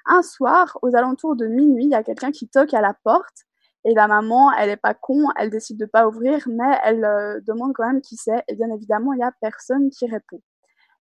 Un 0.06 0.22
soir, 0.22 0.78
aux 0.84 0.96
alentours 0.96 1.36
de 1.36 1.48
minuit, 1.48 1.86
il 1.86 1.92
y 1.92 1.96
a 1.96 2.04
quelqu'un 2.04 2.32
qui 2.32 2.48
toque 2.48 2.74
à 2.74 2.82
la 2.82 2.94
porte. 3.04 3.46
Et 3.86 3.94
la 3.94 4.08
maman, 4.08 4.52
elle 4.54 4.70
n'est 4.70 4.78
pas 4.78 4.94
con, 4.94 5.28
elle 5.38 5.50
décide 5.50 5.80
de 5.80 5.86
pas 5.86 6.08
ouvrir, 6.08 6.44
mais 6.48 6.80
elle 6.84 7.04
euh, 7.04 7.39
demande 7.41 7.74
quand 7.74 7.86
même 7.86 8.02
qui 8.02 8.15
c'est. 8.15 8.44
Et 8.48 8.56
bien 8.56 8.70
évidemment, 8.72 9.13
il 9.13 9.17
n'y 9.17 9.24
a 9.24 9.32
personne 9.41 9.89
qui 9.89 10.06
répond. 10.08 10.41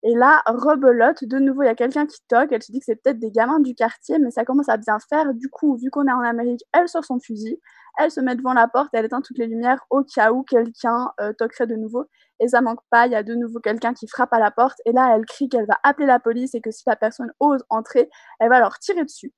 Et 0.03 0.15
là, 0.15 0.43
rebelote, 0.47 1.25
de 1.25 1.39
nouveau, 1.39 1.63
il 1.63 1.67
y 1.67 1.69
a 1.69 1.75
quelqu'un 1.75 2.07
qui 2.07 2.19
toque. 2.29 2.53
Elle 2.53 2.63
se 2.63 2.71
dit 2.71 2.79
que 2.79 2.85
c'est 2.85 2.97
peut-être 2.97 3.19
des 3.19 3.31
gamins 3.31 3.61
du 3.61 3.75
quartier, 3.75 4.19
mais 4.19 4.31
ça 4.31 4.45
commence 4.45 4.69
à 4.69 4.77
bien 4.77 4.99
faire. 5.09 5.35
Du 5.35 5.49
coup, 5.49 5.77
vu 5.77 5.91
qu'on 5.91 6.07
est 6.07 6.13
en 6.13 6.21
Amérique, 6.21 6.63
elle 6.73 6.89
sort 6.89 7.05
son 7.05 7.19
fusil, 7.19 7.59
elle 7.99 8.11
se 8.11 8.21
met 8.21 8.37
devant 8.37 8.53
la 8.53 8.69
porte, 8.69 8.91
elle 8.93 9.07
éteint 9.07 9.23
toutes 9.23 9.39
les 9.39 9.47
lumières 9.47 9.85
au 9.91 10.05
cas 10.05 10.33
où 10.33 10.43
quelqu'un 10.43 11.11
euh, 11.21 11.33
toquerait 11.33 11.67
de 11.67 11.77
nouveau. 11.77 12.05
Et 12.41 12.49
ça 12.49 12.61
manque 12.61 12.81
pas, 12.91 13.07
il 13.07 13.13
y 13.13 13.17
a 13.17 13.23
de 13.23 13.35
nouveau 13.35 13.59
quelqu'un 13.61 13.95
qui 13.95 14.07
frappe 14.07 14.33
à 14.33 14.39
la 14.39 14.51
porte. 14.51 14.79
Et 14.85 14.93
là, 14.93 15.17
elle 15.17 15.25
crie 15.25 15.49
qu'elle 15.49 15.67
va 15.67 15.79
appeler 15.83 16.07
la 16.07 16.21
police 16.21 16.55
et 16.55 16.61
que 16.61 16.71
si 16.71 16.85
la 16.87 16.97
personne 16.97 17.33
ose 17.41 17.65
entrer, 17.71 18.11
elle 18.39 18.51
va 18.51 18.61
leur 18.61 18.79
tirer 18.79 19.03
dessus. 19.03 19.33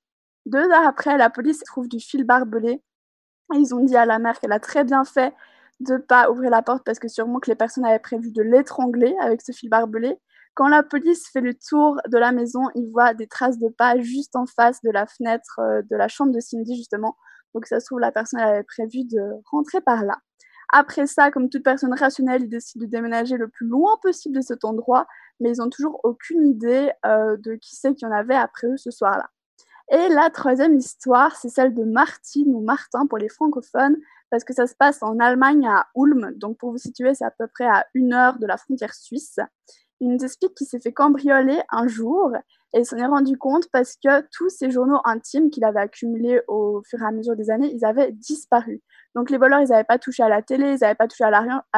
Deux 0.45 0.69
heures 0.69 0.87
après, 0.87 1.17
la 1.17 1.29
police 1.29 1.63
trouve 1.63 1.87
du 1.87 1.99
fil 1.99 2.25
barbelé. 2.25 2.83
Ils 3.55 3.73
ont 3.73 3.83
dit 3.83 3.95
à 3.95 4.05
la 4.05 4.19
mère 4.19 4.39
qu'elle 4.39 4.51
a 4.51 4.59
très 4.59 4.83
bien 4.83 5.03
fait 5.03 5.33
de 5.79 5.97
pas 5.97 6.29
ouvrir 6.29 6.49
la 6.51 6.61
porte 6.61 6.83
parce 6.83 6.99
que 6.99 7.07
sûrement 7.07 7.39
que 7.39 7.49
les 7.49 7.55
personnes 7.55 7.85
avaient 7.85 7.99
prévu 7.99 8.31
de 8.31 8.41
l'étrangler 8.41 9.15
avec 9.21 9.41
ce 9.41 9.51
fil 9.51 9.69
barbelé. 9.69 10.17
Quand 10.55 10.67
la 10.67 10.83
police 10.83 11.29
fait 11.31 11.41
le 11.41 11.53
tour 11.53 12.01
de 12.07 12.17
la 12.17 12.31
maison, 12.31 12.63
il 12.75 12.89
voit 12.91 13.13
des 13.13 13.27
traces 13.27 13.59
de 13.59 13.69
pas 13.69 13.97
juste 13.99 14.35
en 14.35 14.45
face 14.45 14.81
de 14.81 14.91
la 14.91 15.05
fenêtre 15.05 15.59
euh, 15.59 15.81
de 15.89 15.95
la 15.95 16.07
chambre 16.09 16.33
de 16.33 16.39
Cindy, 16.39 16.75
justement. 16.75 17.15
Donc 17.53 17.65
ça 17.65 17.79
se 17.79 17.85
trouve, 17.85 17.99
la 17.99 18.11
personne 18.11 18.41
avait 18.41 18.63
prévu 18.63 19.05
de 19.05 19.19
rentrer 19.51 19.81
par 19.81 20.03
là. 20.03 20.17
Après 20.71 21.07
ça, 21.07 21.31
comme 21.31 21.49
toute 21.49 21.63
personne 21.63 21.93
rationnelle, 21.93 22.43
ils 22.43 22.49
décident 22.49 22.85
de 22.85 22.89
déménager 22.89 23.37
le 23.37 23.47
plus 23.47 23.67
loin 23.67 23.97
possible 24.01 24.35
de 24.35 24.41
cet 24.41 24.65
endroit, 24.65 25.07
mais 25.39 25.51
ils 25.55 25.59
n'ont 25.59 25.69
toujours 25.69 25.99
aucune 26.03 26.45
idée 26.45 26.91
euh, 27.05 27.37
de 27.37 27.55
qui 27.55 27.75
c'est 27.75 27.95
qu'il 27.95 28.07
y 28.07 28.11
en 28.11 28.13
avait 28.13 28.35
après 28.35 28.67
eux 28.67 28.77
ce 28.77 28.91
soir-là. 28.91 29.29
Et 29.91 30.09
la 30.09 30.29
troisième 30.29 30.75
histoire, 30.77 31.35
c'est 31.35 31.49
celle 31.49 31.73
de 31.73 31.83
Martine 31.83 32.53
ou 32.53 32.61
Martin 32.61 33.07
pour 33.07 33.17
les 33.17 33.29
francophones, 33.29 33.97
parce 34.29 34.43
que 34.43 34.53
ça 34.53 34.67
se 34.67 34.75
passe 34.75 35.01
en 35.01 35.17
Allemagne 35.19 35.67
à 35.67 35.87
Ulm. 35.95 36.31
Donc 36.35 36.57
pour 36.57 36.71
vous 36.71 36.77
situer, 36.77 37.15
c'est 37.15 37.25
à 37.25 37.31
peu 37.31 37.47
près 37.47 37.65
à 37.65 37.87
une 37.95 38.13
heure 38.13 38.37
de 38.37 38.45
la 38.45 38.57
frontière 38.57 38.93
suisse 38.93 39.39
il 40.01 40.09
nous 40.09 40.23
explique 40.23 40.55
qu'il 40.55 40.67
s'est 40.67 40.79
fait 40.79 40.93
cambrioler 40.93 41.61
un 41.69 41.87
jour 41.87 42.31
et 42.73 42.83
s'en 42.83 42.97
est 42.97 43.05
rendu 43.05 43.37
compte 43.37 43.67
parce 43.71 43.95
que 43.95 44.21
tous 44.31 44.49
ses 44.49 44.69
journaux 44.69 44.99
intimes 45.03 45.49
qu'il 45.49 45.63
avait 45.65 45.79
accumulés 45.79 46.41
au 46.47 46.81
fur 46.87 47.01
et 47.01 47.05
à 47.05 47.11
mesure 47.11 47.35
des 47.35 47.49
années, 47.49 47.71
ils 47.73 47.83
avaient 47.83 48.11
disparu. 48.11 48.81
Donc 49.15 49.29
les 49.29 49.37
voleurs, 49.37 49.59
ils 49.61 49.69
n'avaient 49.69 49.83
pas 49.83 49.97
touché 49.97 50.21
à 50.21 50.29
la 50.29 50.41
télé, 50.41 50.73
ils 50.73 50.79
n'avaient 50.81 50.95
pas 50.95 51.07
touché 51.07 51.23
à 51.23 51.31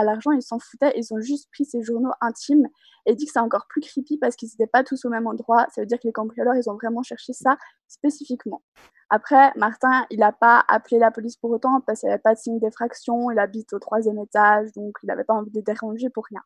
l'argent, 0.04 0.32
ils 0.32 0.42
s'en 0.42 0.60
foutaient, 0.60 0.94
ils 0.98 1.14
ont 1.14 1.22
juste 1.22 1.50
pris 1.52 1.66
ses 1.66 1.82
journaux 1.82 2.12
intimes 2.20 2.68
et 3.06 3.16
dit 3.16 3.26
que 3.26 3.32
c'est 3.32 3.40
encore 3.40 3.68
plus 3.70 3.82
creepy 3.82 4.18
parce 4.18 4.36
qu'ils 4.36 4.50
n'étaient 4.50 4.70
pas 4.70 4.84
tous 4.84 5.06
au 5.06 5.10
même 5.10 5.28
endroit. 5.28 5.66
Ça 5.74 5.82
veut 5.82 5.88
dire 5.88 5.98
que 5.98 6.08
les 6.08 6.14
cambrioleurs, 6.14 6.56
ils 6.56 6.70
ont 6.70 6.76
vraiment 6.76 7.04
cherché 7.04 7.34
ça 7.34 7.58
spécifiquement. 7.88 8.62
Après, 9.10 9.52
Martin, 9.56 10.06
il 10.10 10.20
n'a 10.20 10.32
pas 10.32 10.64
appelé 10.68 11.00
la 11.00 11.12
police 11.12 11.38
pour 11.38 11.52
autant 11.52 11.82
parce 11.82 12.02
qu'il 12.02 12.08
n'y 12.08 12.14
avait 12.14 12.22
pas 12.22 12.34
de 12.34 12.40
signe 12.40 12.60
d'effraction, 12.60 13.32
il 13.32 13.40
habite 13.40 13.74
au 13.74 13.80
troisième 13.80 14.20
étage, 14.20 14.72
donc 14.74 14.98
il 15.04 15.08
n'avait 15.08 15.24
pas 15.24 15.34
envie 15.34 15.52
de 15.52 15.62
déranger 15.62 16.10
pour 16.10 16.26
rien. 16.30 16.42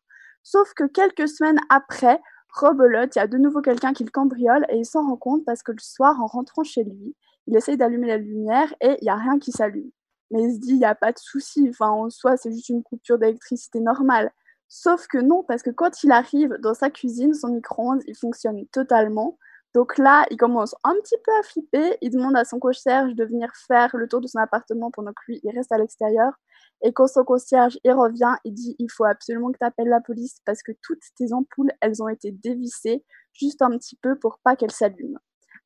Sauf 0.48 0.74
que 0.74 0.84
quelques 0.84 1.26
semaines 1.26 1.58
après, 1.70 2.20
rebelote, 2.50 3.16
il 3.16 3.18
y 3.18 3.22
a 3.22 3.26
de 3.26 3.36
nouveau 3.36 3.62
quelqu'un 3.62 3.92
qui 3.92 4.04
le 4.04 4.12
cambriole 4.12 4.64
et 4.68 4.76
il 4.76 4.86
s'en 4.86 5.04
rend 5.04 5.16
compte 5.16 5.44
parce 5.44 5.64
que 5.64 5.72
le 5.72 5.80
soir, 5.80 6.20
en 6.20 6.26
rentrant 6.26 6.62
chez 6.62 6.84
lui, 6.84 7.16
il 7.48 7.56
essaye 7.56 7.76
d'allumer 7.76 8.06
la 8.06 8.18
lumière 8.18 8.72
et 8.80 8.96
il 9.00 9.02
n'y 9.02 9.08
a 9.08 9.16
rien 9.16 9.40
qui 9.40 9.50
s'allume. 9.50 9.90
Mais 10.30 10.44
il 10.44 10.54
se 10.54 10.60
dit, 10.60 10.70
il 10.70 10.78
n'y 10.78 10.84
a 10.84 10.94
pas 10.94 11.10
de 11.10 11.18
souci, 11.18 11.66
enfin, 11.68 11.88
en 11.88 12.10
soi, 12.10 12.36
c'est 12.36 12.52
juste 12.52 12.68
une 12.68 12.84
coupure 12.84 13.18
d'électricité 13.18 13.80
normale. 13.80 14.30
Sauf 14.68 15.08
que 15.08 15.18
non, 15.18 15.42
parce 15.42 15.64
que 15.64 15.70
quand 15.70 16.04
il 16.04 16.12
arrive 16.12 16.54
dans 16.60 16.74
sa 16.74 16.90
cuisine, 16.90 17.34
son 17.34 17.48
micro-ondes, 17.48 18.02
il 18.06 18.16
fonctionne 18.16 18.68
totalement. 18.68 19.38
Donc 19.74 19.98
là, 19.98 20.26
il 20.30 20.36
commence 20.36 20.76
un 20.84 20.94
petit 21.02 21.16
peu 21.24 21.32
à 21.40 21.42
flipper. 21.42 21.98
Il 22.02 22.10
demande 22.10 22.36
à 22.36 22.44
son 22.44 22.60
concierge 22.60 23.16
de 23.16 23.24
venir 23.24 23.50
faire 23.66 23.96
le 23.96 24.06
tour 24.06 24.20
de 24.20 24.28
son 24.28 24.38
appartement 24.38 24.92
pendant 24.92 25.10
que 25.10 25.22
lui, 25.26 25.40
il 25.42 25.50
reste 25.50 25.72
à 25.72 25.78
l'extérieur. 25.78 26.34
Et 26.82 26.92
quand 26.92 27.06
son 27.06 27.24
concierge 27.24 27.78
y 27.84 27.90
revient, 27.90 28.34
il 28.44 28.52
dit 28.52 28.76
il 28.78 28.90
faut 28.90 29.04
absolument 29.04 29.50
que 29.50 29.58
tu 29.58 29.64
appelles 29.64 29.88
la 29.88 30.00
police 30.00 30.40
parce 30.44 30.62
que 30.62 30.72
toutes 30.82 31.02
tes 31.16 31.32
ampoules, 31.32 31.72
elles 31.80 32.02
ont 32.02 32.08
été 32.08 32.30
dévissées 32.30 33.04
juste 33.32 33.62
un 33.62 33.70
petit 33.70 33.96
peu 33.96 34.18
pour 34.18 34.38
pas 34.42 34.56
qu'elles 34.56 34.70
s'allument. 34.70 35.18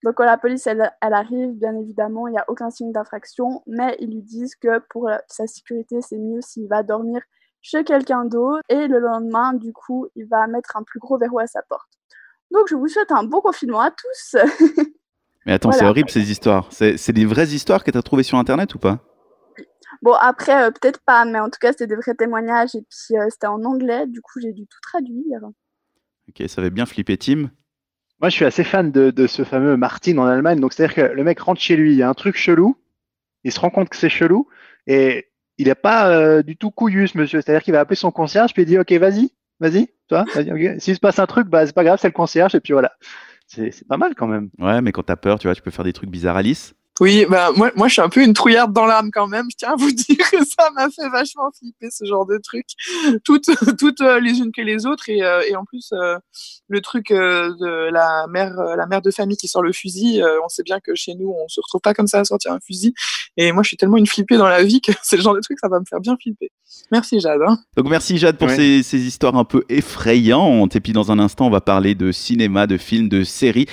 Donc 0.02 0.14
quand 0.14 0.24
la 0.24 0.38
police, 0.38 0.66
elle, 0.66 0.90
arrive, 1.00 1.52
bien 1.58 1.76
évidemment, 1.76 2.26
il 2.26 2.32
n'y 2.32 2.38
a 2.38 2.44
aucun 2.48 2.70
signe 2.70 2.92
d'infraction, 2.92 3.62
mais 3.66 3.96
ils 4.00 4.10
lui 4.10 4.22
disent 4.22 4.54
que 4.54 4.78
pour 4.88 5.10
sa 5.28 5.46
sécurité, 5.46 6.00
c'est 6.00 6.16
mieux 6.16 6.40
s'il 6.40 6.68
va 6.68 6.82
dormir 6.82 7.20
chez 7.60 7.84
quelqu'un 7.84 8.24
d'autre 8.24 8.62
et 8.70 8.86
le 8.86 8.98
lendemain, 8.98 9.52
du 9.52 9.74
coup, 9.74 10.06
il 10.16 10.26
va 10.26 10.46
mettre 10.46 10.76
un 10.76 10.82
plus 10.82 10.98
gros 10.98 11.18
verrou 11.18 11.38
à 11.40 11.46
sa 11.46 11.60
porte. 11.62 11.90
Donc 12.50 12.68
je 12.68 12.74
vous 12.74 12.88
souhaite 12.88 13.12
un 13.12 13.24
bon 13.24 13.42
confinement 13.42 13.80
à 13.80 13.90
tous. 13.90 14.36
mais 15.46 15.52
attends, 15.52 15.72
c'est 15.72 15.84
horrible 15.84 16.08
ces 16.08 16.30
histoires. 16.30 16.68
C'est 16.72 17.12
des 17.12 17.26
vraies 17.26 17.48
histoires 17.48 17.84
que 17.84 17.90
tu 17.90 17.98
as 17.98 18.02
trouvées 18.02 18.22
sur 18.22 18.38
Internet 18.38 18.74
ou 18.74 18.78
pas? 18.78 19.00
Bon, 20.02 20.12
après, 20.12 20.64
euh, 20.64 20.70
peut-être 20.70 21.00
pas, 21.00 21.24
mais 21.24 21.40
en 21.40 21.50
tout 21.50 21.58
cas, 21.60 21.72
c'était 21.72 21.86
des 21.86 21.96
vrais 21.96 22.14
témoignages 22.14 22.74
et 22.74 22.82
puis 22.82 23.18
euh, 23.18 23.28
c'était 23.30 23.46
en 23.46 23.64
anglais, 23.64 24.06
du 24.06 24.20
coup, 24.20 24.40
j'ai 24.40 24.52
dû 24.52 24.66
tout 24.66 24.80
traduire. 24.82 25.40
Ok, 26.28 26.48
ça 26.48 26.60
avait 26.60 26.70
bien 26.70 26.86
flippé 26.86 27.16
Tim. 27.16 27.50
Moi, 28.20 28.28
je 28.28 28.34
suis 28.34 28.44
assez 28.44 28.64
fan 28.64 28.92
de, 28.92 29.26
ce 29.26 29.44
fameux 29.44 29.76
Martin 29.76 30.18
en 30.18 30.26
Allemagne. 30.26 30.60
Donc, 30.60 30.72
c'est-à-dire 30.72 30.94
que 30.94 31.14
le 31.14 31.24
mec 31.24 31.40
rentre 31.40 31.60
chez 31.60 31.76
lui, 31.76 31.92
il 31.92 31.96
y 31.96 32.02
a 32.02 32.08
un 32.08 32.14
truc 32.14 32.36
chelou, 32.36 32.76
il 33.44 33.52
se 33.52 33.58
rend 33.58 33.70
compte 33.70 33.88
que 33.88 33.96
c'est 33.96 34.10
chelou 34.10 34.46
et 34.86 35.28
il 35.56 35.68
n'est 35.68 35.74
pas 35.74 36.10
euh, 36.10 36.42
du 36.42 36.56
tout 36.56 36.70
couillu, 36.70 37.08
ce 37.08 37.16
monsieur. 37.16 37.40
C'est-à-dire 37.40 37.62
qu'il 37.62 37.72
va 37.72 37.80
appeler 37.80 37.96
son 37.96 38.10
concierge 38.10 38.52
puis 38.52 38.62
il 38.62 38.66
dit 38.66 38.78
Ok, 38.78 38.92
vas-y, 38.92 39.32
vas-y, 39.58 39.88
toi, 40.06 40.26
vas-y, 40.34 40.80
S'il 40.80 40.94
se 40.94 41.00
passe 41.00 41.18
un 41.18 41.26
truc, 41.26 41.48
bah, 41.48 41.66
c'est 41.66 41.74
pas 41.74 41.84
grave, 41.84 41.98
c'est 42.00 42.08
le 42.08 42.12
concierge 42.12 42.54
et 42.54 42.60
puis 42.60 42.74
voilà. 42.74 42.92
C'est 43.46 43.86
pas 43.88 43.96
mal 43.96 44.14
quand 44.14 44.28
même. 44.28 44.50
Ouais, 44.58 44.80
mais 44.80 44.92
quand 44.92 45.02
t'as 45.02 45.16
peur, 45.16 45.38
tu 45.38 45.48
vois, 45.48 45.54
tu 45.54 45.62
peux 45.62 45.72
faire 45.72 45.84
des 45.84 45.92
trucs 45.92 46.10
bizarres 46.10 46.36
Alice. 46.36 46.74
Oui, 47.00 47.24
bah, 47.24 47.50
moi, 47.56 47.72
moi, 47.76 47.88
je 47.88 47.94
suis 47.94 48.02
un 48.02 48.10
peu 48.10 48.22
une 48.22 48.34
trouillarde 48.34 48.74
dans 48.74 48.84
l'âme 48.84 49.10
quand 49.10 49.26
même. 49.26 49.46
Je 49.50 49.56
tiens 49.56 49.72
à 49.72 49.76
vous 49.76 49.90
dire 49.90 50.30
que 50.30 50.44
ça 50.44 50.70
m'a 50.74 50.90
fait 50.90 51.08
vachement 51.08 51.50
flipper 51.58 51.90
ce 51.90 52.04
genre 52.04 52.26
de 52.26 52.36
truc. 52.36 52.66
Toutes, 53.24 53.46
toutes 53.78 54.02
euh, 54.02 54.20
les 54.20 54.38
unes 54.38 54.52
que 54.52 54.60
les 54.60 54.84
autres. 54.84 55.08
Et, 55.08 55.22
euh, 55.22 55.42
et 55.48 55.56
en 55.56 55.64
plus, 55.64 55.92
euh, 55.92 56.18
le 56.68 56.80
truc 56.82 57.08
de 57.10 57.90
la 57.90 58.26
mère, 58.28 58.54
la 58.76 58.86
mère 58.86 59.00
de 59.00 59.10
famille 59.10 59.38
qui 59.38 59.48
sort 59.48 59.62
le 59.62 59.72
fusil, 59.72 60.22
on 60.44 60.48
sait 60.48 60.62
bien 60.62 60.78
que 60.78 60.94
chez 60.94 61.14
nous, 61.14 61.34
on 61.36 61.48
se 61.48 61.60
retrouve 61.60 61.80
pas 61.80 61.94
comme 61.94 62.06
ça 62.06 62.20
à 62.20 62.24
sortir 62.24 62.52
un 62.52 62.60
fusil. 62.60 62.94
Et 63.36 63.52
moi, 63.52 63.62
je 63.62 63.68
suis 63.68 63.76
tellement 63.76 63.96
une 63.96 64.06
flippée 64.06 64.36
dans 64.36 64.48
la 64.48 64.62
vie 64.62 64.80
que 64.80 64.92
c'est 65.02 65.16
le 65.16 65.22
genre 65.22 65.34
de 65.34 65.40
truc, 65.40 65.58
ça 65.60 65.68
va 65.68 65.80
me 65.80 65.84
faire 65.84 66.00
bien 66.00 66.16
flipper. 66.20 66.50
Merci 66.92 67.20
Jade. 67.20 67.40
Hein. 67.46 67.58
Donc 67.76 67.88
merci 67.88 68.18
Jade 68.18 68.36
pour 68.36 68.50
ces, 68.50 68.82
ces 68.82 68.98
histoires 68.98 69.36
un 69.36 69.44
peu 69.44 69.64
effrayantes. 69.68 70.74
Et 70.74 70.80
puis 70.80 70.92
dans 70.92 71.12
un 71.12 71.18
instant, 71.18 71.46
on 71.46 71.50
va 71.50 71.60
parler 71.60 71.94
de 71.94 72.10
cinéma, 72.12 72.66
de 72.66 72.76
films, 72.76 73.08
de 73.08 73.22
séries 73.22 73.66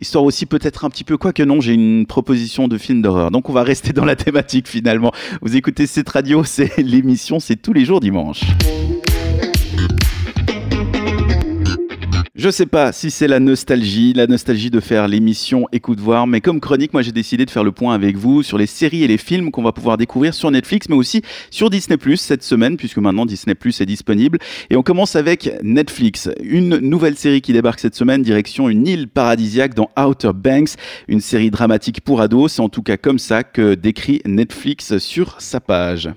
histoire 0.00 0.24
aussi 0.24 0.46
peut-être 0.46 0.84
un 0.84 0.90
petit 0.90 1.04
peu 1.04 1.16
quoi 1.16 1.32
que 1.32 1.42
non, 1.42 1.60
j'ai 1.60 1.72
une 1.72 2.06
proposition 2.06 2.68
de 2.68 2.78
film 2.78 3.02
d'horreur. 3.02 3.30
Donc 3.30 3.48
on 3.48 3.52
va 3.52 3.62
rester 3.62 3.92
dans 3.92 4.04
la 4.04 4.16
thématique 4.16 4.68
finalement. 4.68 5.12
Vous 5.42 5.56
écoutez 5.56 5.86
cette 5.86 6.08
radio, 6.08 6.44
c'est 6.44 6.76
l'émission, 6.78 7.40
c'est 7.40 7.56
tous 7.56 7.72
les 7.72 7.84
jours 7.84 8.00
dimanche. 8.00 8.42
Je 12.44 12.50
sais 12.50 12.66
pas 12.66 12.92
si 12.92 13.10
c'est 13.10 13.26
la 13.26 13.40
nostalgie, 13.40 14.12
la 14.12 14.26
nostalgie 14.26 14.70
de 14.70 14.78
faire 14.78 15.08
l'émission 15.08 15.66
Écoute 15.72 15.98
voir, 15.98 16.26
mais 16.26 16.42
comme 16.42 16.60
chronique, 16.60 16.92
moi 16.92 17.00
j'ai 17.00 17.10
décidé 17.10 17.46
de 17.46 17.50
faire 17.50 17.64
le 17.64 17.72
point 17.72 17.94
avec 17.94 18.18
vous 18.18 18.42
sur 18.42 18.58
les 18.58 18.66
séries 18.66 19.02
et 19.02 19.06
les 19.06 19.16
films 19.16 19.50
qu'on 19.50 19.62
va 19.62 19.72
pouvoir 19.72 19.96
découvrir 19.96 20.34
sur 20.34 20.50
Netflix, 20.50 20.90
mais 20.90 20.94
aussi 20.94 21.22
sur 21.50 21.70
Disney 21.70 21.96
Plus 21.96 22.18
cette 22.18 22.42
semaine, 22.42 22.76
puisque 22.76 22.98
maintenant 22.98 23.24
Disney 23.24 23.54
Plus 23.54 23.80
est 23.80 23.86
disponible. 23.86 24.36
Et 24.68 24.76
on 24.76 24.82
commence 24.82 25.16
avec 25.16 25.52
Netflix, 25.62 26.28
une 26.42 26.76
nouvelle 26.80 27.16
série 27.16 27.40
qui 27.40 27.54
débarque 27.54 27.80
cette 27.80 27.94
semaine, 27.94 28.22
direction 28.22 28.68
une 28.68 28.86
île 28.86 29.08
paradisiaque 29.08 29.72
dans 29.72 29.88
Outer 29.98 30.32
Banks, 30.34 30.74
une 31.08 31.22
série 31.22 31.50
dramatique 31.50 32.02
pour 32.02 32.20
ados. 32.20 32.52
C'est 32.52 32.60
en 32.60 32.68
tout 32.68 32.82
cas 32.82 32.98
comme 32.98 33.18
ça 33.18 33.42
que 33.42 33.72
décrit 33.72 34.20
Netflix 34.26 34.98
sur 34.98 35.36
sa 35.38 35.60
page. 35.60 36.10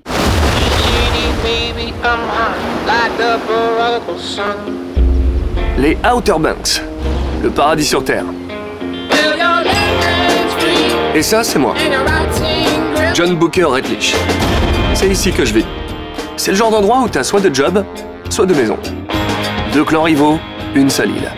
Les 5.78 5.96
Outer 6.12 6.34
Banks, 6.40 6.82
le 7.44 7.52
paradis 7.52 7.86
sur 7.86 8.04
Terre. 8.04 8.24
Et 11.14 11.22
ça, 11.22 11.44
c'est 11.44 11.60
moi. 11.60 11.76
John 13.14 13.36
Booker 13.36 13.66
Redlich. 13.66 14.16
C'est 14.96 15.08
ici 15.08 15.32
que 15.32 15.46
je 15.46 15.54
vis. 15.54 15.66
C'est 16.36 16.50
le 16.50 16.58
genre 16.58 16.72
d'endroit 16.72 17.02
où 17.02 17.10
t'as 17.10 17.24
soit 17.24 17.42
de 17.42 17.54
job, 17.54 17.86
soit 18.32 18.48
de 18.48 18.56
maison. 18.56 18.78
Deux 19.72 19.84
clans 19.84 20.02
rivaux, 20.02 20.40
une 20.74 20.90
seule 20.90 21.12
île. 21.12 21.32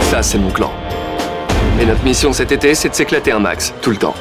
Ça, 0.00 0.22
c'est 0.22 0.38
mon 0.38 0.50
clan. 0.50 0.72
Et 1.80 1.86
notre 1.86 2.02
mission 2.02 2.32
cet 2.32 2.50
été, 2.50 2.74
c'est 2.74 2.88
de 2.88 2.94
s'éclater 2.94 3.30
un 3.30 3.38
max, 3.38 3.72
tout 3.80 3.90
le 3.90 3.96
temps. 3.96 4.14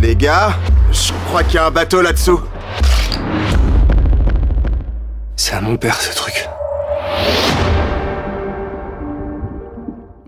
Les 0.00 0.14
gars, 0.14 0.50
je 0.92 1.12
crois 1.26 1.42
qu'il 1.42 1.56
y 1.56 1.58
a 1.58 1.66
un 1.66 1.72
bateau 1.72 2.02
là-dessous. 2.02 2.40
C'est 5.50 5.54
à 5.54 5.62
mon 5.62 5.78
père 5.78 5.98
ce 5.98 6.14
truc. 6.14 6.46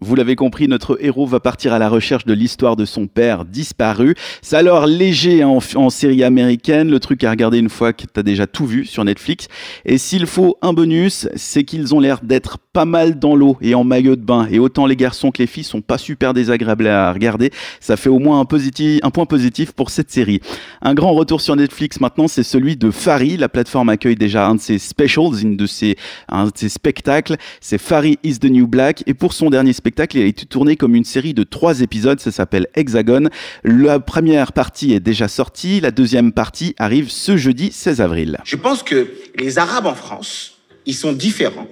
Vous 0.01 0.15
l'avez 0.15 0.35
compris, 0.35 0.67
notre 0.67 0.97
héros 1.05 1.27
va 1.27 1.41
partir 1.41 1.75
à 1.75 1.79
la 1.79 1.91
recherche 1.91 2.25
de 2.25 2.33
l'histoire 2.33 2.75
de 2.75 2.87
son 2.87 3.07
père 3.07 3.45
disparu. 3.45 4.15
C'est 4.41 4.57
alors 4.57 4.87
léger 4.87 5.45
en, 5.45 5.61
série 5.91 6.25
américaine, 6.25 6.91
le 6.91 7.01
truc 7.01 7.23
à 7.23 7.31
regarder 7.31 7.59
une 7.59 7.69
fois 7.69 7.93
que 7.93 8.07
t'as 8.07 8.23
déjà 8.23 8.47
tout 8.47 8.65
vu 8.65 8.87
sur 8.87 9.05
Netflix. 9.05 9.49
Et 9.85 9.99
s'il 9.99 10.27
faut 10.27 10.57
un 10.63 10.73
bonus, 10.73 11.29
c'est 11.37 11.65
qu'ils 11.65 11.95
ont 11.95 12.01
l'air 12.01 12.21
d'être 12.23 12.57
pas 12.73 12.85
mal 12.85 13.19
dans 13.19 13.35
l'eau 13.35 13.57
et 13.61 13.75
en 13.75 13.83
maillot 13.83 14.15
de 14.15 14.23
bain. 14.23 14.47
Et 14.51 14.61
autant 14.61 14.87
les 14.87 14.95
garçons 14.95 15.33
que 15.33 15.39
les 15.39 15.49
filles 15.49 15.65
sont 15.65 15.81
pas 15.81 15.99
super 15.99 16.35
désagréables 16.35 16.87
à 16.87 17.13
regarder. 17.13 17.51
Ça 17.81 17.97
fait 17.97 18.09
au 18.09 18.21
moins 18.21 18.41
un, 18.41 18.45
point 18.45 19.27
positif 19.27 19.73
pour 19.73 19.91
cette 19.91 20.11
série. 20.11 20.41
Un 20.81 20.95
grand 20.95 21.13
retour 21.13 21.41
sur 21.41 21.57
Netflix 21.57 22.01
maintenant, 22.01 22.29
c'est 22.29 22.45
celui 22.45 22.77
de 22.77 22.93
Fari. 22.93 23.37
La 23.37 23.49
plateforme 23.49 23.89
accueille 23.89 24.15
déjà 24.15 24.47
un 24.47 24.55
de 24.55 24.61
ses 24.61 24.79
specials, 24.79 25.43
une 25.43 25.57
de 25.57 25.67
ses, 25.67 25.97
un 26.29 26.47
de 26.47 26.53
ses 26.55 26.69
spectacles. 26.69 27.37
C'est 27.61 27.79
Fari 27.79 28.19
is 28.23 28.39
the 28.39 28.45
New 28.45 28.69
Black. 28.69 29.03
Et 29.07 29.15
pour 29.15 29.33
son 29.33 29.51
dernier 29.51 29.73
spectacle, 29.73 30.19
il 30.19 30.23
a 30.23 30.27
été 30.27 30.47
tourné 30.47 30.77
comme 30.77 30.95
une 30.95 31.05
série 31.05 31.35
de 31.35 31.43
trois 31.43 31.81
épisodes, 31.81 32.21
ça 32.21 32.31
s'appelle 32.31 32.69
Hexagone. 32.75 33.31
La 33.65 33.99
première 33.99 34.53
partie 34.53 34.93
est 34.93 35.01
déjà 35.01 35.27
sortie, 35.27 35.81
la 35.81 35.91
deuxième 35.91 36.31
partie 36.31 36.77
arrive 36.79 37.11
ce 37.11 37.37
jeudi 37.37 37.73
16 37.73 38.01
avril. 38.01 38.39
Je 38.45 38.57
pense 38.57 38.85
que 38.85 39.09
les 39.37 39.59
Arabes 39.59 39.87
en 39.87 39.95
France, 39.95 40.59
ils 40.87 40.95
sont 40.95 41.13
différents 41.13 41.67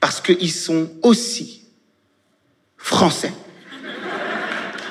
parce 0.00 0.20
qu'ils 0.20 0.52
sont 0.52 0.90
aussi 1.02 1.62
français. 2.76 3.32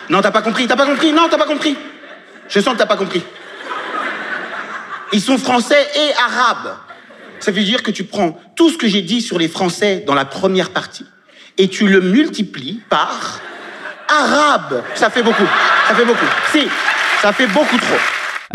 Non, 0.09 0.21
t'as 0.21 0.31
pas 0.31 0.41
compris, 0.41 0.67
t'as 0.67 0.75
pas 0.75 0.85
compris, 0.85 1.11
non, 1.13 1.27
t'as 1.29 1.37
pas 1.37 1.45
compris. 1.45 1.77
Je 2.49 2.59
sens 2.59 2.73
que 2.73 2.79
t'as 2.79 2.85
pas 2.85 2.97
compris. 2.97 3.23
Ils 5.13 5.21
sont 5.21 5.37
français 5.37 5.87
et 5.95 6.13
arabes. 6.17 6.75
Ça 7.39 7.51
veut 7.51 7.63
dire 7.63 7.83
que 7.83 7.91
tu 7.91 8.03
prends 8.03 8.39
tout 8.55 8.69
ce 8.69 8.77
que 8.77 8.87
j'ai 8.87 9.01
dit 9.01 9.21
sur 9.21 9.37
les 9.37 9.47
Français 9.47 10.03
dans 10.07 10.15
la 10.15 10.25
première 10.25 10.71
partie 10.71 11.05
et 11.57 11.67
tu 11.67 11.87
le 11.87 12.01
multiplies 12.01 12.81
par 12.89 13.39
arabe. 14.07 14.83
Ça 14.95 15.09
fait 15.09 15.23
beaucoup. 15.23 15.47
Ça 15.87 15.95
fait 15.95 16.05
beaucoup. 16.05 16.25
Si, 16.51 16.67
ça 17.21 17.33
fait 17.33 17.47
beaucoup 17.47 17.77
trop. 17.77 17.97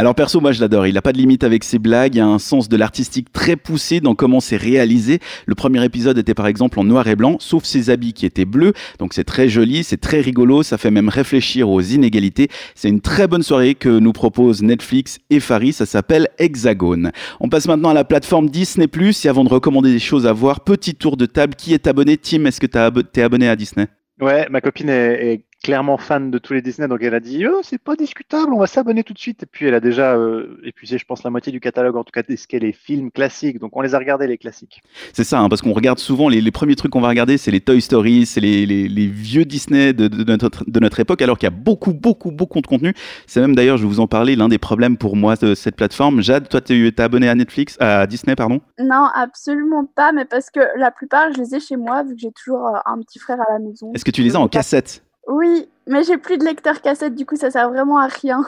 Alors 0.00 0.14
perso, 0.14 0.40
moi 0.40 0.52
je 0.52 0.60
l'adore. 0.60 0.86
Il 0.86 0.94
n'a 0.94 1.02
pas 1.02 1.12
de 1.12 1.18
limite 1.18 1.42
avec 1.42 1.64
ses 1.64 1.80
blagues. 1.80 2.14
Il 2.14 2.20
a 2.20 2.26
un 2.26 2.38
sens 2.38 2.68
de 2.68 2.76
l'artistique 2.76 3.32
très 3.32 3.56
poussé 3.56 3.98
dans 3.98 4.14
comment 4.14 4.38
c'est 4.38 4.56
réalisé. 4.56 5.18
Le 5.46 5.56
premier 5.56 5.84
épisode 5.84 6.16
était 6.18 6.34
par 6.34 6.46
exemple 6.46 6.78
en 6.78 6.84
noir 6.84 7.08
et 7.08 7.16
blanc, 7.16 7.36
sauf 7.40 7.64
ses 7.64 7.90
habits 7.90 8.12
qui 8.12 8.24
étaient 8.24 8.44
bleus. 8.44 8.74
Donc 9.00 9.12
c'est 9.12 9.24
très 9.24 9.48
joli, 9.48 9.82
c'est 9.82 9.96
très 9.96 10.20
rigolo. 10.20 10.62
Ça 10.62 10.78
fait 10.78 10.92
même 10.92 11.08
réfléchir 11.08 11.68
aux 11.68 11.80
inégalités. 11.80 12.46
C'est 12.76 12.88
une 12.88 13.00
très 13.00 13.26
bonne 13.26 13.42
soirée 13.42 13.74
que 13.74 13.88
nous 13.88 14.12
propose 14.12 14.62
Netflix 14.62 15.18
et 15.30 15.40
Faris. 15.40 15.72
Ça 15.72 15.84
s'appelle 15.84 16.28
Hexagone. 16.38 17.10
On 17.40 17.48
passe 17.48 17.66
maintenant 17.66 17.88
à 17.88 17.94
la 17.94 18.04
plateforme 18.04 18.50
Disney+. 18.50 18.86
Et 19.24 19.28
avant 19.28 19.42
de 19.42 19.48
recommander 19.48 19.90
des 19.90 19.98
choses 19.98 20.28
à 20.28 20.32
voir, 20.32 20.60
petit 20.60 20.94
tour 20.94 21.16
de 21.16 21.26
table. 21.26 21.56
Qui 21.56 21.74
est 21.74 21.88
abonné? 21.88 22.16
Tim, 22.18 22.44
est-ce 22.44 22.60
que 22.60 22.66
tu 22.66 22.78
es 22.78 23.22
abonné 23.24 23.48
à 23.48 23.56
Disney? 23.56 23.88
Ouais, 24.20 24.48
ma 24.50 24.60
copine 24.60 24.88
est, 24.88 25.44
clairement 25.62 25.98
fan 25.98 26.30
de 26.30 26.38
tous 26.38 26.52
les 26.52 26.62
Disney, 26.62 26.88
donc 26.88 27.02
elle 27.02 27.14
a 27.14 27.20
dit 27.20 27.46
oh, 27.46 27.60
c'est 27.62 27.82
pas 27.82 27.96
discutable, 27.96 28.52
on 28.52 28.58
va 28.58 28.66
s'abonner 28.66 29.02
tout 29.02 29.12
de 29.12 29.18
suite. 29.18 29.42
Et 29.42 29.46
puis 29.46 29.66
elle 29.66 29.74
a 29.74 29.80
déjà 29.80 30.14
euh, 30.14 30.60
épuisé, 30.64 30.98
je 30.98 31.04
pense, 31.04 31.24
la 31.24 31.30
moitié 31.30 31.52
du 31.52 31.60
catalogue, 31.60 31.96
en 31.96 32.04
tout 32.04 32.12
cas, 32.12 32.22
ce 32.28 32.46
qu'est 32.46 32.58
les 32.58 32.72
films 32.72 33.10
classiques. 33.10 33.58
Donc 33.58 33.76
on 33.76 33.80
les 33.80 33.94
a 33.94 33.98
regardés, 33.98 34.26
les 34.26 34.38
classiques. 34.38 34.80
C'est 35.12 35.24
ça, 35.24 35.40
hein, 35.40 35.48
parce 35.48 35.62
qu'on 35.62 35.72
regarde 35.72 35.98
souvent 35.98 36.28
les, 36.28 36.40
les, 36.40 36.50
premiers 36.50 36.76
trucs 36.76 36.92
qu'on 36.92 37.00
va 37.00 37.08
regarder, 37.08 37.38
c'est 37.38 37.50
les 37.50 37.60
Toy 37.60 37.80
Story, 37.80 38.26
c'est 38.26 38.40
les, 38.40 38.66
les, 38.66 38.88
les, 38.88 39.06
vieux 39.06 39.44
Disney 39.44 39.92
de, 39.92 40.08
de, 40.08 40.22
de, 40.22 40.36
notre, 40.36 40.64
de 40.68 40.80
notre 40.80 41.00
époque, 41.00 41.22
alors 41.22 41.38
qu'il 41.38 41.46
y 41.46 41.52
a 41.52 41.56
beaucoup, 41.56 41.92
beaucoup, 41.92 42.30
beaucoup 42.30 42.60
de 42.60 42.66
contenu. 42.66 42.94
C'est 43.26 43.40
même 43.40 43.54
d'ailleurs, 43.54 43.76
je 43.76 43.82
vais 43.82 43.88
vous 43.88 44.00
en 44.00 44.06
parler, 44.06 44.36
l'un 44.36 44.48
des 44.48 44.58
problèmes 44.58 44.96
pour 44.96 45.16
moi 45.16 45.36
de 45.36 45.54
cette 45.54 45.76
plateforme. 45.76 46.22
Jade, 46.22 46.48
toi, 46.48 46.60
tu 46.60 46.86
es 46.86 47.00
abonné 47.00 47.28
à 47.28 47.34
Netflix, 47.34 47.76
à 47.80 48.06
Disney, 48.06 48.36
pardon? 48.36 48.60
Non, 48.78 49.08
absolument 49.14 49.84
pas, 49.84 50.12
mais 50.12 50.24
parce 50.24 50.50
que 50.50 50.60
la 50.76 50.90
plupart, 50.90 51.32
je 51.32 51.40
les 51.40 51.54
ai 51.54 51.60
chez 51.60 51.76
moi, 51.76 52.02
vu 52.02 52.14
que 52.14 52.20
j'ai 52.20 52.32
toujours 52.32 52.66
euh, 52.66 52.78
un 52.86 53.00
petit 53.00 53.18
frère 53.18 53.40
à 53.40 53.52
la 53.52 53.58
maison. 53.58 53.92
Est-ce 53.94 54.04
que 54.04 54.10
tu 54.10 54.22
les 54.22 54.36
as 54.36 54.40
en 54.40 54.48
cassette? 54.48 55.02
Oui, 55.28 55.68
mais 55.86 56.02
j'ai 56.04 56.16
plus 56.16 56.38
de 56.38 56.44
lecteur 56.44 56.80
cassette, 56.80 57.14
du 57.14 57.26
coup 57.26 57.36
ça 57.36 57.50
sert 57.50 57.68
vraiment 57.68 57.98
à 57.98 58.06
rien. 58.06 58.44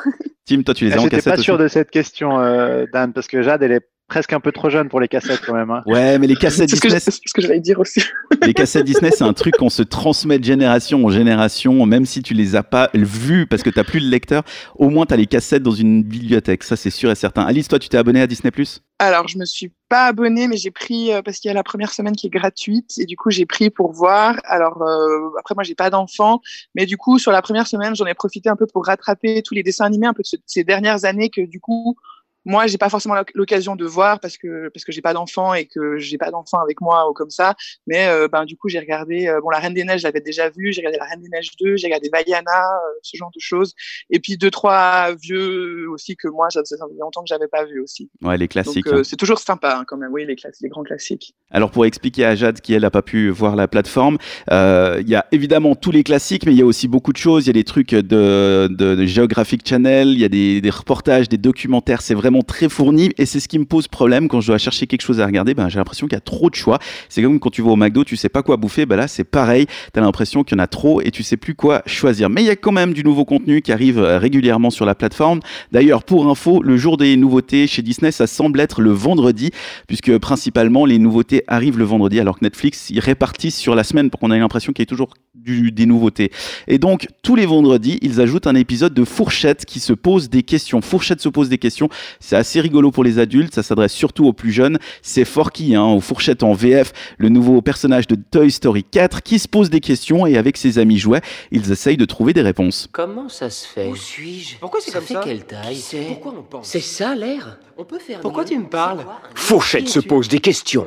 Tim, 0.46 0.62
toi 0.62 0.74
tu 0.74 0.86
les 0.86 0.92
as 0.92 0.94
en 0.94 1.04
cassette 1.04 1.12
J'étais 1.12 1.30
pas 1.30 1.36
sûr 1.36 1.58
de 1.58 1.68
cette 1.68 1.90
question, 1.90 2.40
euh, 2.40 2.86
Dan, 2.92 3.12
parce 3.12 3.28
que 3.28 3.42
Jade, 3.42 3.62
elle 3.62 3.72
est 3.72 3.88
presque 4.10 4.32
un 4.32 4.40
peu 4.40 4.52
trop 4.52 4.68
jeune 4.68 4.88
pour 4.88 5.00
les 5.00 5.08
cassettes 5.08 5.40
quand 5.46 5.54
même. 5.54 5.70
Hein. 5.70 5.82
Ouais, 5.86 6.18
mais 6.18 6.26
les 6.26 6.36
cassettes 6.36 6.68
Disney. 6.68 7.00
C'est 7.00 7.10
ce 7.10 7.32
que 7.32 7.40
j'allais 7.40 7.60
dire 7.60 7.78
aussi. 7.78 8.02
les 8.42 8.52
cassettes 8.52 8.84
Disney, 8.84 9.10
c'est 9.10 9.24
un 9.24 9.32
truc 9.32 9.56
qu'on 9.56 9.70
se 9.70 9.82
transmet 9.82 10.38
de 10.38 10.44
génération 10.44 11.04
en 11.06 11.10
génération, 11.10 11.86
même 11.86 12.04
si 12.04 12.20
tu 12.20 12.34
les 12.34 12.56
as 12.56 12.64
pas 12.64 12.90
vues 12.92 13.46
parce 13.46 13.62
que 13.62 13.70
tu 13.70 13.82
plus 13.84 14.00
le 14.00 14.10
lecteur, 14.10 14.42
au 14.74 14.90
moins 14.90 15.06
tu 15.06 15.14
as 15.14 15.16
les 15.16 15.26
cassettes 15.26 15.62
dans 15.62 15.70
une 15.70 16.02
bibliothèque, 16.02 16.64
ça 16.64 16.76
c'est 16.76 16.90
sûr 16.90 17.10
et 17.10 17.14
certain. 17.14 17.42
Alice, 17.42 17.68
toi 17.68 17.78
tu 17.78 17.88
t'es 17.88 17.96
abonné 17.96 18.20
à 18.20 18.26
Disney 18.26 18.50
Plus? 18.50 18.82
Alors, 18.98 19.28
je 19.28 19.38
me 19.38 19.46
suis 19.46 19.72
pas 19.88 20.08
abonné, 20.08 20.46
mais 20.46 20.58
j'ai 20.58 20.70
pris 20.70 21.10
euh, 21.10 21.22
parce 21.22 21.38
qu'il 21.38 21.48
y 21.48 21.50
a 21.50 21.54
la 21.54 21.62
première 21.62 21.90
semaine 21.90 22.14
qui 22.14 22.26
est 22.26 22.30
gratuite 22.30 22.98
et 22.98 23.06
du 23.06 23.16
coup 23.16 23.30
j'ai 23.30 23.46
pris 23.46 23.70
pour 23.70 23.92
voir. 23.92 24.36
Alors 24.44 24.82
euh, 24.82 25.30
après 25.38 25.54
moi 25.54 25.64
j'ai 25.64 25.74
pas 25.74 25.88
d'enfant, 25.88 26.42
mais 26.74 26.84
du 26.84 26.98
coup 26.98 27.18
sur 27.18 27.32
la 27.32 27.40
première 27.40 27.66
semaine 27.66 27.96
j'en 27.96 28.06
ai 28.06 28.14
profité 28.14 28.50
un 28.50 28.56
peu 28.56 28.66
pour 28.66 28.84
rattraper 28.84 29.42
tous 29.42 29.54
les 29.54 29.62
dessins 29.62 29.86
animés 29.86 30.06
un 30.06 30.12
peu 30.12 30.22
de 30.22 30.38
ces 30.44 30.64
dernières 30.64 31.06
années 31.06 31.30
que 31.30 31.40
du 31.40 31.60
coup 31.60 31.96
moi 32.44 32.66
j'ai 32.66 32.78
pas 32.78 32.88
forcément 32.88 33.14
l'occasion 33.34 33.76
de 33.76 33.84
voir 33.84 34.20
parce 34.20 34.38
que 34.38 34.68
parce 34.68 34.84
que 34.84 34.92
j'ai 34.92 35.02
pas 35.02 35.12
d'enfant 35.12 35.54
et 35.54 35.66
que 35.66 35.98
j'ai 35.98 36.18
pas 36.18 36.30
d'enfant 36.30 36.58
avec 36.58 36.80
moi 36.80 37.08
ou 37.08 37.12
comme 37.12 37.30
ça. 37.30 37.54
Mais 37.86 38.08
euh, 38.08 38.28
ben 38.28 38.44
du 38.44 38.56
coup 38.56 38.68
j'ai 38.68 38.78
regardé 38.78 39.26
euh, 39.28 39.40
bon 39.40 39.50
la 39.50 39.58
Reine 39.58 39.74
des 39.74 39.84
Neiges 39.84 40.00
j'avais 40.00 40.20
déjà 40.20 40.48
vu 40.48 40.72
j'ai 40.72 40.80
regardé 40.80 40.98
la 40.98 41.04
Reine 41.04 41.20
des 41.20 41.28
Neiges 41.28 41.50
2 41.60 41.76
j'ai 41.76 41.86
regardé 41.86 42.10
Vaiana 42.12 42.50
euh, 42.50 42.98
ce 43.02 43.16
genre 43.16 43.30
de 43.34 43.40
choses. 43.40 43.74
Et 44.10 44.20
puis 44.20 44.36
deux 44.36 44.50
trois 44.50 45.14
vieux 45.14 45.88
aussi 45.90 46.16
que 46.16 46.28
moi 46.28 46.48
ça 46.50 46.60
faisait 46.60 46.76
longtemps 46.98 47.22
que 47.22 47.28
j'avais 47.28 47.48
pas 47.48 47.64
vu 47.64 47.80
aussi. 47.80 48.10
Ouais 48.22 48.38
les 48.38 48.48
classiques 48.48 48.86
euh, 48.86 49.02
c'est 49.04 49.16
toujours 49.16 49.38
sympa 49.38 49.76
hein, 49.76 49.84
quand 49.86 49.96
même. 49.96 50.12
Oui 50.12 50.24
les 50.26 50.36
les 50.62 50.68
grands 50.68 50.82
classiques. 50.82 51.34
Alors 51.50 51.70
pour 51.70 51.84
expliquer 51.84 52.24
à 52.24 52.34
Jade 52.34 52.60
qui 52.60 52.72
elle 52.72 52.84
a 52.84 52.90
pas 52.90 53.02
pu 53.02 53.28
voir 53.28 53.56
la 53.56 53.68
plateforme 53.68 54.18
il 54.50 55.08
y 55.08 55.14
a 55.14 55.26
évidemment 55.32 55.74
tous 55.74 55.90
les 55.90 56.04
classiques 56.04 56.46
mais 56.46 56.52
il 56.52 56.58
y 56.58 56.62
a 56.62 56.66
aussi 56.66 56.88
beaucoup 56.88 57.12
de 57.12 57.18
choses. 57.18 57.44
Il 57.44 57.48
y 57.48 57.50
a 57.50 57.54
des 57.54 57.64
trucs 57.64 57.94
de, 57.94 58.68
de, 58.70 58.94
de 58.94 59.04
Geographic 59.04 59.66
Channel 59.66 60.08
il 60.08 60.18
y 60.18 60.24
a 60.24 60.28
des, 60.28 60.60
des 60.60 60.70
reportages 60.70 61.28
des 61.28 61.38
documentaires. 61.38 62.02
C'est 62.02 62.14
vrai 62.14 62.29
très 62.42 62.68
fourni 62.68 63.10
et 63.18 63.26
c'est 63.26 63.40
ce 63.40 63.48
qui 63.48 63.58
me 63.58 63.64
pose 63.64 63.88
problème 63.88 64.28
quand 64.28 64.40
je 64.40 64.46
dois 64.46 64.58
chercher 64.58 64.86
quelque 64.86 65.02
chose 65.02 65.20
à 65.20 65.26
regarder. 65.26 65.54
Ben, 65.54 65.68
j'ai 65.68 65.78
l'impression 65.78 66.06
qu'il 66.06 66.14
y 66.14 66.18
a 66.18 66.20
trop 66.20 66.50
de 66.50 66.54
choix. 66.54 66.78
C'est 67.08 67.22
comme 67.22 67.40
quand 67.40 67.50
tu 67.50 67.62
vas 67.62 67.70
au 67.70 67.76
McDo, 67.76 68.04
tu 68.04 68.16
sais 68.16 68.28
pas 68.28 68.42
quoi 68.42 68.56
bouffer. 68.56 68.86
Ben 68.86 68.96
là, 68.96 69.08
c'est 69.08 69.24
pareil. 69.24 69.66
Tu 69.92 69.98
as 69.98 70.02
l'impression 70.02 70.44
qu'il 70.44 70.56
y 70.56 70.60
en 70.60 70.62
a 70.62 70.66
trop 70.66 71.00
et 71.00 71.10
tu 71.10 71.22
sais 71.22 71.36
plus 71.36 71.54
quoi 71.54 71.82
choisir. 71.86 72.30
Mais 72.30 72.42
il 72.42 72.46
y 72.46 72.50
a 72.50 72.56
quand 72.56 72.72
même 72.72 72.92
du 72.92 73.04
nouveau 73.04 73.24
contenu 73.24 73.60
qui 73.62 73.72
arrive 73.72 73.98
euh, 73.98 74.18
régulièrement 74.18 74.70
sur 74.70 74.86
la 74.86 74.94
plateforme. 74.94 75.40
D'ailleurs, 75.72 76.04
pour 76.04 76.28
info, 76.28 76.62
le 76.62 76.76
jour 76.76 76.96
des 76.96 77.16
nouveautés 77.16 77.66
chez 77.66 77.82
Disney, 77.82 78.12
ça 78.12 78.26
semble 78.26 78.60
être 78.60 78.80
le 78.80 78.92
vendredi, 78.92 79.50
puisque 79.86 80.16
principalement 80.18 80.86
les 80.86 80.98
nouveautés 80.98 81.42
arrivent 81.46 81.78
le 81.78 81.84
vendredi, 81.84 82.20
alors 82.20 82.38
que 82.38 82.44
Netflix, 82.44 82.90
ils 82.90 83.00
répartissent 83.00 83.58
sur 83.58 83.74
la 83.74 83.84
semaine 83.84 84.10
pour 84.10 84.20
qu'on 84.20 84.30
ait 84.30 84.38
l'impression 84.38 84.72
qu'il 84.72 84.82
y 84.82 84.84
ait 84.84 84.86
toujours 84.86 85.14
du, 85.34 85.72
des 85.72 85.86
nouveautés. 85.86 86.30
Et 86.68 86.78
donc, 86.78 87.08
tous 87.22 87.36
les 87.36 87.46
vendredis, 87.46 87.98
ils 88.02 88.20
ajoutent 88.20 88.46
un 88.46 88.54
épisode 88.54 88.94
de 88.94 89.04
Fourchette 89.04 89.64
qui 89.64 89.80
se 89.80 89.92
pose 89.92 90.28
des 90.28 90.42
questions. 90.42 90.80
Fourchette 90.80 91.20
se 91.20 91.28
pose 91.28 91.48
des 91.48 91.58
questions. 91.58 91.88
C'est 92.20 92.36
assez 92.36 92.60
rigolo 92.60 92.90
pour 92.90 93.02
les 93.02 93.18
adultes. 93.18 93.54
Ça 93.54 93.62
s'adresse 93.62 93.92
surtout 93.92 94.26
aux 94.26 94.32
plus 94.32 94.52
jeunes. 94.52 94.78
C'est 95.02 95.24
Forky, 95.24 95.74
hein, 95.74 95.84
aux 95.84 96.00
Fourchettes 96.00 96.42
en 96.42 96.52
VF, 96.52 96.92
le 97.18 97.28
nouveau 97.30 97.62
personnage 97.62 98.06
de 98.06 98.14
Toy 98.14 98.50
Story 98.50 98.84
4 98.84 99.22
qui 99.22 99.38
se 99.38 99.48
pose 99.48 99.70
des 99.70 99.80
questions 99.80 100.26
et 100.26 100.36
avec 100.36 100.56
ses 100.56 100.78
amis 100.78 100.98
jouets, 100.98 101.22
ils 101.50 101.72
essayent 101.72 101.96
de 101.96 102.04
trouver 102.04 102.32
des 102.32 102.42
réponses. 102.42 102.88
Comment 102.92 103.28
ça 103.28 103.50
se 103.50 103.66
fait? 103.66 103.88
Où 103.88 103.96
suis-je? 103.96 104.56
Pourquoi 104.58 104.80
c'est 104.80 104.90
Ça 104.90 104.98
comme 104.98 105.08
fait 105.08 105.14
ça? 105.14 105.22
quelle 105.24 105.44
taille 105.44 105.74
Qui 105.74 105.80
c'est? 105.80 106.00
Pourquoi 106.02 106.34
on 106.38 106.42
pense? 106.42 106.66
C'est 106.68 106.80
ça 106.80 107.14
l'air? 107.14 107.58
On 107.78 107.84
peut 107.84 107.98
faire 107.98 108.20
Pourquoi 108.20 108.42
mieux. 108.44 108.50
tu 108.50 108.58
me 108.58 108.68
parles? 108.68 109.04
Fourchette 109.34 109.88
se 109.88 110.00
pose 110.00 110.28
des 110.28 110.40
questions. 110.40 110.86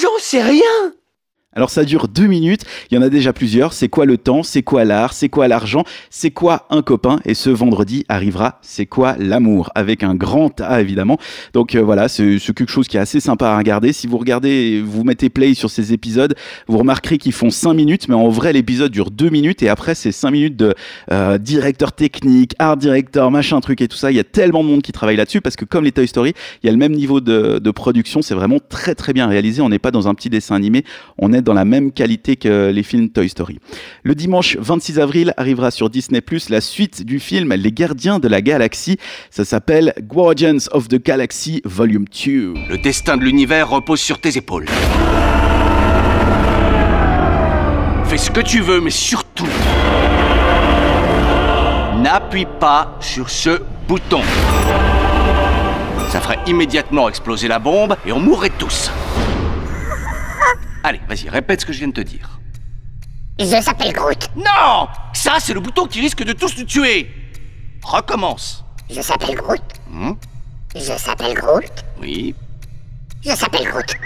J'en 0.00 0.08
sais 0.20 0.42
rien 0.42 0.62
Alors 1.58 1.70
ça 1.70 1.82
dure 1.82 2.06
deux 2.06 2.28
minutes, 2.28 2.62
il 2.88 2.94
y 2.94 2.98
en 2.98 3.02
a 3.02 3.08
déjà 3.08 3.32
plusieurs. 3.32 3.72
C'est 3.72 3.88
quoi 3.88 4.04
le 4.04 4.16
temps? 4.16 4.44
C'est 4.44 4.62
quoi 4.62 4.84
l'art? 4.84 5.12
C'est 5.12 5.28
quoi 5.28 5.48
l'argent? 5.48 5.82
C'est 6.08 6.30
quoi 6.30 6.68
un 6.70 6.82
copain? 6.82 7.18
Et 7.24 7.34
ce 7.34 7.50
vendredi 7.50 8.04
arrivera 8.08 8.60
C'est 8.62 8.86
quoi 8.86 9.16
l'amour? 9.18 9.72
Avec 9.74 10.04
un 10.04 10.14
grand 10.14 10.60
A 10.60 10.80
évidemment. 10.80 11.18
Donc 11.54 11.74
euh, 11.74 11.82
voilà, 11.82 12.06
c'est 12.06 12.38
quelque 12.54 12.70
chose 12.70 12.86
qui 12.86 12.96
est 12.96 13.00
assez 13.00 13.18
sympa 13.18 13.48
à 13.48 13.58
regarder. 13.58 13.92
Si 13.92 14.06
vous 14.06 14.18
regardez, 14.18 14.80
vous 14.86 15.02
mettez 15.02 15.30
play 15.30 15.54
sur 15.54 15.68
ces 15.68 15.92
épisodes, 15.92 16.36
vous 16.68 16.78
remarquerez 16.78 17.18
qu'ils 17.18 17.32
font 17.32 17.50
cinq 17.50 17.74
minutes, 17.74 18.06
mais 18.08 18.14
en 18.14 18.28
vrai 18.28 18.52
l'épisode 18.52 18.92
dure 18.92 19.10
deux 19.10 19.28
minutes 19.28 19.60
et 19.64 19.68
après 19.68 19.96
c'est 19.96 20.12
cinq 20.12 20.30
minutes 20.30 20.56
de 20.56 20.76
euh, 21.10 21.38
directeur 21.38 21.90
technique, 21.90 22.54
art 22.60 22.76
director, 22.76 23.32
machin 23.32 23.58
truc 23.60 23.80
et 23.80 23.88
tout 23.88 23.96
ça. 23.96 24.12
Il 24.12 24.16
y 24.16 24.20
a 24.20 24.24
tellement 24.24 24.62
de 24.62 24.68
monde 24.68 24.82
qui 24.82 24.92
travaille 24.92 25.16
là-dessus 25.16 25.40
parce 25.40 25.56
que 25.56 25.64
comme 25.64 25.82
les 25.82 25.90
Toy 25.90 26.06
Story, 26.06 26.34
il 26.62 26.66
y 26.66 26.68
a 26.68 26.72
le 26.72 26.78
même 26.78 26.92
niveau 26.92 27.20
de, 27.20 27.58
de 27.58 27.70
production. 27.72 28.22
C'est 28.22 28.36
vraiment 28.36 28.60
très 28.60 28.94
très 28.94 29.12
bien 29.12 29.26
réalisé. 29.26 29.60
On 29.60 29.70
n'est 29.70 29.80
pas 29.80 29.90
dans 29.90 30.06
un 30.06 30.14
petit 30.14 30.30
dessin 30.30 30.54
animé, 30.54 30.84
on 31.18 31.32
est 31.32 31.47
dans 31.48 31.54
la 31.54 31.64
même 31.64 31.92
qualité 31.92 32.36
que 32.36 32.70
les 32.70 32.82
films 32.82 33.08
Toy 33.08 33.26
Story. 33.26 33.58
Le 34.02 34.14
dimanche 34.14 34.58
26 34.58 34.98
avril 34.98 35.32
arrivera 35.38 35.70
sur 35.70 35.88
Disney 35.88 36.22
la 36.50 36.60
suite 36.60 37.06
du 37.06 37.20
film 37.20 37.54
Les 37.54 37.72
Gardiens 37.72 38.18
de 38.18 38.28
la 38.28 38.42
Galaxie. 38.42 38.98
Ça 39.30 39.46
s'appelle 39.46 39.94
Guardians 40.02 40.68
of 40.72 40.88
the 40.88 41.02
Galaxy 41.02 41.62
Volume 41.64 42.04
2. 42.04 42.52
Le 42.68 42.76
destin 42.76 43.16
de 43.16 43.24
l'univers 43.24 43.70
repose 43.70 43.98
sur 43.98 44.20
tes 44.20 44.36
épaules. 44.36 44.66
Fais 48.04 48.18
ce 48.18 48.30
que 48.30 48.42
tu 48.42 48.60
veux, 48.60 48.82
mais 48.82 48.90
surtout, 48.90 49.48
n'appuie 52.02 52.46
pas 52.60 52.98
sur 53.00 53.30
ce 53.30 53.62
bouton. 53.88 54.20
Ça 56.10 56.20
ferait 56.20 56.40
immédiatement 56.46 57.08
exploser 57.08 57.48
la 57.48 57.58
bombe 57.58 57.96
et 58.04 58.12
on 58.12 58.20
mourrait 58.20 58.52
tous. 58.58 58.90
Allez, 60.84 61.00
vas-y, 61.08 61.28
répète 61.28 61.60
ce 61.60 61.66
que 61.66 61.72
je 61.72 61.78
viens 61.78 61.88
de 61.88 61.92
te 61.92 62.00
dire. 62.00 62.38
Je 63.38 63.60
s'appelle 63.60 63.92
Groot. 63.92 64.30
Non 64.36 64.88
Ça, 65.12 65.34
c'est 65.38 65.54
le 65.54 65.60
bouton 65.60 65.86
qui 65.86 66.00
risque 66.00 66.22
de 66.24 66.32
tous 66.32 66.56
nous 66.58 66.64
tuer. 66.64 67.10
Recommence. 67.84 68.64
Je 68.90 69.00
s'appelle 69.00 69.36
Groot. 69.36 69.62
Hmm? 69.90 70.12
Je 70.74 70.80
s'appelle 70.96 71.34
Groot. 71.34 71.84
oui. 72.00 72.34
Je 73.24 73.30
s'appelle 73.34 73.66
Groot. 73.68 73.96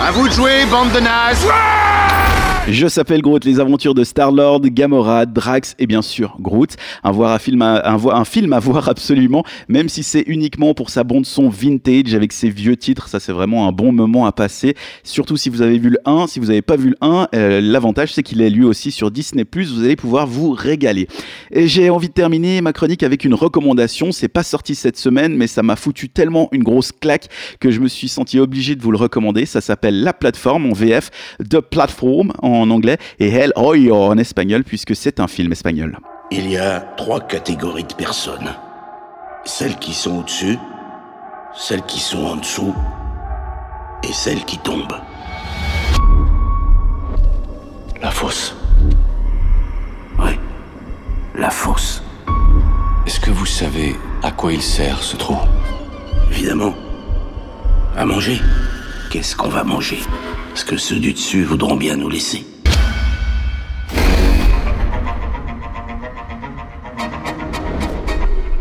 À 0.00 0.10
vous 0.12 0.28
de 0.28 0.32
jouer, 0.32 0.64
bande 0.70 0.92
de 0.92 1.00
nazes 1.00 1.46
Je 2.70 2.86
s'appelle 2.86 3.22
Groot, 3.22 3.46
les 3.46 3.60
aventures 3.60 3.94
de 3.94 4.04
Star-Lord, 4.04 4.60
Gamora, 4.60 5.24
Drax 5.24 5.74
et 5.78 5.86
bien 5.86 6.02
sûr 6.02 6.36
Groot. 6.38 6.76
Un, 7.02 7.12
voir 7.12 7.40
film 7.40 7.62
à, 7.62 7.82
un 7.90 8.24
film 8.26 8.52
à 8.52 8.58
voir 8.60 8.90
absolument, 8.90 9.42
même 9.68 9.88
si 9.88 10.02
c'est 10.02 10.22
uniquement 10.26 10.74
pour 10.74 10.90
sa 10.90 11.02
bande 11.02 11.24
son 11.24 11.48
vintage 11.48 12.14
avec 12.14 12.30
ses 12.30 12.50
vieux 12.50 12.76
titres. 12.76 13.08
Ça, 13.08 13.20
c'est 13.20 13.32
vraiment 13.32 13.66
un 13.66 13.72
bon 13.72 13.90
moment 13.90 14.26
à 14.26 14.32
passer. 14.32 14.74
Surtout 15.02 15.38
si 15.38 15.48
vous 15.48 15.62
avez 15.62 15.78
vu 15.78 15.88
le 15.88 15.98
1. 16.04 16.26
Si 16.26 16.40
vous 16.40 16.48
n'avez 16.48 16.60
pas 16.60 16.76
vu 16.76 16.90
le 16.90 16.96
1, 17.00 17.28
euh, 17.34 17.62
l'avantage, 17.62 18.12
c'est 18.12 18.22
qu'il 18.22 18.42
est 18.42 18.50
lui 18.50 18.64
aussi 18.64 18.90
sur 18.90 19.10
Disney+. 19.10 19.46
Vous 19.50 19.82
allez 19.82 19.96
pouvoir 19.96 20.26
vous 20.26 20.50
régaler. 20.50 21.08
Et 21.50 21.68
j'ai 21.68 21.88
envie 21.88 22.08
de 22.08 22.12
terminer 22.12 22.60
ma 22.60 22.74
chronique 22.74 23.02
avec 23.02 23.24
une 23.24 23.34
recommandation. 23.34 24.12
C'est 24.12 24.28
pas 24.28 24.42
sorti 24.42 24.74
cette 24.74 24.98
semaine, 24.98 25.34
mais 25.34 25.46
ça 25.46 25.62
m'a 25.62 25.76
foutu 25.76 26.10
tellement 26.10 26.50
une 26.52 26.64
grosse 26.64 26.92
claque 26.92 27.28
que 27.60 27.70
je 27.70 27.80
me 27.80 27.88
suis 27.88 28.08
senti 28.08 28.38
obligé 28.38 28.76
de 28.76 28.82
vous 28.82 28.90
le 28.90 28.98
recommander. 28.98 29.46
Ça 29.46 29.62
s'appelle 29.62 30.02
La 30.02 30.12
Plateforme 30.12 30.66
en 30.66 30.74
VF, 30.74 31.10
The 31.48 31.60
Platform 31.60 32.34
en 32.42 32.57
anglais 32.70 32.98
et 33.18 33.28
El 33.28 33.52
Hoyo 33.56 33.96
en 33.96 34.18
espagnol 34.18 34.64
puisque 34.64 34.94
c'est 34.96 35.20
un 35.20 35.28
film 35.28 35.52
espagnol. 35.52 35.98
Il 36.30 36.50
y 36.50 36.56
a 36.58 36.80
trois 36.80 37.20
catégories 37.20 37.84
de 37.84 37.94
personnes. 37.94 38.50
Celles 39.44 39.76
qui 39.76 39.94
sont 39.94 40.18
au-dessus, 40.18 40.58
celles 41.56 41.82
qui 41.82 42.00
sont 42.00 42.24
en 42.24 42.36
dessous 42.36 42.74
et 44.02 44.12
celles 44.12 44.44
qui 44.44 44.58
tombent. 44.58 45.00
La 48.02 48.10
fosse. 48.10 48.54
Oui, 50.18 50.38
la 51.34 51.50
fosse, 51.50 52.02
Est-ce 53.06 53.20
que 53.20 53.30
vous 53.30 53.46
savez 53.46 53.96
à 54.22 54.30
quoi 54.30 54.52
il 54.52 54.62
sert 54.62 55.02
ce 55.02 55.16
trou? 55.16 55.36
Évidemment. 56.30 56.74
À 57.96 58.04
manger 58.04 58.40
Qu'est-ce 59.10 59.34
qu'on 59.34 59.48
va 59.48 59.64
manger? 59.64 59.98
Est-ce 60.58 60.64
que 60.64 60.76
ceux 60.76 60.98
du 60.98 61.12
dessus 61.12 61.44
voudront 61.44 61.76
bien 61.76 61.96
nous 61.96 62.08
laisser 62.08 62.44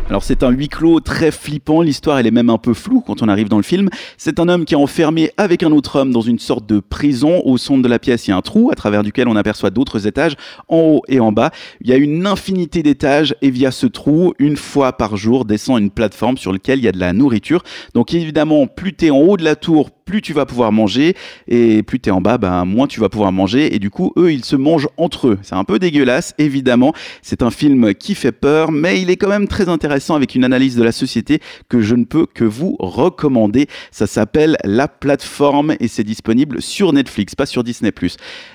Alors 0.08 0.22
c'est 0.24 0.44
un 0.44 0.52
huis 0.52 0.68
clos 0.68 1.00
très 1.00 1.32
flippant, 1.32 1.82
l'histoire 1.82 2.20
elle 2.20 2.28
est 2.28 2.32
même 2.32 2.52
un 2.52 2.60
peu 2.60 2.76
floue 2.76 3.02
quand 3.02 3.24
on 3.24 3.28
arrive 3.28 3.50
dans 3.50 3.58
le 3.58 3.64
film. 3.64 3.90
C'est 4.18 4.40
un 4.40 4.48
homme 4.48 4.66
qui 4.66 4.76
est 4.76 4.78
enfermé 4.78 5.32
avec 5.38 5.64
un 5.64 5.72
autre 5.72 6.00
homme 6.00 6.12
dans 6.12 6.22
une 6.22 6.38
sorte 6.38 6.68
de 6.68 6.80
prison. 6.80 7.42
Au 7.46 7.58
centre 7.58 7.82
de 7.82 7.88
la 7.88 7.98
pièce, 7.98 8.28
il 8.28 8.30
y 8.30 8.34
a 8.34 8.38
un 8.38 8.42
trou 8.42 8.70
à 8.72 8.76
travers 8.76 9.02
duquel 9.02 9.28
on 9.28 9.36
aperçoit 9.36 9.72
d'autres 9.72 10.06
étages 10.06 10.36
en 10.68 10.78
haut 10.78 11.02
et 11.08 11.20
en 11.20 11.32
bas. 11.32 11.50
Il 11.82 11.90
y 11.90 11.94
a 11.94 11.98
une 11.98 12.28
infinité 12.28 12.84
d'étages 12.84 13.36
et 13.42 13.50
via 13.50 13.72
ce 13.72 13.88
trou, 13.88 14.36
une 14.38 14.56
fois 14.56 14.94
par 14.94 15.18
jour, 15.18 15.46
descend 15.46 15.80
une 15.80 15.90
plateforme 15.90 16.38
sur 16.38 16.54
laquelle 16.54 16.78
il 16.78 16.86
y 16.86 16.88
a 16.90 16.92
de 16.92 17.00
la 17.00 17.12
nourriture. 17.12 17.64
Donc 17.96 18.14
évidemment, 18.14 18.68
plus 18.68 18.96
tu 18.96 19.08
es 19.08 19.10
en 19.10 19.18
haut 19.18 19.36
de 19.36 19.44
la 19.44 19.56
tour, 19.56 19.90
plus 20.08 20.22
tu 20.22 20.34
vas 20.34 20.48
pouvoir 20.48 20.72
manger 20.72 21.16
et 21.48 21.84
plus 21.84 22.00
tu 22.00 22.10
es 22.10 22.12
en 22.12 22.22
bas, 22.22 22.40
ben, 22.40 22.66
moins 22.66 22.88
tu 22.88 23.00
vas 23.00 23.10
pouvoir 23.10 23.32
manger 23.32 23.76
et 23.76 23.78
du 23.78 23.92
coup, 23.92 24.14
eux, 24.18 24.32
ils 24.32 24.46
se 24.46 24.56
mangent 24.56 24.88
entre 24.98 25.28
eux. 25.28 25.40
C'est 25.44 25.56
un 25.56 25.66
peu 25.66 25.78
dégueulasse, 25.78 26.34
évidemment. 26.40 26.94
C'est 27.22 27.44
un 27.44 27.52
film 27.52 27.94
qui 27.94 28.16
fait 28.16 28.32
peur, 28.32 28.72
mais 28.72 29.02
il 29.02 29.10
est 29.10 29.18
quand 29.18 29.30
même 29.30 29.48
très 29.48 29.70
intéressant 29.70 30.16
avec 30.16 30.34
une 30.34 30.46
analyse 30.46 30.76
de 30.78 30.84
la 30.84 30.94
société 30.94 31.42
que 31.70 31.82
je 31.82 31.94
ne 31.94 32.06
peux 32.06 32.26
que 32.26 32.46
vous 32.46 32.78
recommander. 32.80 33.68
Ça 33.92 34.08
s'appelle 34.08 34.58
La 34.64 34.88
Plateforme 34.88 35.76
et 35.80 35.90
c'est 35.90 36.06
disponible 36.06 36.62
sur 36.62 36.94
Netflix, 36.94 37.36
pas 37.36 37.46
sur 37.46 37.64
Disney+. 37.64 37.92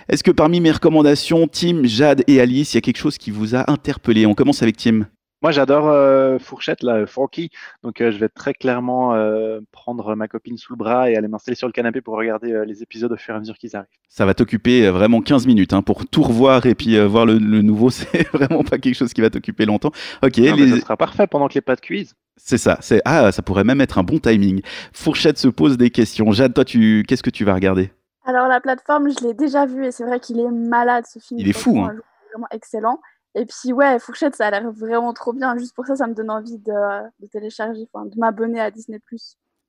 Est-ce 0.08 0.24
que 0.24 0.30
parmi 0.30 0.60
mes 0.60 0.70
recommandations, 0.70 1.46
Tim, 1.46 1.82
Jade 1.84 2.24
et 2.26 2.40
Alice, 2.40 2.72
il 2.72 2.76
y 2.76 2.78
a 2.78 2.80
quelque 2.80 2.98
chose 2.98 3.18
qui 3.18 3.30
vous 3.30 3.54
a 3.54 3.70
interpellé? 3.70 4.24
On 4.24 4.34
commence 4.34 4.62
avec 4.62 4.78
Tim. 4.78 5.06
Moi, 5.42 5.50
j'adore 5.50 5.88
euh, 5.88 6.38
Fourchette, 6.38 6.82
là, 6.82 7.04
Forky. 7.06 7.50
Donc, 7.82 8.00
euh, 8.00 8.10
je 8.12 8.18
vais 8.18 8.28
très 8.28 8.54
clairement 8.54 9.14
euh, 9.14 9.60
prendre 9.72 10.14
ma 10.14 10.28
copine 10.28 10.56
sous 10.56 10.72
le 10.72 10.76
bras 10.76 11.10
et 11.10 11.16
aller 11.16 11.26
m'installer 11.28 11.56
sur 11.56 11.66
le 11.66 11.72
canapé 11.72 12.00
pour 12.00 12.14
regarder 12.16 12.52
euh, 12.52 12.64
les 12.64 12.82
épisodes 12.82 13.10
au 13.12 13.16
fur 13.16 13.34
et 13.34 13.36
à 13.36 13.40
mesure 13.40 13.58
qu'ils 13.58 13.74
arrivent. 13.74 13.88
Ça 14.08 14.24
va 14.24 14.34
t'occuper 14.34 14.86
euh, 14.86 14.92
vraiment 14.92 15.20
15 15.20 15.46
minutes 15.46 15.72
hein, 15.72 15.82
pour 15.82 16.06
tout 16.06 16.22
revoir 16.22 16.64
et 16.66 16.74
puis 16.76 16.96
euh, 16.96 17.06
voir 17.08 17.26
le, 17.26 17.38
le 17.38 17.60
nouveau. 17.62 17.90
C'est 17.90 18.28
vraiment 18.32 18.62
pas 18.62 18.78
quelque 18.78 18.94
chose 18.94 19.12
qui 19.12 19.20
va 19.20 19.30
t'occuper 19.30 19.66
longtemps. 19.66 19.90
Ok, 20.22 20.36
les- 20.36 20.70
Ça 20.70 20.80
sera 20.80 20.96
parfait 20.96 21.26
pendant 21.26 21.48
que 21.48 21.54
les 21.54 21.60
pas 21.60 21.74
de 21.76 21.80
cuisent. 21.80 22.14
c'est 22.36 22.58
ça. 22.58 22.78
C'est 22.80 23.02
ah, 23.04 23.32
ça 23.32 23.42
pourrait 23.42 23.64
même 23.64 23.80
être 23.80 23.98
un 23.98 24.04
bon 24.04 24.18
timing. 24.18 24.62
Fourchette 24.92 25.38
se 25.38 25.48
pose 25.48 25.76
des 25.76 25.90
questions. 25.90 26.30
Jade, 26.32 26.54
toi, 26.54 26.64
tu 26.64 27.04
qu'est-ce 27.08 27.22
que 27.22 27.30
tu 27.30 27.44
vas 27.44 27.54
regarder? 27.54 27.90
Alors 28.24 28.46
la 28.46 28.60
plateforme, 28.60 29.08
je 29.10 29.26
l'ai 29.26 29.34
déjà 29.34 29.66
vu 29.66 29.84
et 29.86 29.90
c'est 29.90 30.04
vrai 30.04 30.20
qu'il 30.20 30.38
est 30.38 30.48
malade 30.50 31.04
ce 31.12 31.18
film. 31.18 31.40
Il 31.40 31.48
est 31.48 31.52
fou, 31.52 31.80
hein. 31.80 31.94
Vraiment 32.32 32.46
excellent. 32.52 33.00
Et 33.34 33.46
puis 33.46 33.72
ouais, 33.72 33.98
Fourchette, 33.98 34.36
ça 34.36 34.46
a 34.46 34.50
l'air 34.50 34.70
vraiment 34.72 35.12
trop 35.14 35.32
bien. 35.32 35.56
Juste 35.56 35.74
pour 35.74 35.86
ça, 35.86 35.96
ça 35.96 36.06
me 36.06 36.14
donne 36.14 36.30
envie 36.30 36.58
de, 36.58 36.72
de 37.20 37.26
télécharger, 37.26 37.80
de 37.82 38.18
m'abonner 38.18 38.60
à 38.60 38.70
Disney+. 38.70 39.00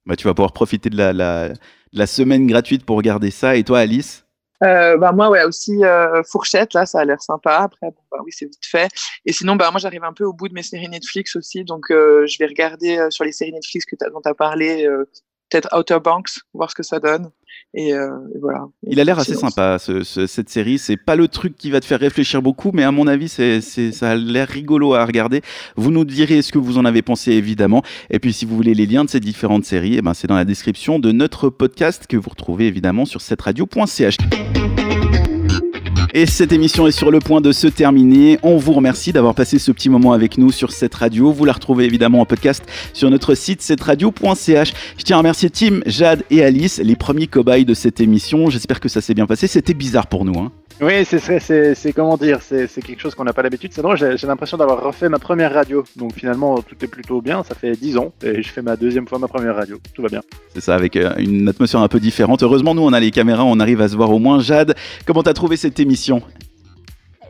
Bah, 0.05 0.15
tu 0.15 0.25
vas 0.25 0.33
pouvoir 0.33 0.51
profiter 0.51 0.89
de 0.89 0.97
la, 0.97 1.13
la, 1.13 1.49
de 1.49 1.55
la 1.93 2.07
semaine 2.07 2.45
gratuite 2.45 2.85
pour 2.85 2.97
regarder 2.97 3.31
ça. 3.31 3.55
Et 3.55 3.63
toi, 3.63 3.79
Alice? 3.79 4.25
Euh, 4.63 4.95
bah 4.97 5.11
moi 5.11 5.29
ouais 5.29 5.43
aussi 5.43 5.83
euh, 5.83 6.21
fourchette 6.23 6.73
là 6.73 6.85
ça 6.85 7.01
a 7.01 7.05
l'air 7.05 7.21
sympa 7.21 7.57
après 7.57 7.87
bon 7.87 8.01
bah 8.09 8.19
oui 8.23 8.31
c'est 8.31 8.45
vite 8.45 8.65
fait 8.65 8.87
et 9.25 9.33
sinon 9.33 9.57
bah 9.57 9.69
moi 9.71 9.79
j'arrive 9.79 10.05
un 10.05 10.13
peu 10.13 10.23
au 10.23 10.31
bout 10.31 10.47
de 10.47 10.53
mes 10.53 10.63
séries 10.63 10.87
Netflix 10.87 11.35
aussi 11.35 11.65
donc 11.65 11.91
euh, 11.91 12.25
je 12.27 12.37
vais 12.39 12.45
regarder 12.45 12.97
euh, 12.97 13.09
sur 13.09 13.25
les 13.25 13.33
séries 13.33 13.51
Netflix 13.51 13.83
que 13.85 13.97
t'as- 13.97 14.09
dont 14.09 14.21
tu 14.21 14.29
as 14.29 14.33
parlé 14.35 14.85
euh, 14.85 15.09
peut-être 15.53 15.77
Outer 15.77 15.97
Banks, 16.03 16.39
voir 16.53 16.69
ce 16.69 16.75
que 16.75 16.83
ça 16.83 16.99
donne. 16.99 17.29
Et, 17.75 17.93
euh, 17.93 18.07
et 18.35 18.39
voilà. 18.39 18.65
Il 18.87 18.99
a 18.99 19.03
l'air 19.03 19.17
assez 19.19 19.33
sympa, 19.35 19.77
ce- 19.79 20.03
ce- 20.03 20.27
cette 20.27 20.49
série. 20.49 20.77
C'est 20.77 20.97
pas 20.97 21.15
le 21.15 21.27
truc 21.27 21.55
qui 21.55 21.71
va 21.71 21.79
te 21.79 21.85
faire 21.85 21.99
réfléchir 21.99 22.41
beaucoup, 22.41 22.71
mais 22.73 22.83
à 22.83 22.91
mon 22.91 23.07
avis, 23.07 23.29
c'est- 23.29 23.61
ça 23.61 24.11
a 24.11 24.15
l'air 24.15 24.47
rigolo 24.47 24.93
à 24.95 25.05
regarder. 25.05 25.41
Vous 25.75 25.89
nous 25.91 26.05
direz 26.05 26.41
ce 26.41 26.51
que 26.51 26.59
vous 26.59 26.77
en 26.77 26.85
avez 26.85 27.01
pensé, 27.01 27.31
évidemment. 27.31 27.81
Et 28.11 28.19
puis, 28.19 28.33
si 28.33 28.45
vous 28.45 28.55
voulez 28.55 28.73
les 28.73 28.85
liens 28.85 29.03
de 29.05 29.09
ces 29.09 29.19
différentes 29.19 29.65
séries, 29.65 29.95
eh 29.97 30.01
ben, 30.01 30.13
c'est 30.13 30.27
dans 30.27 30.35
la 30.35 30.45
description 30.45 30.99
de 30.99 31.11
notre 31.11 31.49
podcast 31.49 32.05
que 32.07 32.17
vous 32.17 32.29
retrouvez 32.29 32.67
évidemment 32.67 33.05
sur 33.05 33.21
cette 33.21 33.41
radio.ch. 33.41 34.17
Et 36.15 36.27
cette 36.27 36.51
émission 36.51 36.85
est 36.85 36.91
sur 36.91 37.09
le 37.09 37.17
point 37.17 37.41
de 37.41 37.51
se 37.51 37.65
terminer. 37.65 38.37
On 38.43 38.57
vous 38.57 38.73
remercie 38.73 39.11
d'avoir 39.11 39.33
passé 39.33 39.57
ce 39.57 39.71
petit 39.71 39.89
moment 39.89 40.13
avec 40.13 40.37
nous 40.37 40.51
sur 40.51 40.71
cette 40.71 40.93
radio. 40.93 41.31
Vous 41.31 41.43
la 41.43 41.53
retrouvez 41.53 41.85
évidemment 41.85 42.19
en 42.19 42.25
podcast 42.27 42.63
sur 42.93 43.09
notre 43.09 43.33
site 43.33 43.63
cetteradio.ch. 43.63 44.73
Je 44.95 45.03
tiens 45.03 45.15
à 45.15 45.19
remercier 45.19 45.49
Tim, 45.49 45.79
Jade 45.87 46.23
et 46.29 46.43
Alice, 46.43 46.79
les 46.83 46.95
premiers 46.95 47.25
cobayes 47.25 47.65
de 47.65 47.73
cette 47.73 47.99
émission. 47.99 48.51
J'espère 48.51 48.79
que 48.79 48.89
ça 48.89 49.01
s'est 49.01 49.15
bien 49.15 49.25
passé. 49.25 49.47
C'était 49.47 49.73
bizarre 49.73 50.05
pour 50.05 50.23
nous. 50.23 50.39
Hein. 50.39 50.51
Oui, 50.81 51.05
c'est- 51.05 51.93
comment 51.93 52.17
dire, 52.17 52.39
c'est 52.41 52.67
quelque 52.81 52.99
chose 52.99 53.15
qu'on 53.15 53.23
n'a 53.23 53.33
pas 53.33 53.41
l'habitude. 53.43 53.71
C'est 53.73 53.81
drôle, 53.81 53.97
j'ai 53.97 54.27
l'impression 54.27 54.57
d'avoir 54.57 54.83
refait 54.83 55.07
ma 55.07 55.19
première 55.19 55.53
radio. 55.53 55.83
Donc 55.95 56.13
finalement, 56.13 56.61
tout 56.61 56.75
est 56.81 56.87
plutôt 56.87 57.21
bien. 57.21 57.43
Ça 57.43 57.55
fait 57.55 57.73
10 57.73 57.97
ans 57.97 58.11
et 58.23 58.41
je 58.41 58.49
fais 58.49 58.61
ma 58.61 58.75
deuxième 58.75 59.07
fois 59.07 59.19
ma 59.19 59.27
première 59.27 59.55
radio. 59.55 59.77
Tout 59.93 60.01
va 60.01 60.09
bien. 60.09 60.21
C'est 60.53 60.61
ça, 60.61 60.75
avec 60.75 60.95
euh, 60.95 61.13
une 61.17 61.47
atmosphère 61.47 61.81
un 61.81 61.87
peu 61.87 61.99
différente. 61.99 62.43
Heureusement, 62.43 62.73
nous, 62.75 62.81
on 62.81 62.91
a 62.93 62.99
les 62.99 63.11
caméras, 63.11 63.43
on 63.45 63.59
arrive 63.59 63.81
à 63.81 63.87
se 63.87 63.95
voir 63.95 64.11
au 64.11 64.19
moins. 64.19 64.39
Jade, 64.39 64.75
comment 65.05 65.23
t'as 65.23 65.33
trouvé 65.33 65.57
cette 65.57 65.79
émission? 65.79 66.21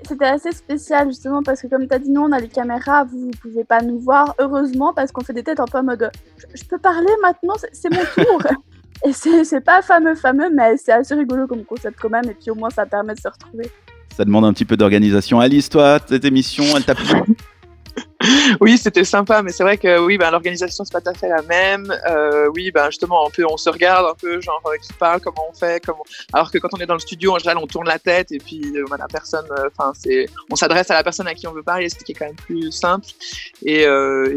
C'était 0.06 0.26
assez 0.26 0.52
spécial 0.52 1.08
justement 1.08 1.41
parce 1.44 1.62
que 1.62 1.68
comme 1.68 1.88
tu 1.88 1.94
as 1.94 2.00
dit, 2.00 2.10
nous 2.10 2.22
on 2.22 2.32
a 2.34 2.39
les 2.39 2.50
caméras, 2.50 3.06
vous 3.06 3.28
ne 3.28 3.32
pouvez 3.32 3.64
pas 3.64 3.82
nous 3.82 4.00
voir, 4.00 4.36
heureusement, 4.38 4.94
parce 4.94 5.14
qu'on 5.14 5.24
fait 5.24 5.32
des 5.32 5.44
têtes 5.44 5.62
un 5.62 5.66
peu 5.66 5.78
en 5.78 5.84
mode 5.84 6.10
je, 6.38 6.46
je 6.62 6.66
peux 6.66 6.78
parler 6.78 7.08
maintenant, 7.22 7.54
c'est 7.72 7.89
mon 7.89 8.02
tour. 8.14 8.41
et 9.06 9.14
c'est 9.14 9.62
pas 9.62 9.82
fameux, 9.82 10.16
fameux, 10.16 10.49
mais 10.49 10.78
c'est 10.78 10.93
assez 10.93 11.14
rigolo 11.16 11.47
comme 11.47 11.64
concept 11.64 11.97
quand 12.01 12.10
même, 12.10 12.26
et 12.26 12.34
puis 12.34 12.51
au 12.51 12.56
moins 12.56 12.70
ça 12.70 12.86
permet 12.86 13.14
de 13.14 13.20
se 13.20 13.28
retrouver. 13.28 13.70
Ça 14.16 14.24
demande 14.26 14.45
un 14.45 14.54
petit 14.54 14.66
peu 14.66 14.78
d'organisation. 14.78 15.39
Alice, 15.39 15.70
toi, 15.70 15.99
cette 16.06 16.26
émission, 16.26 16.64
elle 16.76 16.84
t'a 16.84 16.95
plu? 16.95 17.06
Oui, 18.61 18.78
c'était 18.78 19.03
sympa, 19.03 19.41
mais 19.41 19.51
c'est 19.51 19.63
vrai 19.63 19.78
que 19.78 19.99
oui, 19.99 20.17
ben, 20.17 20.32
l'organisation 20.32 20.84
c'est 20.84 20.93
pas 20.93 21.01
tout 21.01 21.09
à 21.09 21.13
fait 21.13 21.30
la 21.30 21.41
même. 21.43 21.93
Euh, 22.09 22.49
oui, 22.53 22.71
ben 22.71 22.86
justement, 22.88 23.28
un 23.28 23.30
peu, 23.30 23.45
on 23.49 23.57
se 23.57 23.69
regarde 23.69 24.05
un 24.05 24.15
peu, 24.15 24.41
genre 24.41 24.61
euh, 24.65 24.78
qui 24.82 24.93
parle, 24.93 25.19
comment 25.21 25.47
on 25.49 25.53
fait, 25.53 25.84
comment. 25.84 26.03
Alors 26.32 26.51
que 26.51 26.57
quand 26.57 26.69
on 26.74 26.78
est 26.78 26.86
dans 26.86 26.93
le 26.93 26.99
studio, 26.99 27.34
en 27.34 27.39
général, 27.39 27.57
on 27.61 27.67
tourne 27.67 27.88
la 27.88 27.99
tête 27.99 28.32
et 28.32 28.38
puis 28.38 28.61
euh, 28.76 28.86
la 28.97 29.07
personne, 29.07 29.45
on 30.49 30.55
s'adresse 30.55 30.89
à 30.91 30.95
la 30.95 31.03
personne 31.03 31.28
à 31.28 31.34
qui 31.34 31.47
on 31.47 31.53
veut 31.53 31.63
parler, 31.63 31.89
ce 31.89 31.95
qui 31.95 32.11
est 32.11 32.15
quand 32.15 32.26
même 32.26 32.36
plus 32.36 32.71
simple. 32.71 33.07
Et, 33.63 33.86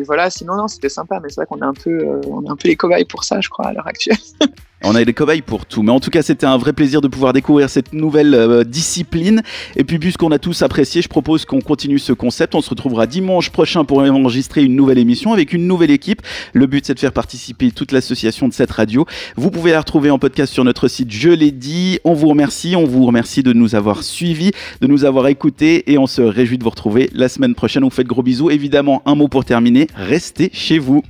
voilà, 0.05 0.31
sinon 0.31 0.57
non, 0.57 0.69
c'était 0.69 0.89
sympa, 0.89 1.21
mais 1.21 1.29
c'est 1.29 1.37
vrai 1.37 1.47
qu'on 1.47 1.61
est 1.61 1.65
un 1.65 1.75
peu, 1.75 2.21
on 2.27 2.45
est 2.45 2.51
un 2.51 2.57
peu 2.57 2.69
les 2.69 2.77
cobayes 2.77 3.05
pour 3.05 3.25
ça, 3.25 3.41
je 3.41 3.49
crois, 3.49 3.67
à 3.67 3.73
l'heure 3.73 3.87
actuelle. 3.87 4.17
On 4.85 4.95
a 4.95 5.05
des 5.05 5.15
cobayes 5.15 5.41
pour 5.41 5.65
tout, 5.65 5.83
mais 5.83 5.91
en 5.91 6.01
tout 6.01 6.11
cas 6.11 6.21
c'était 6.23 6.47
un 6.47 6.59
vrai 6.59 6.73
plaisir 6.75 7.01
de 7.01 7.09
pouvoir 7.09 7.33
découvrir 7.33 7.71
cette 7.71 7.95
nouvelle 7.95 8.35
euh, 8.35 8.63
discipline. 8.63 9.43
Et 9.75 9.85
puis 9.85 9.99
puisqu'on 9.99 10.31
a 10.31 10.39
tous 10.39 10.63
apprécié, 10.63 11.01
je 11.01 11.09
propose 11.09 11.47
qu'on 11.47 11.61
continue 11.61 11.99
ce 11.99 12.13
concept. 12.13 12.55
On 12.55 12.61
se 12.61 12.71
retrouvera 12.71 13.07
dimanche 13.07 13.51
prochain 13.51 13.85
pour 13.85 13.99
enregistrer 13.99 14.63
une 14.63 14.77
nouvelle 14.77 14.99
émission 14.99 15.33
avec 15.33 15.55
une 15.55 15.67
nouvelle 15.67 15.91
équipe. 15.91 16.21
Le 16.53 16.67
but 16.67 16.85
c'est 16.85 16.95
de 16.95 16.99
faire 16.99 17.13
participer 17.13 17.71
toute 17.71 17.91
l'association 17.91 18.49
de 18.49 18.53
cette 18.53 18.71
radio. 18.71 19.07
Vous 19.37 19.51
pouvez 19.51 19.73
la 19.73 19.81
retrouver 19.81 20.11
en 20.11 20.19
podcast 20.19 20.53
sur 20.53 20.63
notre 20.63 20.89
site, 20.89 21.11
je 21.11 21.31
l'ai 21.31 21.53
dit. 21.53 21.99
On 22.05 22.13
vous 22.13 22.29
remercie, 22.29 22.77
on 22.77 22.85
vous 22.85 23.07
remercie 23.07 23.43
de 23.43 23.55
nous 23.55 23.75
avoir 23.75 24.03
suivis, 24.03 24.53
de 24.83 24.87
nous 24.87 25.07
avoir 25.07 25.27
écoutés 25.29 25.91
et 25.91 25.97
on 25.97 26.07
se 26.07 26.21
réjouit 26.21 26.59
de 26.59 26.65
vous 26.65 26.71
retrouver 26.71 27.09
la 27.15 27.31
semaine 27.31 27.55
prochaine. 27.55 27.83
On 27.83 27.89
vous 27.89 27.95
fait 27.95 28.05
de 28.05 28.09
gros 28.09 28.23
bisous. 28.23 28.51
Évidemment, 28.51 29.03
un 29.07 29.15
mot 29.15 29.29
pour 29.29 29.47
terminer, 29.47 29.87
restez 29.97 30.51
chez 30.53 30.79
vous. 30.79 31.03